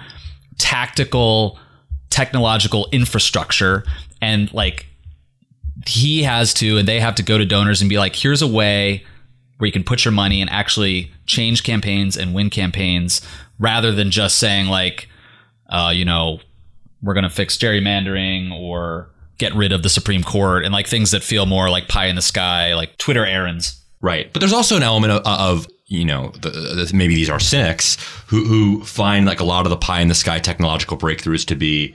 tactical 0.57 1.59
technological 2.09 2.87
infrastructure 2.91 3.83
and 4.21 4.53
like 4.53 4.85
he 5.87 6.23
has 6.23 6.53
to 6.53 6.77
and 6.77 6.87
they 6.87 6.99
have 6.99 7.15
to 7.15 7.23
go 7.23 7.37
to 7.37 7.45
donors 7.45 7.81
and 7.81 7.89
be 7.89 7.97
like 7.97 8.15
here's 8.15 8.41
a 8.41 8.47
way 8.47 9.03
where 9.57 9.65
you 9.65 9.71
can 9.71 9.83
put 9.83 10.03
your 10.05 10.11
money 10.11 10.41
and 10.41 10.49
actually 10.49 11.11
change 11.25 11.63
campaigns 11.63 12.17
and 12.17 12.33
win 12.33 12.49
campaigns 12.49 13.21
rather 13.59 13.91
than 13.91 14.11
just 14.11 14.37
saying 14.37 14.67
like 14.67 15.07
uh, 15.71 15.91
you 15.93 16.05
know 16.05 16.39
we're 17.01 17.13
going 17.13 17.23
to 17.23 17.29
fix 17.29 17.57
gerrymandering 17.57 18.51
or 18.51 19.09
get 19.37 19.55
rid 19.55 19.71
of 19.71 19.81
the 19.81 19.89
supreme 19.89 20.23
court 20.23 20.63
and 20.63 20.73
like 20.73 20.87
things 20.87 21.11
that 21.11 21.23
feel 21.23 21.45
more 21.45 21.69
like 21.69 21.87
pie 21.87 22.05
in 22.05 22.15
the 22.15 22.21
sky 22.21 22.75
like 22.75 22.95
twitter 22.97 23.25
errands 23.25 23.83
right 24.01 24.31
but 24.33 24.39
there's 24.39 24.53
also 24.53 24.77
an 24.77 24.83
element 24.83 25.11
of, 25.11 25.25
of 25.25 25.67
you 25.91 26.05
know, 26.05 26.29
the, 26.39 26.49
the, 26.49 26.91
maybe 26.93 27.15
these 27.15 27.29
are 27.29 27.39
cynics 27.39 27.97
who, 28.27 28.45
who 28.45 28.81
find 28.85 29.25
like 29.25 29.41
a 29.41 29.43
lot 29.43 29.65
of 29.65 29.69
the 29.69 29.77
pie 29.77 29.99
in 29.99 30.07
the 30.07 30.15
sky 30.15 30.39
technological 30.39 30.97
breakthroughs 30.97 31.45
to 31.47 31.55
be, 31.55 31.93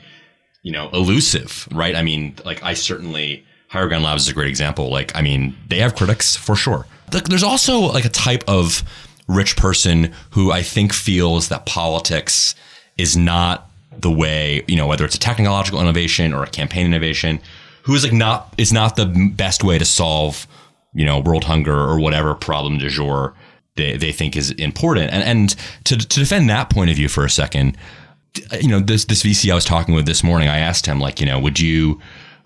you 0.63 0.71
know, 0.71 0.91
elusive, 0.91 1.67
right? 1.73 1.97
I 1.97 2.03
mean, 2.03 2.35
like 2.45 2.63
I 2.63 2.75
certainly 2.75 3.43
Higher 3.69 3.89
Ground 3.89 4.05
Labs 4.05 4.25
is 4.25 4.29
a 4.29 4.35
great 4.35 4.49
example. 4.49 4.91
Like, 4.91 5.17
I 5.17 5.23
mean, 5.23 5.57
they 5.69 5.79
have 5.79 5.95
critics 5.95 6.37
for 6.37 6.55
sure. 6.55 6.87
There's 7.11 7.43
also 7.43 7.79
like 7.79 8.05
a 8.05 8.11
type 8.11 8.45
of 8.47 8.83
rich 9.29 9.57
person 9.57 10.13
who 10.33 10.53
I 10.53 10.63
think 10.63 10.93
feels 10.93 11.49
that 11.49 11.65
politics 11.65 12.55
is 12.99 13.17
not 13.17 13.66
the 14.01 14.11
way, 14.11 14.65
you 14.67 14.77
know, 14.77 14.87
whether 14.87 15.05
it's 15.05 15.17
a 15.17 15.21
technological 15.21 15.81
innovation 15.81 16.33
or 16.33 16.43
a 16.43 16.49
campaign 16.49 16.87
innovation, 16.87 17.41
who 17.83 17.95
is 17.95 18.05
like 18.05 18.13
not 18.13 18.53
is 18.59 18.73
not 18.73 18.97
the 18.97 19.07
best 19.35 19.63
way 19.63 19.79
to 19.79 19.85
solve, 19.85 20.47
you 20.95 21.05
know, 21.05 21.21
world 21.21 21.45
hunger 21.45 21.77
or 21.77 21.99
whatever 22.01 22.35
problem 22.35 22.79
du 22.79 22.89
jour 22.89 23.35
they, 23.77 23.97
they 23.97 24.13
think 24.13 24.37
is 24.37 24.51
important. 24.53 25.13
And 25.13 25.23
and 25.23 25.57
to 25.85 25.97
to 25.97 26.21
defend 26.21 26.51
that 26.51 26.71
point 26.71 26.91
of 26.91 26.97
view 26.97 27.09
for 27.09 27.25
a 27.25 27.31
second, 27.31 27.77
you 28.61 28.69
know, 28.69 28.81
this 28.81 29.05
this 29.05 29.23
VC 29.23 29.51
I 29.51 29.55
was 29.55 29.65
talking 29.65 29.95
with 29.95 30.07
this 30.07 30.25
morning, 30.25 30.49
I 30.49 30.59
asked 30.59 30.87
him 30.87 30.99
like, 30.99 31.21
you 31.21 31.27
know, 31.27 31.39
would 31.39 31.61
you 31.61 32.01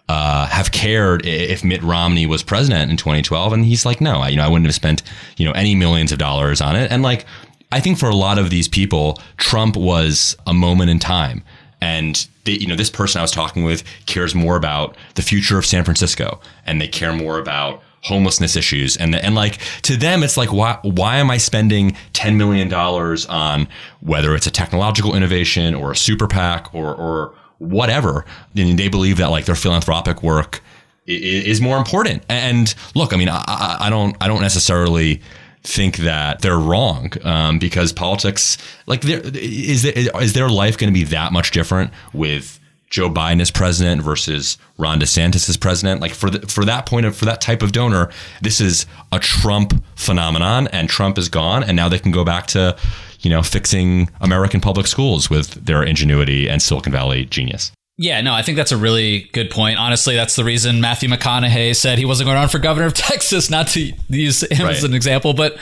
uh, 0.08 0.46
have 0.46 0.72
cared 0.72 1.24
if 1.24 1.62
Mitt 1.62 1.82
Romney 1.82 2.26
was 2.26 2.42
president 2.42 2.90
in 2.90 2.96
2012, 2.96 3.52
and 3.52 3.64
he's 3.64 3.86
like, 3.86 4.00
no, 4.00 4.18
I, 4.18 4.28
you 4.28 4.36
know, 4.36 4.44
I 4.44 4.48
wouldn't 4.48 4.66
have 4.66 4.74
spent 4.74 5.02
you 5.36 5.46
know 5.46 5.52
any 5.52 5.74
millions 5.74 6.12
of 6.12 6.18
dollars 6.18 6.60
on 6.60 6.76
it. 6.76 6.90
And 6.90 7.02
like, 7.02 7.24
I 7.72 7.80
think 7.80 7.98
for 7.98 8.08
a 8.08 8.14
lot 8.14 8.38
of 8.38 8.50
these 8.50 8.68
people, 8.68 9.20
Trump 9.36 9.76
was 9.76 10.36
a 10.46 10.54
moment 10.54 10.90
in 10.90 10.98
time, 10.98 11.42
and 11.80 12.26
they, 12.44 12.52
you 12.52 12.66
know, 12.66 12.76
this 12.76 12.90
person 12.90 13.20
I 13.20 13.22
was 13.22 13.30
talking 13.30 13.64
with 13.64 13.84
cares 14.06 14.34
more 14.34 14.56
about 14.56 14.96
the 15.14 15.22
future 15.22 15.58
of 15.58 15.66
San 15.66 15.84
Francisco, 15.84 16.40
and 16.66 16.80
they 16.80 16.88
care 16.88 17.12
more 17.12 17.38
about 17.38 17.82
homelessness 18.02 18.56
issues 18.56 18.96
and 18.96 19.14
and 19.14 19.34
like 19.34 19.58
to 19.82 19.94
them 19.94 20.22
it's 20.22 20.38
like 20.38 20.50
why 20.50 20.78
why 20.80 21.18
am 21.18 21.30
I 21.30 21.36
spending 21.36 21.94
10 22.14 22.38
million 22.38 22.66
dollars 22.66 23.26
on 23.26 23.68
whether 24.00 24.34
it's 24.34 24.46
a 24.46 24.50
technological 24.50 25.14
innovation 25.14 25.74
or 25.74 25.92
a 25.92 25.96
super 25.96 26.26
PAC 26.26 26.74
or 26.74 26.94
or 26.94 27.34
whatever. 27.60 28.24
And 28.56 28.78
they 28.78 28.88
believe 28.88 29.18
that 29.18 29.30
like 29.30 29.44
their 29.44 29.54
philanthropic 29.54 30.22
work 30.22 30.60
is 31.06 31.60
more 31.60 31.76
important. 31.76 32.24
And 32.28 32.74
look, 32.94 33.12
I 33.12 33.16
mean, 33.16 33.28
I, 33.28 33.76
I 33.80 33.90
don't, 33.90 34.16
I 34.20 34.28
don't 34.28 34.40
necessarily 34.40 35.20
think 35.62 35.98
that 35.98 36.40
they're 36.40 36.58
wrong 36.58 37.12
um, 37.22 37.58
because 37.58 37.92
politics, 37.92 38.56
like, 38.86 39.04
is, 39.04 39.82
there, 39.82 39.92
is 40.22 40.32
their 40.32 40.48
life 40.48 40.78
going 40.78 40.92
to 40.92 40.98
be 40.98 41.04
that 41.04 41.32
much 41.32 41.50
different 41.50 41.92
with 42.12 42.58
Joe 42.88 43.10
Biden 43.10 43.40
as 43.40 43.50
president 43.50 44.02
versus 44.02 44.58
Ron 44.78 45.00
DeSantis 45.00 45.48
as 45.48 45.56
president? 45.56 46.00
Like, 46.00 46.12
for 46.12 46.30
the, 46.30 46.46
for 46.46 46.64
that 46.64 46.86
point 46.86 47.06
of 47.06 47.16
for 47.16 47.26
that 47.26 47.40
type 47.40 47.62
of 47.62 47.72
donor, 47.72 48.10
this 48.40 48.60
is 48.60 48.86
a 49.12 49.18
Trump 49.18 49.84
phenomenon, 49.96 50.66
and 50.68 50.88
Trump 50.88 51.18
is 51.18 51.28
gone, 51.28 51.62
and 51.62 51.76
now 51.76 51.88
they 51.88 51.98
can 51.98 52.12
go 52.12 52.24
back 52.24 52.46
to, 52.48 52.76
you 53.20 53.30
know, 53.30 53.42
fixing 53.42 54.08
American 54.20 54.60
public 54.60 54.86
schools 54.86 55.28
with 55.28 55.66
their 55.66 55.82
ingenuity 55.82 56.48
and 56.48 56.62
Silicon 56.62 56.92
Valley 56.92 57.26
genius. 57.26 57.72
Yeah, 58.00 58.22
no, 58.22 58.32
I 58.32 58.40
think 58.40 58.56
that's 58.56 58.72
a 58.72 58.78
really 58.78 59.28
good 59.34 59.50
point. 59.50 59.78
Honestly, 59.78 60.14
that's 60.14 60.34
the 60.34 60.42
reason 60.42 60.80
Matthew 60.80 61.06
McConaughey 61.10 61.76
said 61.76 61.98
he 61.98 62.06
wasn't 62.06 62.28
going 62.28 62.36
to 62.36 62.40
run 62.40 62.48
for 62.48 62.58
governor 62.58 62.86
of 62.86 62.94
Texas, 62.94 63.50
not 63.50 63.68
to 63.68 63.92
use 64.08 64.40
him 64.40 64.64
right. 64.64 64.74
as 64.74 64.84
an 64.84 64.94
example, 64.94 65.34
but 65.34 65.58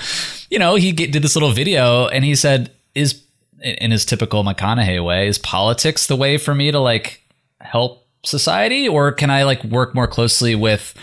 you 0.49 0.57
know, 0.57 0.77
he 0.77 0.93
did 0.93 1.21
this 1.21 1.35
little 1.35 1.51
video 1.51 2.07
and 2.07 2.25
he 2.25 2.37
said, 2.37 2.71
"Is 2.95 3.25
in 3.61 3.91
his 3.91 4.05
typical 4.05 4.45
McConaughey 4.45 5.05
way, 5.05 5.27
is 5.27 5.37
politics 5.37 6.07
the 6.07 6.15
way 6.15 6.39
for 6.39 6.55
me 6.55 6.71
to 6.71 6.79
like 6.79 7.25
help 7.61 8.07
society, 8.25 8.87
or 8.87 9.11
can 9.11 9.31
I 9.31 9.43
like 9.43 9.65
work 9.65 9.93
more 9.93 10.07
closely 10.07 10.55
with?" 10.55 10.95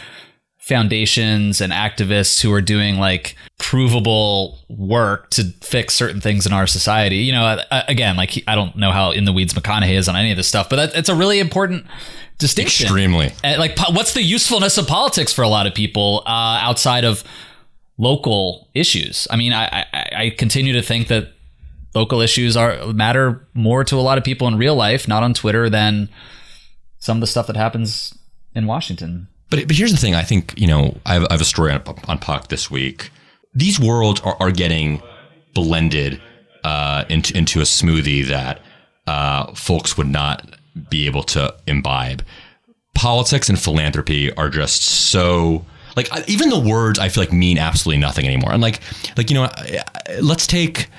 Foundations 0.66 1.62
and 1.62 1.72
activists 1.72 2.42
who 2.42 2.52
are 2.52 2.60
doing 2.60 2.98
like 2.98 3.36
provable 3.60 4.58
work 4.68 5.30
to 5.30 5.44
fix 5.62 5.94
certain 5.94 6.20
things 6.20 6.48
in 6.48 6.52
our 6.52 6.66
society. 6.66 7.18
You 7.18 7.34
know, 7.34 7.62
again, 7.70 8.18
like 8.18 8.44
I 8.48 8.56
don't 8.56 8.76
know 8.76 8.92
how 8.92 9.12
in 9.12 9.26
the 9.26 9.32
weeds 9.32 9.54
McConaughey 9.54 9.94
is 9.94 10.10
on 10.10 10.16
any 10.16 10.32
of 10.32 10.38
this 10.38 10.48
stuff, 10.48 10.68
but 10.68 10.78
that, 10.78 10.96
it's 10.96 11.08
a 11.08 11.14
really 11.14 11.40
important 11.40 11.86
distinction. 12.40 12.86
Extremely. 12.86 13.32
Like, 13.44 13.78
what's 13.92 14.16
the 14.16 14.24
usefulness 14.24 14.80
of 14.80 14.88
politics 14.88 15.32
for 15.32 15.44
a 15.44 15.48
lot 15.48 15.68
of 15.68 15.76
people 15.76 16.24
uh, 16.26 16.58
outside 16.64 17.04
of 17.04 17.24
local 18.00 18.68
issues? 18.74 19.28
I 19.30 19.36
mean, 19.36 19.54
I, 19.54 19.86
I, 19.94 20.10
I 20.16 20.30
continue 20.32 20.74
to 20.74 20.82
think 20.82 21.10
that 21.10 21.32
local 21.94 22.22
issues 22.22 22.58
are 22.58 22.88
matter 22.88 23.48
more 23.54 23.84
to 23.84 23.98
a 23.98 24.02
lot 24.02 24.18
of 24.18 24.24
people 24.24 24.48
in 24.48 24.58
real 24.58 24.76
life, 24.76 25.08
not 25.08 25.22
on 25.22 25.36
Twitter, 25.36 25.70
than 25.70 26.10
some 26.98 27.18
of 27.18 27.22
the 27.22 27.28
stuff 27.28 27.46
that 27.46 27.56
happens 27.56 28.18
in 28.56 28.66
Washington. 28.66 29.28
But 29.50 29.68
but 29.68 29.76
here's 29.76 29.92
the 29.92 29.98
thing. 29.98 30.16
I 30.16 30.24
think 30.24 30.54
you 30.58 30.68
know 30.68 30.98
I 31.06 31.14
have, 31.14 31.26
I 31.30 31.34
have 31.34 31.42
a 31.42 31.46
story 31.46 31.72
on, 31.72 31.82
on 32.08 32.20
Puck 32.20 32.48
this 32.48 32.70
week. 32.70 33.12
These 33.54 33.80
worlds 33.80 34.22
are, 34.22 34.36
are 34.40 34.52
getting 34.52 35.02
blended 35.54 36.22
uh, 36.64 37.06
into 37.10 37.38
into 37.38 37.60
a 37.60 37.64
smoothie 37.64 38.26
that 38.28 38.62
uh, 39.08 39.54
folks 39.54 39.98
would 39.98 40.08
not 40.08 40.58
be 40.90 41.06
able 41.06 41.24
to 41.24 41.56
imbibe. 41.68 42.24
Politics 42.94 43.50
and 43.50 43.60
philanthropy 43.60 44.32
are 44.34 44.50
just 44.50 44.84
so 44.84 45.66
like 45.96 46.10
even 46.28 46.50
the 46.50 46.60
words 46.60 47.00
I 47.00 47.10
feel 47.10 47.24
like 47.24 47.34
mean 47.34 47.58
absolutely 47.58 48.02
nothing 48.02 48.26
anymore. 48.26 48.52
And 48.52 48.62
like 48.62 48.82
like 49.18 49.30
you 49.30 49.36
know 49.36 49.50
let's 50.22 50.48
take 50.48 50.90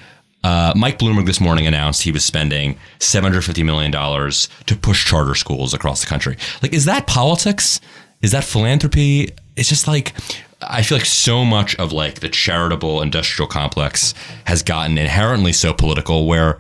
uh, 0.46 0.72
Mike 0.76 0.98
Bloomberg 1.00 1.26
this 1.26 1.40
morning 1.40 1.66
announced 1.66 2.02
he 2.02 2.12
was 2.12 2.24
spending 2.24 2.78
$750 3.00 3.64
million 3.64 3.90
to 3.90 4.76
push 4.76 5.04
charter 5.04 5.34
schools 5.34 5.74
across 5.74 6.00
the 6.00 6.06
country. 6.06 6.36
Like, 6.62 6.72
is 6.72 6.84
that 6.84 7.08
politics? 7.08 7.80
Is 8.22 8.32
that 8.32 8.44
philanthropy? 8.44 9.30
It's 9.56 9.68
just 9.68 9.86
like 9.86 10.14
I 10.62 10.82
feel 10.82 10.98
like 10.98 11.06
so 11.06 11.44
much 11.44 11.76
of 11.76 11.92
like 11.92 12.20
the 12.20 12.28
charitable 12.28 13.02
industrial 13.02 13.48
complex 13.48 14.14
has 14.44 14.62
gotten 14.62 14.98
inherently 14.98 15.52
so 15.52 15.72
political 15.72 16.26
where 16.26 16.58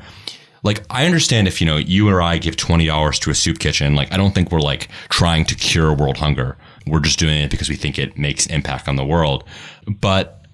like 0.62 0.84
I 0.90 1.06
understand 1.06 1.48
if 1.48 1.60
you 1.60 1.66
know 1.66 1.76
you 1.76 2.08
or 2.08 2.20
I 2.20 2.38
give 2.38 2.56
twenty 2.56 2.86
dollars 2.86 3.18
to 3.20 3.30
a 3.30 3.34
soup 3.34 3.58
kitchen, 3.58 3.94
like 3.94 4.12
I 4.12 4.16
don't 4.16 4.34
think 4.34 4.50
we're 4.50 4.60
like 4.60 4.88
trying 5.08 5.44
to 5.46 5.54
cure 5.54 5.92
world 5.94 6.18
hunger. 6.18 6.56
We're 6.86 7.00
just 7.00 7.18
doing 7.18 7.38
it 7.38 7.50
because 7.50 7.68
we 7.68 7.76
think 7.76 7.98
it 7.98 8.18
makes 8.18 8.46
impact 8.46 8.88
on 8.88 8.96
the 8.96 9.04
world. 9.04 9.44
But 9.86 10.44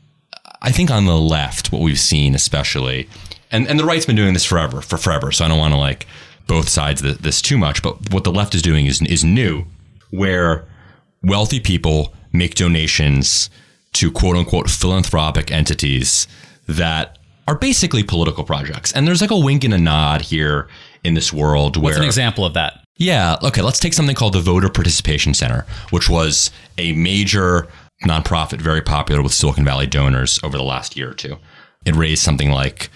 I 0.60 0.70
think 0.70 0.90
on 0.90 1.06
the 1.06 1.18
left, 1.18 1.72
what 1.72 1.82
we've 1.82 1.98
seen 1.98 2.34
especially, 2.34 3.08
and, 3.50 3.66
and 3.66 3.78
the 3.78 3.84
right's 3.84 4.06
been 4.06 4.16
doing 4.16 4.32
this 4.32 4.44
forever, 4.44 4.80
for 4.80 4.96
forever. 4.96 5.32
So 5.32 5.44
I 5.44 5.48
don't 5.48 5.58
want 5.58 5.74
to 5.74 5.78
like 5.78 6.06
both 6.46 6.68
sides 6.68 7.02
of 7.02 7.22
this 7.22 7.42
too 7.42 7.58
much. 7.58 7.82
But 7.82 8.12
what 8.12 8.24
the 8.24 8.32
left 8.32 8.54
is 8.54 8.62
doing 8.62 8.86
is 8.86 9.02
is 9.02 9.24
new, 9.24 9.64
where 10.10 10.66
wealthy 11.22 11.60
people 11.60 12.14
make 12.32 12.54
donations 12.54 13.50
to 13.94 14.10
quote 14.10 14.36
unquote 14.36 14.70
philanthropic 14.70 15.50
entities 15.50 16.26
that 16.66 17.18
are 17.46 17.56
basically 17.56 18.02
political 18.02 18.44
projects. 18.44 18.92
And 18.92 19.06
there's 19.06 19.20
like 19.20 19.30
a 19.30 19.38
wink 19.38 19.64
and 19.64 19.74
a 19.74 19.78
nod 19.78 20.22
here 20.22 20.68
in 21.04 21.14
this 21.14 21.32
world 21.32 21.76
where 21.76 21.92
What's 21.92 21.98
an 21.98 22.04
example 22.04 22.44
of 22.44 22.54
that? 22.54 22.84
Yeah, 22.96 23.36
okay, 23.42 23.62
let's 23.62 23.80
take 23.80 23.94
something 23.94 24.14
called 24.14 24.34
the 24.34 24.40
Voter 24.40 24.68
Participation 24.68 25.34
Center, 25.34 25.66
which 25.90 26.08
was 26.08 26.50
a 26.78 26.92
major 26.92 27.66
nonprofit 28.04 28.60
very 28.60 28.82
popular 28.82 29.22
with 29.22 29.32
Silicon 29.32 29.64
Valley 29.64 29.86
donors 29.86 30.38
over 30.42 30.56
the 30.56 30.62
last 30.62 30.96
year 30.96 31.10
or 31.10 31.14
two. 31.14 31.36
It 31.84 31.96
raised 31.96 32.22
something 32.22 32.50
like 32.50 32.90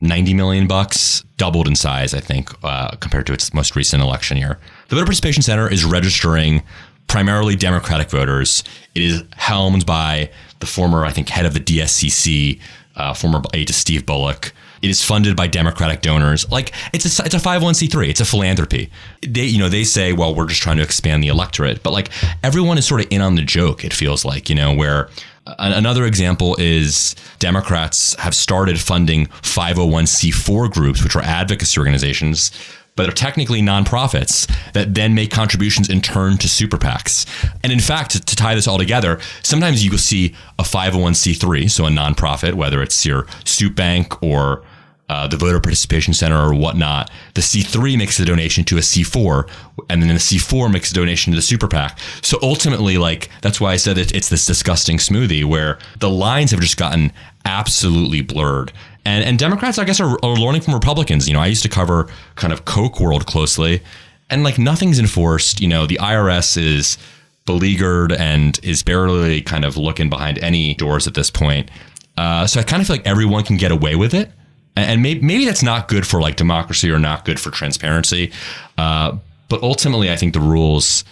90 0.00 0.34
million 0.34 0.66
bucks, 0.66 1.24
doubled 1.36 1.68
in 1.68 1.76
size, 1.76 2.14
I 2.14 2.20
think, 2.20 2.50
uh, 2.62 2.96
compared 2.96 3.26
to 3.26 3.32
its 3.32 3.52
most 3.52 3.76
recent 3.76 4.02
election 4.02 4.36
year. 4.36 4.58
The 4.88 4.96
Voter 4.96 5.06
Participation 5.06 5.42
Center 5.42 5.70
is 5.70 5.84
registering 5.84 6.62
primarily 7.06 7.56
Democratic 7.56 8.10
voters. 8.10 8.64
It 8.94 9.02
is 9.02 9.24
helmed 9.36 9.86
by 9.86 10.30
the 10.60 10.66
former, 10.66 11.04
I 11.04 11.10
think, 11.10 11.28
head 11.28 11.46
of 11.46 11.54
the 11.54 11.60
DSCC, 11.60 12.60
uh, 12.96 13.14
former 13.14 13.42
aide 13.52 13.68
to 13.68 13.72
Steve 13.72 14.06
Bullock. 14.06 14.52
It 14.82 14.90
is 14.90 15.02
funded 15.02 15.34
by 15.34 15.46
Democratic 15.46 16.02
donors. 16.02 16.50
Like 16.50 16.74
it's 16.92 17.06
a 17.06 17.24
it's 17.24 17.34
a 17.34 17.38
501c3. 17.38 18.08
It's 18.08 18.20
a 18.20 18.24
philanthropy. 18.24 18.90
They 19.26 19.46
you 19.46 19.58
know 19.58 19.70
they 19.70 19.84
say 19.84 20.12
well 20.12 20.34
we're 20.34 20.46
just 20.46 20.60
trying 20.60 20.76
to 20.76 20.82
expand 20.82 21.22
the 21.22 21.28
electorate, 21.28 21.82
but 21.82 21.92
like 21.92 22.10
everyone 22.42 22.76
is 22.76 22.86
sort 22.86 23.00
of 23.00 23.06
in 23.10 23.22
on 23.22 23.34
the 23.34 23.42
joke. 23.42 23.82
It 23.82 23.94
feels 23.94 24.26
like 24.26 24.50
you 24.50 24.54
know 24.54 24.74
where 24.74 25.08
Another 25.46 26.06
example 26.06 26.56
is 26.58 27.14
Democrats 27.38 28.14
have 28.18 28.34
started 28.34 28.80
funding 28.80 29.26
501c4 29.26 30.72
groups, 30.72 31.04
which 31.04 31.14
are 31.16 31.22
advocacy 31.22 31.78
organizations 31.78 32.50
but 32.96 33.08
are 33.08 33.12
technically 33.12 33.60
nonprofits 33.60 34.50
that 34.72 34.94
then 34.94 35.14
make 35.14 35.30
contributions 35.30 35.88
in 35.88 36.00
turn 36.00 36.38
to 36.38 36.48
super 36.48 36.76
PACs. 36.76 37.26
And 37.62 37.72
in 37.72 37.80
fact, 37.80 38.12
to, 38.12 38.36
tie 38.36 38.54
this 38.54 38.68
all 38.68 38.78
together, 38.78 39.20
sometimes 39.42 39.84
you 39.84 39.90
will 39.90 39.98
see 39.98 40.34
a 40.58 40.62
501c3, 40.62 41.70
so 41.70 41.86
a 41.86 41.88
nonprofit, 41.88 42.54
whether 42.54 42.82
it's 42.82 43.06
your 43.06 43.26
soup 43.44 43.74
bank 43.74 44.22
or 44.22 44.64
uh, 45.08 45.26
the 45.26 45.36
voter 45.36 45.60
participation 45.60 46.14
center 46.14 46.36
or 46.36 46.54
whatnot, 46.54 47.10
the 47.34 47.40
C3 47.40 47.98
makes 47.98 48.18
a 48.18 48.24
donation 48.24 48.64
to 48.64 48.76
a 48.76 48.80
C4, 48.80 49.48
and 49.90 50.02
then 50.02 50.08
the 50.08 50.14
C4 50.14 50.72
makes 50.72 50.90
a 50.90 50.94
donation 50.94 51.32
to 51.32 51.36
the 51.36 51.42
super 51.42 51.68
PAC. 51.68 51.98
So 52.22 52.38
ultimately, 52.42 52.96
like 52.96 53.28
that's 53.42 53.60
why 53.60 53.72
I 53.72 53.76
said 53.76 53.98
it, 53.98 54.14
it's 54.14 54.28
this 54.28 54.46
disgusting 54.46 54.96
smoothie 54.96 55.44
where 55.44 55.78
the 55.98 56.10
lines 56.10 56.52
have 56.52 56.60
just 56.60 56.76
gotten 56.76 57.12
absolutely 57.44 58.22
blurred. 58.22 58.72
And 59.04 59.24
and 59.24 59.38
Democrats, 59.38 59.78
I 59.78 59.84
guess, 59.84 60.00
are, 60.00 60.18
are 60.22 60.36
learning 60.36 60.62
from 60.62 60.74
Republicans. 60.74 61.28
You 61.28 61.34
know, 61.34 61.40
I 61.40 61.46
used 61.46 61.62
to 61.62 61.68
cover 61.68 62.08
kind 62.36 62.52
of 62.52 62.64
Koch 62.64 63.00
world 63.00 63.26
closely, 63.26 63.82
and 64.30 64.42
like 64.42 64.58
nothing's 64.58 64.98
enforced. 64.98 65.60
You 65.60 65.68
know, 65.68 65.86
the 65.86 65.96
IRS 65.96 66.56
is 66.56 66.98
beleaguered 67.46 68.12
and 68.12 68.58
is 68.62 68.82
barely 68.82 69.42
kind 69.42 69.64
of 69.64 69.76
looking 69.76 70.08
behind 70.08 70.38
any 70.38 70.74
doors 70.74 71.06
at 71.06 71.14
this 71.14 71.30
point. 71.30 71.70
Uh, 72.16 72.46
so 72.46 72.60
I 72.60 72.62
kind 72.62 72.80
of 72.80 72.86
feel 72.86 72.96
like 72.96 73.06
everyone 73.06 73.44
can 73.44 73.56
get 73.56 73.70
away 73.70 73.96
with 73.96 74.14
it, 74.14 74.30
and 74.76 75.02
maybe, 75.02 75.20
maybe 75.20 75.44
that's 75.44 75.62
not 75.62 75.88
good 75.88 76.06
for 76.06 76.20
like 76.20 76.36
democracy 76.36 76.90
or 76.90 76.98
not 76.98 77.24
good 77.24 77.38
for 77.38 77.50
transparency. 77.50 78.32
Uh, 78.78 79.18
but 79.48 79.62
ultimately, 79.62 80.10
I 80.10 80.16
think 80.16 80.32
the 80.32 80.40
rules 80.40 81.04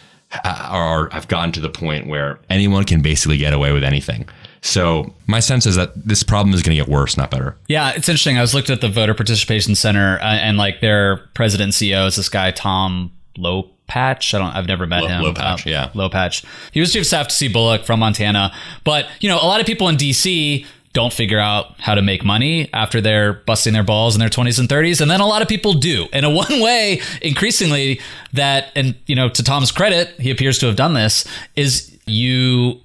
are 0.44 1.10
have 1.10 1.28
gotten 1.28 1.52
to 1.52 1.60
the 1.60 1.68
point 1.68 2.06
where 2.06 2.38
anyone 2.48 2.84
can 2.84 3.02
basically 3.02 3.36
get 3.36 3.52
away 3.52 3.72
with 3.72 3.84
anything. 3.84 4.28
So 4.62 5.12
my 5.26 5.40
sense 5.40 5.66
is 5.66 5.74
that 5.74 5.92
this 6.06 6.22
problem 6.22 6.54
is 6.54 6.62
going 6.62 6.76
to 6.76 6.82
get 6.82 6.90
worse, 6.90 7.16
not 7.16 7.30
better. 7.30 7.56
Yeah, 7.68 7.90
it's 7.90 8.08
interesting. 8.08 8.38
I 8.38 8.40
was 8.40 8.54
looked 8.54 8.70
at 8.70 8.80
the 8.80 8.88
voter 8.88 9.12
participation 9.12 9.74
center, 9.74 10.18
uh, 10.20 10.24
and 10.24 10.56
like 10.56 10.80
their 10.80 11.18
president 11.34 11.64
and 11.64 11.72
CEO 11.72 12.06
is 12.06 12.16
this 12.16 12.28
guy 12.28 12.52
Tom 12.52 13.10
Lopach. 13.36 14.32
I 14.34 14.38
don't. 14.38 14.54
I've 14.54 14.68
never 14.68 14.86
met 14.86 15.02
Low, 15.02 15.08
him. 15.08 15.22
Lopach, 15.22 15.66
uh, 15.66 15.70
yeah. 15.70 15.90
Lopach. 15.94 16.44
He 16.70 16.80
was 16.80 16.92
chief 16.92 17.02
of 17.02 17.06
staff 17.06 17.28
to 17.28 17.34
see 17.34 17.48
Bullock 17.48 17.84
from 17.84 18.00
Montana, 18.00 18.54
but 18.84 19.08
you 19.20 19.28
know, 19.28 19.36
a 19.36 19.46
lot 19.46 19.60
of 19.60 19.66
people 19.66 19.88
in 19.88 19.96
D.C 19.96 20.64
don't 20.92 21.12
figure 21.12 21.38
out 21.38 21.74
how 21.80 21.94
to 21.94 22.02
make 22.02 22.22
money 22.22 22.68
after 22.74 23.00
they're 23.00 23.32
busting 23.32 23.72
their 23.72 23.82
balls 23.82 24.14
in 24.14 24.20
their 24.20 24.28
20s 24.28 24.58
and 24.58 24.68
30s 24.68 25.00
and 25.00 25.10
then 25.10 25.20
a 25.20 25.26
lot 25.26 25.40
of 25.40 25.48
people 25.48 25.72
do 25.72 26.06
and 26.12 26.26
a 26.26 26.30
one 26.44 26.60
way 26.60 27.00
increasingly 27.22 28.00
that 28.32 28.70
and 28.76 28.94
you 29.06 29.14
know 29.14 29.28
to 29.28 29.42
Tom's 29.42 29.72
credit 29.72 30.08
he 30.20 30.30
appears 30.30 30.58
to 30.58 30.66
have 30.66 30.76
done 30.76 30.92
this 30.92 31.26
is 31.56 31.96
you 32.06 32.80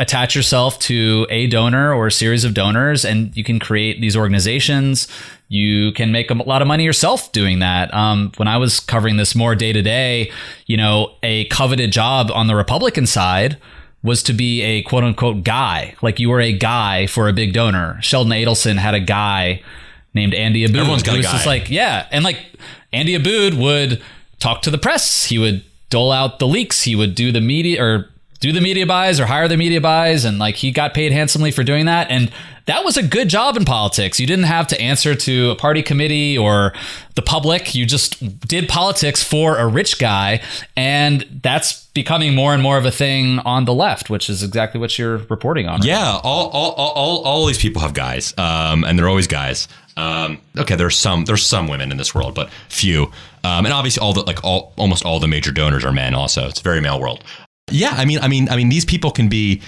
attach 0.00 0.34
yourself 0.34 0.78
to 0.80 1.26
a 1.30 1.46
donor 1.46 1.94
or 1.94 2.08
a 2.08 2.12
series 2.12 2.44
of 2.44 2.54
donors 2.54 3.04
and 3.04 3.36
you 3.36 3.44
can 3.44 3.60
create 3.60 4.00
these 4.00 4.16
organizations. 4.16 5.06
You 5.48 5.92
can 5.92 6.10
make 6.10 6.30
a 6.30 6.34
lot 6.34 6.62
of 6.62 6.68
money 6.68 6.84
yourself 6.84 7.30
doing 7.30 7.60
that. 7.60 7.92
Um, 7.94 8.32
when 8.36 8.48
i 8.48 8.56
was 8.56 8.80
covering 8.80 9.16
this 9.18 9.34
more 9.34 9.54
day 9.54 9.72
to 9.72 9.82
day 9.82 10.32
you 10.66 10.76
know 10.76 11.14
a 11.22 11.44
coveted 11.46 11.92
job 11.92 12.30
on 12.32 12.46
the 12.46 12.54
republican 12.54 13.06
side 13.06 13.58
was 14.02 14.22
to 14.22 14.32
be 14.32 14.62
a 14.62 14.82
quote 14.82 15.04
unquote 15.04 15.44
guy. 15.44 15.94
Like 16.02 16.18
you 16.18 16.30
were 16.30 16.40
a 16.40 16.52
guy 16.52 17.06
for 17.06 17.28
a 17.28 17.32
big 17.32 17.52
donor. 17.52 17.98
Sheldon 18.00 18.32
adelson 18.32 18.76
had 18.76 18.94
a 18.94 19.00
guy 19.00 19.62
named 20.14 20.34
andy 20.34 20.66
abboud 20.66 20.80
everyone's 20.80 21.02
got 21.02 21.18
a 21.18 21.22
guy. 21.22 21.32
just 21.32 21.46
like 21.46 21.70
yeah. 21.70 22.06
And 22.10 22.24
like 22.24 22.38
andy 22.92 23.14
abboud 23.16 23.60
would 23.60 24.02
talk 24.38 24.62
to 24.62 24.70
the 24.70 24.78
press. 24.78 25.24
He 25.24 25.38
would 25.38 25.64
dole 25.90 26.12
out 26.12 26.38
the 26.38 26.46
leaks. 26.46 26.82
He 26.82 26.96
would 26.96 27.14
do 27.14 27.30
the 27.32 27.40
media 27.40 27.82
or 27.82 28.10
do 28.40 28.52
the 28.52 28.60
media 28.60 28.86
buys 28.86 29.20
or 29.20 29.26
hire 29.26 29.48
the 29.48 29.56
media 29.56 29.80
buys 29.80 30.24
and 30.24 30.38
like 30.38 30.56
he 30.56 30.72
got 30.72 30.94
paid 30.94 31.12
handsomely 31.12 31.50
for 31.50 31.62
doing 31.62 31.86
that 31.86 32.10
and 32.10 32.32
that 32.66 32.84
was 32.84 32.96
a 32.96 33.02
good 33.02 33.28
job 33.28 33.56
in 33.56 33.64
politics. 33.64 34.20
You 34.20 34.28
didn't 34.28 34.44
have 34.44 34.68
to 34.68 34.80
answer 34.80 35.16
to 35.16 35.50
a 35.50 35.56
party 35.56 35.82
committee 35.82 36.38
or 36.38 36.72
the 37.16 37.22
public. 37.22 37.74
You 37.74 37.84
just 37.84 38.46
did 38.46 38.68
politics 38.68 39.24
for 39.24 39.56
a 39.56 39.66
rich 39.66 39.98
guy 39.98 40.40
and 40.76 41.40
that's 41.42 41.86
becoming 41.86 42.34
more 42.34 42.54
and 42.54 42.62
more 42.62 42.78
of 42.78 42.86
a 42.86 42.90
thing 42.92 43.40
on 43.40 43.64
the 43.64 43.74
left 43.74 44.08
which 44.08 44.30
is 44.30 44.42
exactly 44.42 44.80
what 44.80 44.96
you're 44.96 45.18
reporting 45.28 45.66
on 45.66 45.82
yeah 45.82 46.20
all 46.22 46.48
all, 46.50 46.70
all, 46.72 46.92
all, 46.92 47.24
all 47.24 47.46
these 47.46 47.58
people 47.58 47.82
have 47.82 47.92
guys 47.94 48.32
um, 48.38 48.84
and 48.84 48.98
they're 48.98 49.08
always 49.08 49.26
guys. 49.26 49.68
Um, 49.96 50.38
okay 50.56 50.76
there's 50.76 50.96
some 50.96 51.24
there's 51.24 51.44
some 51.44 51.66
women 51.66 51.90
in 51.90 51.98
this 51.98 52.14
world 52.14 52.34
but 52.34 52.50
few. 52.68 53.10
Um, 53.42 53.64
and 53.64 53.72
obviously 53.74 54.00
all 54.00 54.12
the 54.12 54.22
like 54.22 54.42
all 54.44 54.72
almost 54.76 55.04
all 55.04 55.18
the 55.18 55.28
major 55.28 55.50
donors 55.52 55.84
are 55.84 55.92
men 55.92 56.14
also. 56.14 56.46
It's 56.46 56.60
a 56.60 56.62
very 56.62 56.80
male 56.80 57.00
world 57.00 57.24
yeah, 57.72 57.90
I 57.92 58.04
mean, 58.04 58.18
I 58.20 58.28
mean, 58.28 58.48
I 58.48 58.56
mean, 58.56 58.68
these 58.68 58.84
people 58.84 59.10
can 59.10 59.28
be 59.28 59.62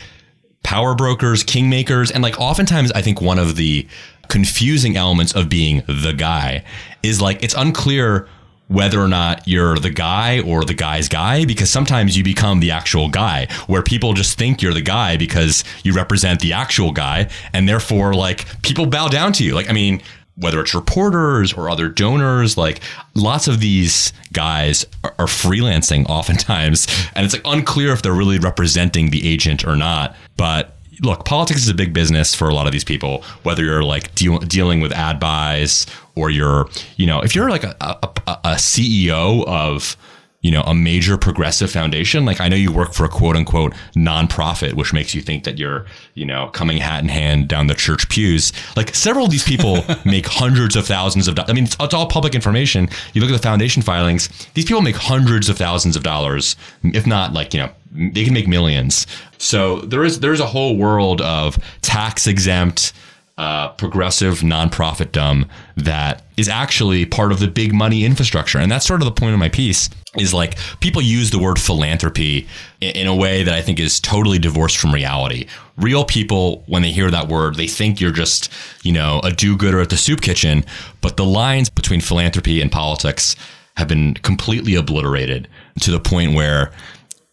power 0.62 0.94
brokers, 0.94 1.44
kingmakers, 1.44 2.12
and 2.12 2.22
like 2.22 2.38
oftentimes, 2.40 2.92
I 2.92 3.02
think 3.02 3.20
one 3.20 3.38
of 3.38 3.56
the 3.56 3.86
confusing 4.28 4.96
elements 4.96 5.34
of 5.34 5.48
being 5.48 5.82
the 5.86 6.14
guy 6.16 6.64
is 7.02 7.20
like 7.20 7.42
it's 7.42 7.54
unclear 7.54 8.28
whether 8.68 9.00
or 9.00 9.08
not 9.08 9.46
you're 9.46 9.76
the 9.76 9.90
guy 9.90 10.40
or 10.40 10.64
the 10.64 10.72
guy's 10.72 11.08
guy 11.08 11.44
because 11.44 11.68
sometimes 11.68 12.16
you 12.16 12.24
become 12.24 12.60
the 12.60 12.70
actual 12.70 13.08
guy 13.08 13.46
where 13.66 13.82
people 13.82 14.14
just 14.14 14.38
think 14.38 14.62
you're 14.62 14.72
the 14.72 14.80
guy 14.80 15.16
because 15.16 15.62
you 15.82 15.92
represent 15.92 16.40
the 16.40 16.54
actual 16.54 16.90
guy 16.90 17.28
and 17.52 17.68
therefore 17.68 18.14
like 18.14 18.46
people 18.62 18.86
bow 18.86 19.08
down 19.08 19.32
to 19.32 19.44
you. 19.44 19.54
Like 19.54 19.68
i 19.68 19.72
mean 19.72 20.00
whether 20.36 20.60
it's 20.60 20.74
reporters 20.74 21.52
or 21.52 21.68
other 21.68 21.88
donors, 21.88 22.56
like 22.56 22.80
lots 23.14 23.48
of 23.48 23.60
these 23.60 24.12
guys 24.32 24.86
are, 25.04 25.14
are, 25.18 25.26
freelancing 25.26 26.06
oftentimes, 26.08 26.86
and 27.14 27.24
it's 27.24 27.34
like 27.34 27.42
unclear 27.44 27.92
if 27.92 28.02
they're 28.02 28.12
really 28.12 28.38
representing 28.38 29.10
the 29.10 29.28
agent 29.28 29.64
or 29.64 29.76
not. 29.76 30.16
But 30.36 30.76
look, 31.02 31.24
politics 31.24 31.62
is 31.62 31.68
a 31.68 31.74
big 31.74 31.92
business 31.92 32.34
for 32.34 32.48
a 32.48 32.54
lot 32.54 32.66
of 32.66 32.72
these 32.72 32.84
people. 32.84 33.22
Whether 33.42 33.64
you're 33.64 33.84
like 33.84 34.14
deal, 34.14 34.38
dealing 34.38 34.80
with 34.80 34.92
ad 34.92 35.20
buys 35.20 35.86
or 36.14 36.30
you're, 36.30 36.68
you 36.96 37.06
know, 37.06 37.20
if 37.20 37.34
you're 37.34 37.50
like 37.50 37.64
a, 37.64 37.76
a, 37.80 38.08
a 38.26 38.54
CEO 38.54 39.46
of 39.46 39.96
you 40.42 40.50
know, 40.50 40.62
a 40.62 40.74
major 40.74 41.16
progressive 41.16 41.70
foundation. 41.70 42.24
Like 42.24 42.40
I 42.40 42.48
know 42.48 42.56
you 42.56 42.72
work 42.72 42.92
for 42.92 43.04
a 43.04 43.08
quote 43.08 43.36
unquote 43.36 43.74
nonprofit, 43.96 44.74
which 44.74 44.92
makes 44.92 45.14
you 45.14 45.22
think 45.22 45.44
that 45.44 45.56
you're, 45.56 45.86
you 46.14 46.26
know, 46.26 46.48
coming 46.48 46.78
hat 46.78 47.02
in 47.02 47.08
hand 47.08 47.48
down 47.48 47.68
the 47.68 47.74
church 47.74 48.08
pews. 48.08 48.52
Like 48.76 48.94
several 48.94 49.26
of 49.26 49.30
these 49.30 49.44
people 49.44 49.84
make 50.04 50.26
hundreds 50.26 50.74
of 50.74 50.84
thousands 50.84 51.28
of 51.28 51.36
dollars. 51.36 51.50
I 51.50 51.54
mean, 51.54 51.64
it's, 51.64 51.76
it's 51.78 51.94
all 51.94 52.06
public 52.06 52.34
information. 52.34 52.88
You 53.14 53.20
look 53.20 53.30
at 53.30 53.34
the 53.34 53.42
foundation 53.42 53.82
filings, 53.82 54.28
these 54.54 54.64
people 54.64 54.82
make 54.82 54.96
hundreds 54.96 55.48
of 55.48 55.56
thousands 55.56 55.94
of 55.94 56.02
dollars, 56.02 56.56
if 56.82 57.06
not 57.06 57.32
like, 57.32 57.54
you 57.54 57.60
know, 57.60 57.70
they 57.92 58.24
can 58.24 58.34
make 58.34 58.48
millions. 58.48 59.06
So 59.38 59.80
there 59.82 60.02
is, 60.02 60.20
there's 60.20 60.40
a 60.40 60.46
whole 60.46 60.76
world 60.76 61.20
of 61.20 61.56
tax 61.82 62.26
exempt, 62.26 62.92
uh, 63.38 63.68
progressive 63.70 64.40
nonprofit 64.40 65.10
dumb 65.10 65.46
that 65.76 66.22
is 66.36 66.48
actually 66.48 67.06
part 67.06 67.32
of 67.32 67.40
the 67.40 67.48
big 67.48 67.72
money 67.72 68.04
infrastructure. 68.04 68.58
And 68.58 68.70
that's 68.70 68.86
sort 68.86 69.00
of 69.00 69.06
the 69.06 69.12
point 69.12 69.32
of 69.32 69.40
my 69.40 69.48
piece 69.48 69.88
is 70.18 70.34
like 70.34 70.58
people 70.80 71.00
use 71.00 71.30
the 71.30 71.38
word 71.38 71.58
philanthropy 71.58 72.46
in 72.80 73.06
a 73.06 73.16
way 73.16 73.42
that 73.42 73.54
I 73.54 73.62
think 73.62 73.80
is 73.80 74.00
totally 74.00 74.38
divorced 74.38 74.76
from 74.76 74.92
reality. 74.92 75.46
Real 75.78 76.04
people, 76.04 76.62
when 76.66 76.82
they 76.82 76.90
hear 76.90 77.10
that 77.10 77.28
word, 77.28 77.54
they 77.54 77.66
think 77.66 78.00
you're 78.00 78.12
just, 78.12 78.52
you 78.82 78.92
know, 78.92 79.20
a 79.24 79.32
do 79.32 79.56
gooder 79.56 79.80
at 79.80 79.88
the 79.88 79.96
soup 79.96 80.20
kitchen. 80.20 80.64
But 81.00 81.16
the 81.16 81.24
lines 81.24 81.70
between 81.70 82.02
philanthropy 82.02 82.60
and 82.60 82.70
politics 82.70 83.34
have 83.78 83.88
been 83.88 84.14
completely 84.14 84.74
obliterated 84.74 85.48
to 85.80 85.90
the 85.90 86.00
point 86.00 86.34
where, 86.34 86.70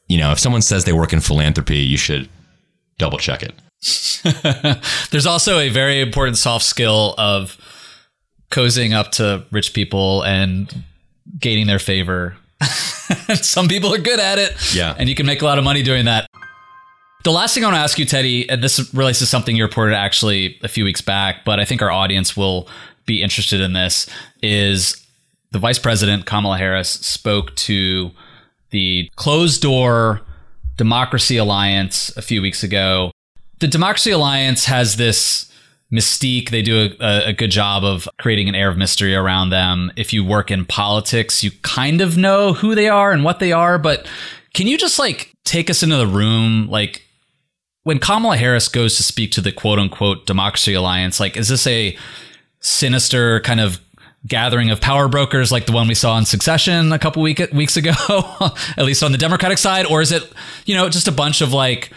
you 0.08 0.18
know, 0.18 0.32
if 0.32 0.40
someone 0.40 0.62
says 0.62 0.86
they 0.86 0.94
work 0.94 1.12
in 1.12 1.20
philanthropy, 1.20 1.80
you 1.80 1.98
should 1.98 2.30
double 2.98 3.18
check 3.18 3.44
it. 3.44 3.54
There's 5.12 5.26
also 5.26 5.60
a 5.60 5.70
very 5.70 6.02
important 6.02 6.38
soft 6.38 6.66
skill 6.66 7.16
of 7.18 7.58
cozying 8.52 8.94
up 8.94 9.12
to 9.14 9.46
rich 9.52 9.74
people 9.74 10.24
and 10.24 10.84
gaining 11.40 11.68
their 11.68 11.80
favor. 11.80 12.36
Some 13.36 13.68
people 13.68 13.94
are 13.94 14.00
good 14.00 14.20
at 14.20 14.40
it. 14.40 14.76
Yeah. 14.76 14.96
And 14.98 15.08
you 15.08 15.16
can 15.16 15.26
make 15.26 15.42
a 15.42 15.46
lot 15.46 15.58
of 15.58 15.64
money 15.64 15.84
doing 15.84 16.06
that. 16.06 16.28
The 17.24 17.32
last 17.32 17.54
thing 17.54 17.64
I 17.64 17.68
want 17.68 17.76
to 17.76 17.82
ask 17.82 18.00
you, 18.00 18.06
Teddy, 18.06 18.50
and 18.50 18.64
this 18.64 18.94
relates 18.94 19.20
to 19.20 19.26
something 19.26 19.56
you 19.56 19.64
reported 19.64 19.96
actually 19.96 20.58
a 20.64 20.68
few 20.68 20.84
weeks 20.84 21.02
back, 21.02 21.44
but 21.46 21.60
I 21.60 21.66
think 21.66 21.82
our 21.82 21.92
audience 21.92 22.36
will 22.36 22.68
be 23.06 23.22
interested 23.22 23.60
in 23.60 23.74
this, 23.74 24.10
is 24.42 25.06
the 25.52 25.60
vice 25.60 25.80
president, 25.80 26.26
Kamala 26.26 26.58
Harris, 26.58 26.90
spoke 26.90 27.56
to 27.56 28.12
the 28.70 29.12
closed 29.16 29.62
door 29.62 30.22
Democracy 30.78 31.38
Alliance 31.38 32.16
a 32.16 32.22
few 32.22 32.42
weeks 32.42 32.64
ago 32.64 33.12
the 33.60 33.68
Democracy 33.68 34.12
Alliance 34.12 34.66
has 34.66 34.96
this 34.96 35.52
mystique. 35.92 36.50
They 36.50 36.62
do 36.62 36.90
a, 37.00 37.30
a, 37.30 37.34
good 37.34 37.52
job 37.52 37.84
of 37.84 38.08
creating 38.20 38.48
an 38.48 38.56
air 38.56 38.70
of 38.70 38.78
mystery 38.78 39.16
around 39.16 39.50
them. 39.50 39.92
If 39.96 40.14
you 40.14 40.24
work 40.24 40.52
in 40.52 40.66
politics, 40.66 41.44
you 41.44 41.52
kind 41.64 42.02
of 42.02 42.18
know 42.18 42.54
who 42.54 42.76
they 42.76 42.88
are 42.88 43.12
and 43.12 43.24
what 43.24 43.40
they 43.40 43.52
are. 43.52 43.78
But 43.80 44.08
can 44.54 44.68
you 44.68 44.78
just 44.78 45.00
like 45.00 45.34
take 45.46 45.70
us 45.70 45.84
into 45.84 45.98
the 45.98 46.08
room? 46.08 46.68
Like 46.70 47.04
when 47.84 48.00
Kamala 48.00 48.38
Harris 48.38 48.68
goes 48.68 48.96
to 48.98 49.04
speak 49.04 49.32
to 49.32 49.42
the 49.42 49.52
quote 49.52 49.80
unquote 49.80 50.26
Democracy 50.26 50.74
Alliance, 50.74 51.20
like, 51.20 51.36
is 51.36 51.48
this 51.48 51.66
a 51.66 51.98
sinister 52.60 53.40
kind 53.42 53.60
of 53.60 53.80
gathering 54.28 54.70
of 54.70 54.82
power 54.82 55.08
brokers 55.08 55.52
like 55.52 55.66
the 55.66 55.72
one 55.72 55.88
we 55.88 55.96
saw 55.96 56.18
in 56.18 56.26
Succession 56.26 56.92
a 56.92 57.00
couple 57.00 57.22
week, 57.24 57.42
weeks 57.54 57.78
ago, 57.78 57.94
at 58.78 58.86
least 58.86 59.02
on 59.02 59.12
the 59.12 59.18
Democratic 59.18 59.58
side? 59.58 59.86
Or 59.86 60.02
is 60.02 60.12
it, 60.12 60.30
you 60.66 60.76
know, 60.76 60.90
just 60.90 61.08
a 61.08 61.12
bunch 61.12 61.42
of 61.42 61.54
like, 61.54 61.92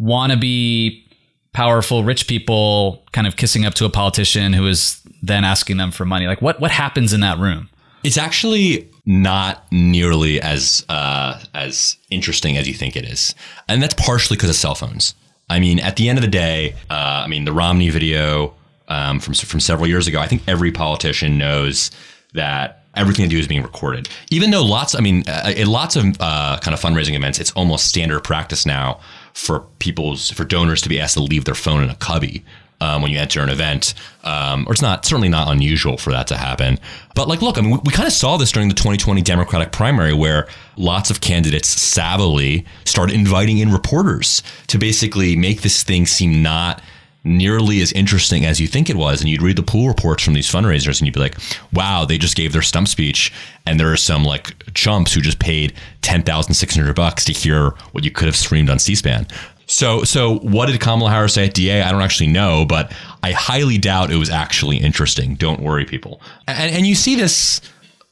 wannabe 0.00 1.04
powerful 1.52 2.04
rich 2.04 2.28
people 2.28 3.04
kind 3.12 3.26
of 3.26 3.36
kissing 3.36 3.64
up 3.64 3.74
to 3.74 3.84
a 3.84 3.90
politician 3.90 4.52
who 4.52 4.66
is 4.66 5.00
then 5.22 5.44
asking 5.44 5.76
them 5.76 5.90
for 5.90 6.04
money. 6.04 6.26
Like 6.26 6.42
what 6.42 6.60
what 6.60 6.70
happens 6.70 7.12
in 7.12 7.20
that 7.20 7.38
room? 7.38 7.68
It's 8.04 8.16
actually 8.16 8.88
not 9.06 9.66
nearly 9.72 10.40
as 10.40 10.84
uh, 10.88 11.40
as 11.54 11.96
interesting 12.10 12.56
as 12.56 12.68
you 12.68 12.74
think 12.74 12.94
it 12.96 13.04
is. 13.04 13.34
And 13.68 13.82
that's 13.82 13.94
partially 13.94 14.36
because 14.36 14.50
of 14.50 14.56
cell 14.56 14.74
phones. 14.74 15.14
I 15.50 15.58
mean 15.58 15.80
at 15.80 15.96
the 15.96 16.08
end 16.08 16.18
of 16.18 16.22
the 16.22 16.30
day 16.30 16.74
uh, 16.90 17.22
i 17.24 17.26
mean 17.26 17.44
the 17.44 17.52
romney 17.52 17.90
video 17.90 18.54
um, 18.88 19.18
from 19.18 19.34
from 19.34 19.60
several 19.60 19.88
years 19.88 20.06
ago 20.06 20.20
i 20.20 20.26
think 20.26 20.42
every 20.46 20.70
politician 20.70 21.38
knows 21.38 21.90
that 22.34 22.84
everything 22.94 23.24
they 23.24 23.28
do 23.30 23.38
is 23.38 23.46
being 23.46 23.62
recorded. 23.62 24.08
Even 24.30 24.50
though 24.50 24.64
lots 24.64 24.94
i 24.94 25.00
mean 25.00 25.24
uh, 25.26 25.52
in 25.56 25.68
lots 25.68 25.96
of 25.96 26.04
uh, 26.20 26.58
kind 26.60 26.74
of 26.74 26.80
fundraising 26.80 27.16
events 27.16 27.38
it's 27.38 27.50
almost 27.52 27.86
standard 27.86 28.22
practice 28.22 28.66
now 28.66 29.00
for 29.32 29.60
people's 29.78 30.30
for 30.30 30.44
donors 30.44 30.82
to 30.82 30.88
be 30.88 31.00
asked 31.00 31.14
to 31.14 31.22
leave 31.22 31.44
their 31.44 31.54
phone 31.54 31.82
in 31.82 31.90
a 31.90 31.96
cubby 31.96 32.44
um, 32.80 33.02
when 33.02 33.10
you 33.10 33.18
enter 33.18 33.42
an 33.42 33.48
event, 33.48 33.94
um, 34.24 34.64
or 34.68 34.72
it's 34.72 34.82
not 34.82 35.04
certainly 35.04 35.28
not 35.28 35.50
unusual 35.50 35.96
for 35.96 36.10
that 36.10 36.26
to 36.28 36.36
happen. 36.36 36.78
But 37.14 37.28
like, 37.28 37.42
look, 37.42 37.58
I 37.58 37.60
mean, 37.60 37.70
we, 37.70 37.78
we 37.84 37.92
kind 37.92 38.06
of 38.06 38.12
saw 38.12 38.36
this 38.36 38.52
during 38.52 38.68
the 38.68 38.74
2020 38.74 39.20
Democratic 39.22 39.72
primary, 39.72 40.12
where 40.12 40.46
lots 40.76 41.10
of 41.10 41.20
candidates 41.20 41.74
savvily 41.74 42.64
started 42.84 43.14
inviting 43.14 43.58
in 43.58 43.72
reporters 43.72 44.42
to 44.68 44.78
basically 44.78 45.34
make 45.34 45.62
this 45.62 45.82
thing 45.82 46.06
seem 46.06 46.42
not 46.42 46.80
nearly 47.24 47.80
as 47.80 47.92
interesting 47.92 48.44
as 48.46 48.60
you 48.60 48.66
think 48.66 48.88
it 48.88 48.96
was. 48.96 49.20
And 49.20 49.28
you'd 49.28 49.42
read 49.42 49.56
the 49.56 49.62
pool 49.62 49.88
reports 49.88 50.22
from 50.22 50.34
these 50.34 50.50
fundraisers 50.50 50.98
and 51.00 51.06
you'd 51.06 51.14
be 51.14 51.20
like, 51.20 51.36
wow, 51.72 52.04
they 52.04 52.18
just 52.18 52.36
gave 52.36 52.52
their 52.52 52.62
stump 52.62 52.88
speech. 52.88 53.32
And 53.66 53.78
there 53.78 53.92
are 53.92 53.96
some 53.96 54.24
like 54.24 54.72
chumps 54.74 55.12
who 55.12 55.20
just 55.20 55.38
paid 55.38 55.74
10,600 56.02 56.94
bucks 56.94 57.24
to 57.26 57.32
hear 57.32 57.70
what 57.92 58.04
you 58.04 58.10
could 58.10 58.26
have 58.26 58.36
streamed 58.36 58.70
on 58.70 58.78
C-SPAN. 58.78 59.26
So, 59.66 60.02
so 60.02 60.38
what 60.38 60.66
did 60.66 60.80
Kamala 60.80 61.10
Harris 61.10 61.34
say 61.34 61.46
at 61.46 61.54
DA? 61.54 61.82
I 61.82 61.90
don't 61.90 62.00
actually 62.00 62.28
know, 62.28 62.64
but 62.64 62.90
I 63.22 63.32
highly 63.32 63.76
doubt 63.76 64.10
it 64.10 64.16
was 64.16 64.30
actually 64.30 64.78
interesting. 64.78 65.34
Don't 65.34 65.60
worry, 65.60 65.84
people. 65.84 66.22
And, 66.46 66.74
and 66.74 66.86
you 66.86 66.94
see 66.94 67.16
this 67.16 67.60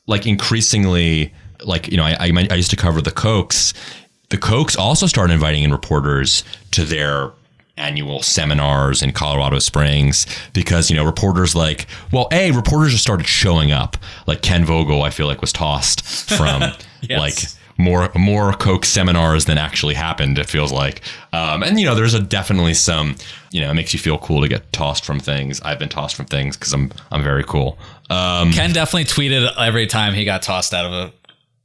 like 0.07 0.27
increasingly, 0.27 1.33
like, 1.65 1.89
you 1.89 1.97
know, 1.97 2.05
I, 2.05 2.17
I, 2.21 2.49
I 2.51 2.55
used 2.55 2.71
to 2.71 2.77
cover 2.77 3.01
the 3.01 3.11
Kochs. 3.11 3.73
The 4.29 4.37
Kochs 4.37 4.77
also 4.79 5.07
started 5.07 5.33
inviting 5.33 5.63
in 5.63 5.73
reporters 5.73 6.45
to 6.73 6.85
their 6.85 7.31
annual 7.77 8.23
seminars 8.23 9.03
in 9.03 9.13
Colorado 9.13 9.59
Springs 9.59 10.27
because 10.53 10.91
you 10.91 10.97
know 10.97 11.05
reporters 11.05 11.55
like 11.55 11.87
well 12.13 12.29
a 12.33 12.51
reporters 12.53 12.93
just 12.93 13.03
started 13.03 13.27
showing 13.27 13.73
up. 13.73 13.97
Like 14.27 14.43
Ken 14.43 14.65
Vogel 14.65 15.03
I 15.03 15.11
feel 15.11 15.27
like 15.27 15.41
was 15.41 15.53
tossed 15.53 16.05
from 16.05 16.63
yes. 17.03 17.19
like 17.19 17.39
more 17.79 18.11
more 18.15 18.53
Koch 18.55 18.85
seminars 18.85 19.45
than 19.45 19.59
actually 19.59 19.95
happened 19.95 20.39
it 20.39 20.49
feels 20.49 20.73
like. 20.73 21.03
Um, 21.33 21.63
and 21.63 21.79
you 21.79 21.87
know 21.87 21.95
there's 21.95 22.15
a 22.15 22.21
definitely 22.21 22.75
some 22.75 23.17
you 23.51 23.61
know 23.61 23.71
it 23.71 23.75
makes 23.75 23.93
you 23.93 23.99
feel 23.99 24.19
cool 24.19 24.41
to 24.41 24.49
get 24.49 24.73
tossed 24.73 25.05
from 25.05 25.21
things. 25.21 25.61
I've 25.61 25.79
been 25.79 25.89
tossed 25.89 26.17
from 26.17 26.27
things 26.27 26.57
because 26.57 26.73
I'm 26.73 26.93
I'm 27.11 27.23
very 27.23 27.45
cool. 27.45 27.79
Um, 28.09 28.53
Ken 28.53 28.73
definitely 28.73 29.05
tweeted 29.05 29.53
every 29.59 29.87
time 29.87 30.15
he 30.15 30.25
got 30.25 30.43
tossed 30.43 30.73
out 30.73 30.87
of 30.87 30.93
a 30.93 31.13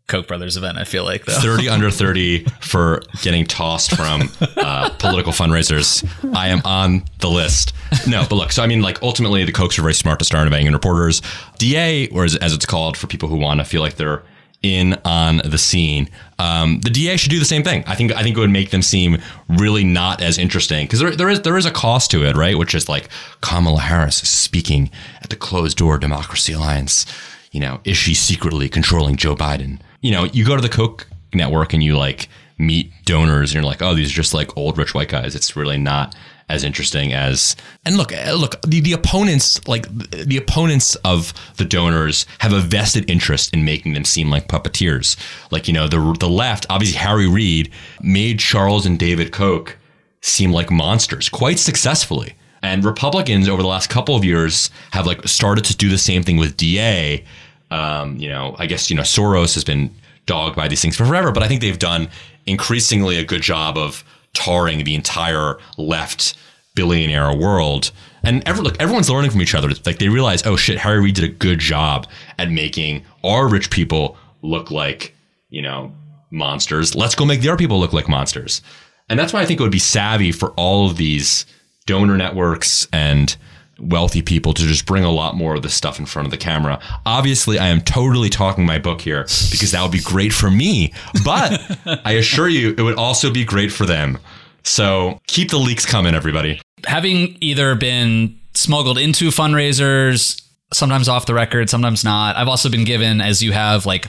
Koch 0.07 0.27
brothers 0.27 0.57
event. 0.57 0.77
I 0.77 0.83
feel 0.83 1.03
like 1.03 1.25
though. 1.25 1.33
30 1.39 1.69
under 1.69 1.89
30 1.91 2.45
for 2.61 3.01
getting 3.21 3.45
tossed 3.45 3.95
from 3.95 4.29
uh, 4.57 4.89
political 4.99 5.31
fundraisers. 5.31 6.05
I 6.35 6.49
am 6.49 6.61
on 6.65 7.03
the 7.19 7.29
list. 7.29 7.73
No, 8.07 8.25
but 8.29 8.35
look, 8.35 8.51
so 8.51 8.63
I 8.63 8.67
mean, 8.67 8.81
like 8.81 9.01
ultimately, 9.01 9.43
the 9.45 9.51
Kochs 9.51 9.77
are 9.79 9.81
very 9.81 9.93
smart 9.93 10.19
to 10.19 10.25
start 10.25 10.47
inviting 10.47 10.67
in 10.67 10.73
reporters. 10.73 11.21
DA, 11.57 12.07
or 12.09 12.25
as, 12.25 12.35
as 12.37 12.53
it's 12.53 12.65
called 12.65 12.97
for 12.97 13.07
people 13.07 13.29
who 13.29 13.37
want 13.37 13.59
to 13.59 13.65
feel 13.65 13.81
like 13.81 13.95
they're 13.95 14.23
in 14.61 14.95
on 15.05 15.41
the 15.43 15.57
scene. 15.57 16.07
Um, 16.37 16.79
the 16.81 16.89
DA 16.89 17.17
should 17.17 17.31
do 17.31 17.39
the 17.39 17.45
same 17.45 17.63
thing. 17.63 17.83
I 17.87 17.95
think 17.95 18.11
I 18.15 18.21
think 18.23 18.37
it 18.37 18.39
would 18.39 18.49
make 18.51 18.69
them 18.69 18.81
seem 18.81 19.17
really 19.47 19.83
not 19.83 20.21
as 20.21 20.37
interesting 20.37 20.85
because 20.85 20.99
there, 20.99 21.15
there 21.15 21.29
is 21.29 21.41
there 21.41 21.57
is 21.57 21.65
a 21.65 21.71
cost 21.71 22.11
to 22.11 22.23
it, 22.23 22.35
right? 22.35 22.57
Which 22.57 22.75
is 22.75 22.87
like 22.87 23.09
Kamala 23.41 23.81
Harris 23.81 24.17
speaking 24.17 24.91
at 25.21 25.29
the 25.29 25.35
closed 25.35 25.77
door 25.77 25.97
Democracy 25.97 26.53
Alliance. 26.53 27.05
You 27.51 27.59
know, 27.59 27.81
is 27.83 27.97
she 27.97 28.13
secretly 28.13 28.69
controlling 28.69 29.15
Joe 29.15 29.35
Biden? 29.35 29.79
You 30.01 30.11
know, 30.11 30.23
you 30.25 30.45
go 30.45 30.55
to 30.55 30.61
the 30.61 30.69
Koch 30.69 31.07
network 31.33 31.73
and 31.73 31.83
you 31.83 31.97
like 31.97 32.27
meet 32.57 32.91
donors 33.05 33.51
and 33.51 33.55
you're 33.55 33.69
like, 33.69 33.81
oh, 33.81 33.95
these 33.95 34.11
are 34.11 34.15
just 34.15 34.33
like 34.33 34.55
old 34.57 34.77
rich 34.77 34.93
white 34.93 35.09
guys. 35.09 35.35
It's 35.35 35.55
really 35.55 35.77
not 35.77 36.15
as 36.51 36.63
interesting 36.65 37.13
as 37.13 37.55
and 37.85 37.95
look 37.95 38.11
uh, 38.13 38.33
look 38.33 38.61
the, 38.63 38.81
the 38.81 38.91
opponents 38.91 39.65
like 39.69 39.87
the 40.09 40.35
opponents 40.35 40.95
of 40.95 41.33
the 41.55 41.63
donors 41.63 42.25
have 42.39 42.51
a 42.51 42.59
vested 42.59 43.09
interest 43.09 43.53
in 43.53 43.63
making 43.63 43.93
them 43.93 44.03
seem 44.03 44.29
like 44.29 44.49
puppeteers 44.49 45.15
like 45.49 45.69
you 45.69 45.73
know 45.73 45.87
the 45.87 46.15
the 46.19 46.27
left 46.27 46.65
obviously 46.69 46.99
Harry 46.99 47.27
Reid 47.27 47.71
made 48.01 48.37
Charles 48.39 48.85
and 48.85 48.99
David 48.99 49.31
Koch 49.31 49.77
seem 50.19 50.51
like 50.51 50.69
monsters 50.69 51.29
quite 51.29 51.57
successfully 51.57 52.35
and 52.61 52.83
Republicans 52.83 53.47
over 53.47 53.61
the 53.61 53.67
last 53.69 53.89
couple 53.89 54.17
of 54.17 54.25
years 54.25 54.69
have 54.91 55.07
like 55.07 55.25
started 55.27 55.63
to 55.63 55.77
do 55.77 55.87
the 55.87 55.97
same 55.97 56.21
thing 56.21 56.35
with 56.35 56.57
DA 56.57 57.23
um, 57.71 58.17
you 58.17 58.29
know 58.29 58.55
I 58.59 58.67
guess 58.67 58.89
you 58.89 58.95
know 58.95 59.01
Soros 59.03 59.55
has 59.55 59.63
been 59.63 59.93
dogged 60.27 60.55
by 60.55 60.67
these 60.67 60.81
things 60.81 60.95
for 60.95 61.05
forever 61.05 61.31
but 61.31 61.41
I 61.41 61.47
think 61.47 61.61
they've 61.61 61.79
done 61.79 62.07
increasingly 62.45 63.17
a 63.17 63.23
good 63.23 63.41
job 63.41 63.77
of 63.77 64.03
tarring 64.33 64.83
the 64.83 64.95
entire 64.95 65.57
left 65.77 66.35
billionaire 66.75 67.33
world. 67.35 67.91
And 68.23 68.47
every, 68.47 68.63
look, 68.63 68.79
everyone's 68.81 69.09
learning 69.09 69.31
from 69.31 69.41
each 69.41 69.55
other. 69.55 69.69
Like 69.85 69.99
they 69.99 70.09
realize, 70.09 70.45
oh 70.45 70.55
shit, 70.55 70.77
Harry 70.77 71.01
Reid 71.01 71.15
did 71.15 71.23
a 71.23 71.33
good 71.33 71.59
job 71.59 72.07
at 72.37 72.51
making 72.51 73.03
our 73.23 73.47
rich 73.47 73.69
people 73.69 74.17
look 74.41 74.71
like, 74.71 75.15
you 75.49 75.61
know, 75.61 75.91
monsters. 76.29 76.95
Let's 76.95 77.15
go 77.15 77.25
make 77.25 77.41
their 77.41 77.57
people 77.57 77.79
look 77.79 77.93
like 77.93 78.07
monsters. 78.07 78.61
And 79.09 79.19
that's 79.19 79.33
why 79.33 79.41
I 79.41 79.45
think 79.45 79.59
it 79.59 79.63
would 79.63 79.71
be 79.71 79.79
savvy 79.79 80.31
for 80.31 80.51
all 80.51 80.89
of 80.89 80.97
these 80.97 81.45
donor 81.85 82.15
networks 82.15 82.87
and 82.93 83.35
wealthy 83.81 84.21
people 84.21 84.53
to 84.53 84.63
just 84.63 84.85
bring 84.85 85.03
a 85.03 85.11
lot 85.11 85.35
more 85.35 85.55
of 85.55 85.63
this 85.63 85.73
stuff 85.73 85.99
in 85.99 86.05
front 86.05 86.27
of 86.27 86.31
the 86.31 86.37
camera. 86.37 86.79
Obviously, 87.05 87.57
I 87.59 87.67
am 87.67 87.81
totally 87.81 88.29
talking 88.29 88.65
my 88.65 88.79
book 88.79 89.01
here 89.01 89.23
because 89.23 89.71
that 89.71 89.81
would 89.81 89.91
be 89.91 90.01
great 90.01 90.33
for 90.33 90.51
me, 90.51 90.93
but 91.25 91.59
I 92.05 92.13
assure 92.13 92.47
you 92.47 92.75
it 92.77 92.81
would 92.81 92.97
also 92.97 93.31
be 93.31 93.43
great 93.43 93.71
for 93.71 93.85
them. 93.85 94.17
So 94.63 95.19
keep 95.27 95.49
the 95.49 95.57
leaks 95.57 95.85
coming, 95.85 96.13
everybody. 96.13 96.61
Having 96.85 97.37
either 97.41 97.75
been 97.75 98.39
smuggled 98.53 98.97
into 98.97 99.29
fundraisers, 99.29 100.41
sometimes 100.73 101.09
off 101.09 101.25
the 101.25 101.33
record, 101.33 101.69
sometimes 101.69 102.03
not. 102.03 102.35
I've 102.35 102.47
also 102.47 102.69
been 102.69 102.85
given, 102.85 103.21
as 103.21 103.41
you 103.41 103.51
have, 103.51 103.85
like 103.85 104.07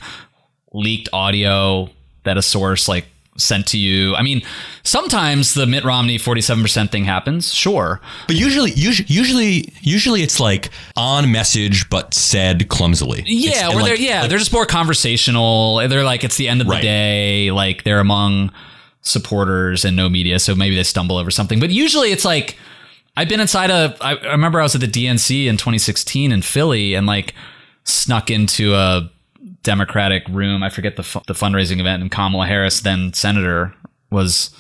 leaked 0.73 1.09
audio 1.12 1.91
that 2.25 2.37
a 2.37 2.43
source 2.43 2.89
like 2.89 3.07
sent 3.37 3.66
to 3.68 3.78
you. 3.78 4.14
I 4.14 4.22
mean, 4.22 4.43
sometimes 4.83 5.55
the 5.55 5.66
Mitt 5.66 5.85
Romney 5.85 6.18
47% 6.18 6.91
thing 6.91 7.05
happens, 7.05 7.53
sure. 7.53 8.01
But 8.26 8.37
usually 8.37 8.72
usually 8.72 9.07
usually 9.09 9.72
usually 9.80 10.22
it's 10.22 10.39
like 10.39 10.70
on 10.97 11.33
message 11.33 11.89
but 11.89 12.14
said 12.14 12.68
clumsily. 12.68 13.22
Yeah, 13.26 13.68
where 13.68 13.78
like- 13.78 13.85
they're 13.87 13.97
yeah, 13.97 14.26
they're 14.26 14.39
just 14.39 14.53
more 14.53 14.66
conversational. 14.66 15.76
They're 15.89 16.05
like 16.05 16.24
it's 16.24 16.37
the 16.37 16.49
end 16.49 16.61
of 16.61 16.66
the 16.66 16.80
day, 16.80 17.51
like 17.51 17.85
they're 17.85 18.01
among 18.01 18.53
supporters 19.01 19.85
and 19.85 19.97
no 19.97 20.09
media, 20.09 20.39
so 20.39 20.55
maybe 20.55 20.76
they 20.76 20.85
stumble 20.85 21.16
over 21.16 21.30
something. 21.30 21.59
But 21.59 21.70
usually 21.70 22.12
it's 22.12 22.24
like 22.24 22.57
I've 23.16 23.28
been 23.28 23.41
inside 23.41 23.70
a 23.70 23.97
I 24.01 24.16
I 24.16 24.33
remember 24.33 24.61
I 24.61 24.62
was 24.62 24.74
at 24.74 24.80
the 24.80 24.87
DNC 24.89 25.47
in 25.47 25.57
2016 25.57 26.33
in 26.33 26.43
Philly 26.43 26.95
and 26.95 27.07
like 27.07 27.35
snuck 27.85 28.30
into 28.30 28.74
a 28.74 29.11
Democratic 29.63 30.27
room. 30.29 30.63
I 30.63 30.71
forget 30.71 30.97
the 30.97 31.03
fu- 31.03 31.23
the 31.27 31.35
fundraising 31.35 31.81
event, 31.81 32.03
and 32.03 32.11
Kamala 32.11 32.47
Harris, 32.47 32.81
then 32.81 33.13
senator, 33.13 33.75
was 34.11 34.51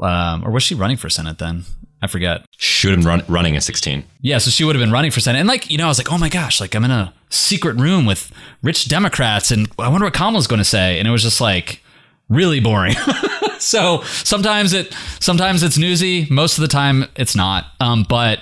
um, 0.00 0.44
or 0.44 0.50
was 0.50 0.62
she 0.62 0.74
running 0.74 0.96
for 0.96 1.08
senate 1.08 1.38
then? 1.38 1.64
I 2.02 2.08
forget. 2.08 2.44
should 2.58 2.90
have 2.90 3.00
been 3.00 3.08
run, 3.08 3.22
running 3.26 3.56
at 3.56 3.62
16. 3.62 4.04
Yeah, 4.20 4.36
so 4.38 4.50
she 4.50 4.64
would 4.64 4.76
have 4.76 4.82
been 4.82 4.92
running 4.92 5.10
for 5.10 5.20
senate, 5.20 5.38
and 5.38 5.48
like 5.48 5.70
you 5.70 5.78
know, 5.78 5.86
I 5.86 5.88
was 5.88 5.98
like, 5.98 6.12
oh 6.12 6.18
my 6.18 6.28
gosh, 6.28 6.60
like 6.60 6.74
I'm 6.74 6.84
in 6.84 6.90
a 6.90 7.12
secret 7.30 7.76
room 7.76 8.06
with 8.06 8.30
rich 8.62 8.88
Democrats, 8.88 9.50
and 9.50 9.68
I 9.78 9.88
wonder 9.88 10.06
what 10.06 10.14
Kamala's 10.14 10.46
going 10.46 10.58
to 10.58 10.64
say, 10.64 10.98
and 10.98 11.08
it 11.08 11.10
was 11.10 11.22
just 11.22 11.40
like 11.40 11.80
really 12.28 12.60
boring. 12.60 12.94
so 13.58 14.02
sometimes 14.02 14.72
it 14.72 14.94
sometimes 15.20 15.62
it's 15.62 15.78
newsy, 15.78 16.26
most 16.30 16.58
of 16.58 16.62
the 16.62 16.68
time 16.68 17.06
it's 17.16 17.34
not. 17.34 17.66
Um, 17.80 18.04
but 18.08 18.40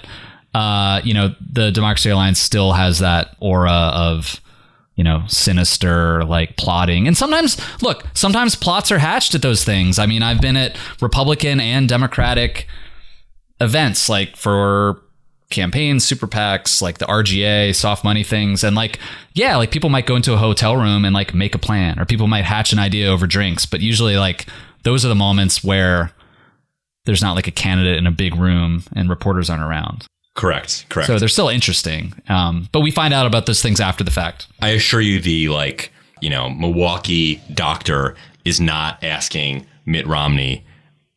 uh, 0.54 1.00
you 1.04 1.14
know, 1.14 1.34
the 1.40 1.70
Democracy 1.70 2.10
Alliance 2.10 2.38
still 2.38 2.72
has 2.72 3.00
that 3.00 3.36
aura 3.40 3.70
of 3.94 4.40
you 4.96 5.04
know, 5.04 5.24
sinister, 5.26 6.24
like 6.24 6.56
plotting. 6.56 7.06
And 7.06 7.16
sometimes, 7.16 7.60
look, 7.82 8.04
sometimes 8.14 8.54
plots 8.54 8.92
are 8.92 8.98
hatched 8.98 9.34
at 9.34 9.42
those 9.42 9.64
things. 9.64 9.98
I 9.98 10.06
mean, 10.06 10.22
I've 10.22 10.40
been 10.40 10.56
at 10.56 10.76
Republican 11.00 11.60
and 11.60 11.88
Democratic 11.88 12.66
events, 13.60 14.08
like 14.08 14.36
for 14.36 15.02
campaigns, 15.50 16.04
super 16.04 16.26
PACs, 16.26 16.80
like 16.80 16.98
the 16.98 17.06
RGA, 17.06 17.74
soft 17.74 18.04
money 18.04 18.22
things. 18.22 18.62
And 18.62 18.76
like, 18.76 18.98
yeah, 19.34 19.56
like 19.56 19.70
people 19.70 19.90
might 19.90 20.06
go 20.06 20.16
into 20.16 20.32
a 20.32 20.38
hotel 20.38 20.76
room 20.76 21.04
and 21.04 21.14
like 21.14 21.34
make 21.34 21.54
a 21.54 21.58
plan, 21.58 21.98
or 21.98 22.04
people 22.04 22.26
might 22.26 22.44
hatch 22.44 22.72
an 22.72 22.78
idea 22.78 23.08
over 23.08 23.26
drinks. 23.26 23.66
But 23.66 23.80
usually, 23.80 24.16
like, 24.16 24.46
those 24.84 25.04
are 25.04 25.08
the 25.08 25.14
moments 25.14 25.64
where 25.64 26.12
there's 27.04 27.22
not 27.22 27.34
like 27.34 27.46
a 27.46 27.52
candidate 27.52 27.98
in 27.98 28.06
a 28.06 28.12
big 28.12 28.36
room 28.36 28.84
and 28.94 29.10
reporters 29.10 29.50
aren't 29.50 29.62
around. 29.62 30.06
Correct. 30.34 30.86
Correct. 30.88 31.06
So 31.06 31.18
they're 31.18 31.28
still 31.28 31.48
interesting. 31.48 32.12
Um, 32.28 32.68
but 32.72 32.80
we 32.80 32.90
find 32.90 33.14
out 33.14 33.26
about 33.26 33.46
those 33.46 33.62
things 33.62 33.80
after 33.80 34.02
the 34.02 34.10
fact. 34.10 34.46
I 34.60 34.70
assure 34.70 35.00
you, 35.00 35.20
the 35.20 35.48
like, 35.48 35.92
you 36.20 36.30
know, 36.30 36.50
Milwaukee 36.50 37.40
doctor 37.52 38.16
is 38.44 38.60
not 38.60 39.02
asking 39.02 39.66
Mitt 39.86 40.06
Romney 40.06 40.64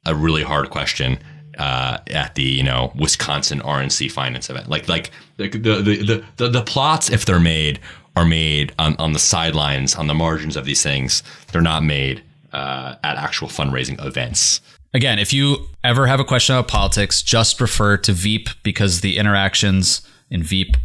a 0.05 0.15
really 0.15 0.43
hard 0.43 0.69
question 0.69 1.19
uh, 1.57 1.97
at 2.07 2.35
the 2.35 2.43
you 2.43 2.63
know 2.63 2.93
Wisconsin 2.95 3.59
RNC 3.59 4.11
finance 4.11 4.49
event. 4.49 4.69
Like, 4.69 4.87
like 4.87 5.11
the 5.37 5.49
the 5.49 5.81
the 5.81 6.23
the, 6.37 6.49
the, 6.49 6.61
plots, 6.61 7.09
if 7.09 7.25
they're 7.25 7.39
made, 7.39 7.79
are 8.15 8.25
made 8.25 8.73
on, 8.77 8.95
on 8.97 9.13
the 9.13 9.19
sidelines, 9.19 9.95
on 9.95 10.07
the 10.07 10.13
margins 10.13 10.55
of 10.55 10.65
these 10.65 10.83
things. 10.83 11.23
They're 11.51 11.61
not 11.61 11.83
made 11.83 12.23
uh, 12.53 12.95
at 13.03 13.17
actual 13.17 13.47
fundraising 13.47 14.03
events. 14.05 14.61
Again, 14.93 15.19
if 15.19 15.33
you 15.33 15.67
ever 15.83 16.07
have 16.07 16.19
a 16.19 16.23
question 16.25 16.55
about 16.55 16.67
politics, 16.69 17.21
just 17.21 17.59
refer 17.61 17.97
to 17.97 18.13
Veep 18.13 18.49
because 18.63 19.01
the 19.01 19.17
interactions 19.17 20.01
in 20.29 20.43
Veep 20.43 20.75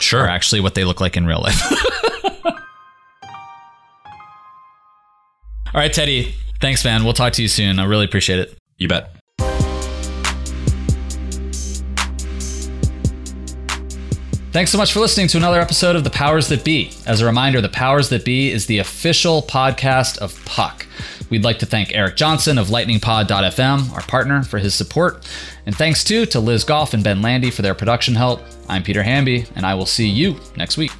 Sure. 0.00 0.22
are 0.22 0.28
actually 0.28 0.60
what 0.60 0.74
they 0.74 0.84
look 0.84 1.00
like 1.00 1.16
in 1.16 1.26
real 1.26 1.40
life. 1.40 1.60
All 2.44 2.54
right, 5.74 5.92
Teddy. 5.92 6.34
Thanks, 6.60 6.84
man. 6.84 7.04
We'll 7.04 7.12
talk 7.12 7.32
to 7.34 7.42
you 7.42 7.48
soon. 7.48 7.78
I 7.78 7.84
really 7.84 8.04
appreciate 8.04 8.38
it. 8.38 8.56
You 8.78 8.88
bet. 8.88 9.17
Thanks 14.50 14.72
so 14.72 14.78
much 14.78 14.94
for 14.94 15.00
listening 15.00 15.28
to 15.28 15.36
another 15.36 15.60
episode 15.60 15.94
of 15.94 16.04
The 16.04 16.10
Powers 16.10 16.48
That 16.48 16.64
Be. 16.64 16.90
As 17.06 17.20
a 17.20 17.26
reminder, 17.26 17.60
The 17.60 17.68
Powers 17.68 18.08
That 18.08 18.24
Be 18.24 18.50
is 18.50 18.64
the 18.66 18.78
official 18.78 19.42
podcast 19.42 20.18
of 20.18 20.42
Puck. 20.46 20.86
We'd 21.28 21.44
like 21.44 21.58
to 21.58 21.66
thank 21.66 21.94
Eric 21.94 22.16
Johnson 22.16 22.56
of 22.56 22.68
lightningpod.fm, 22.68 23.92
our 23.92 24.00
partner, 24.02 24.42
for 24.42 24.58
his 24.58 24.74
support. 24.74 25.28
And 25.66 25.76
thanks 25.76 26.02
too 26.02 26.24
to 26.26 26.40
Liz 26.40 26.64
Goff 26.64 26.94
and 26.94 27.04
Ben 27.04 27.20
Landy 27.20 27.50
for 27.50 27.60
their 27.60 27.74
production 27.74 28.14
help. 28.14 28.42
I'm 28.70 28.82
Peter 28.82 29.02
Hamby, 29.02 29.44
and 29.54 29.66
I 29.66 29.74
will 29.74 29.86
see 29.86 30.08
you 30.08 30.40
next 30.56 30.78
week. 30.78 30.92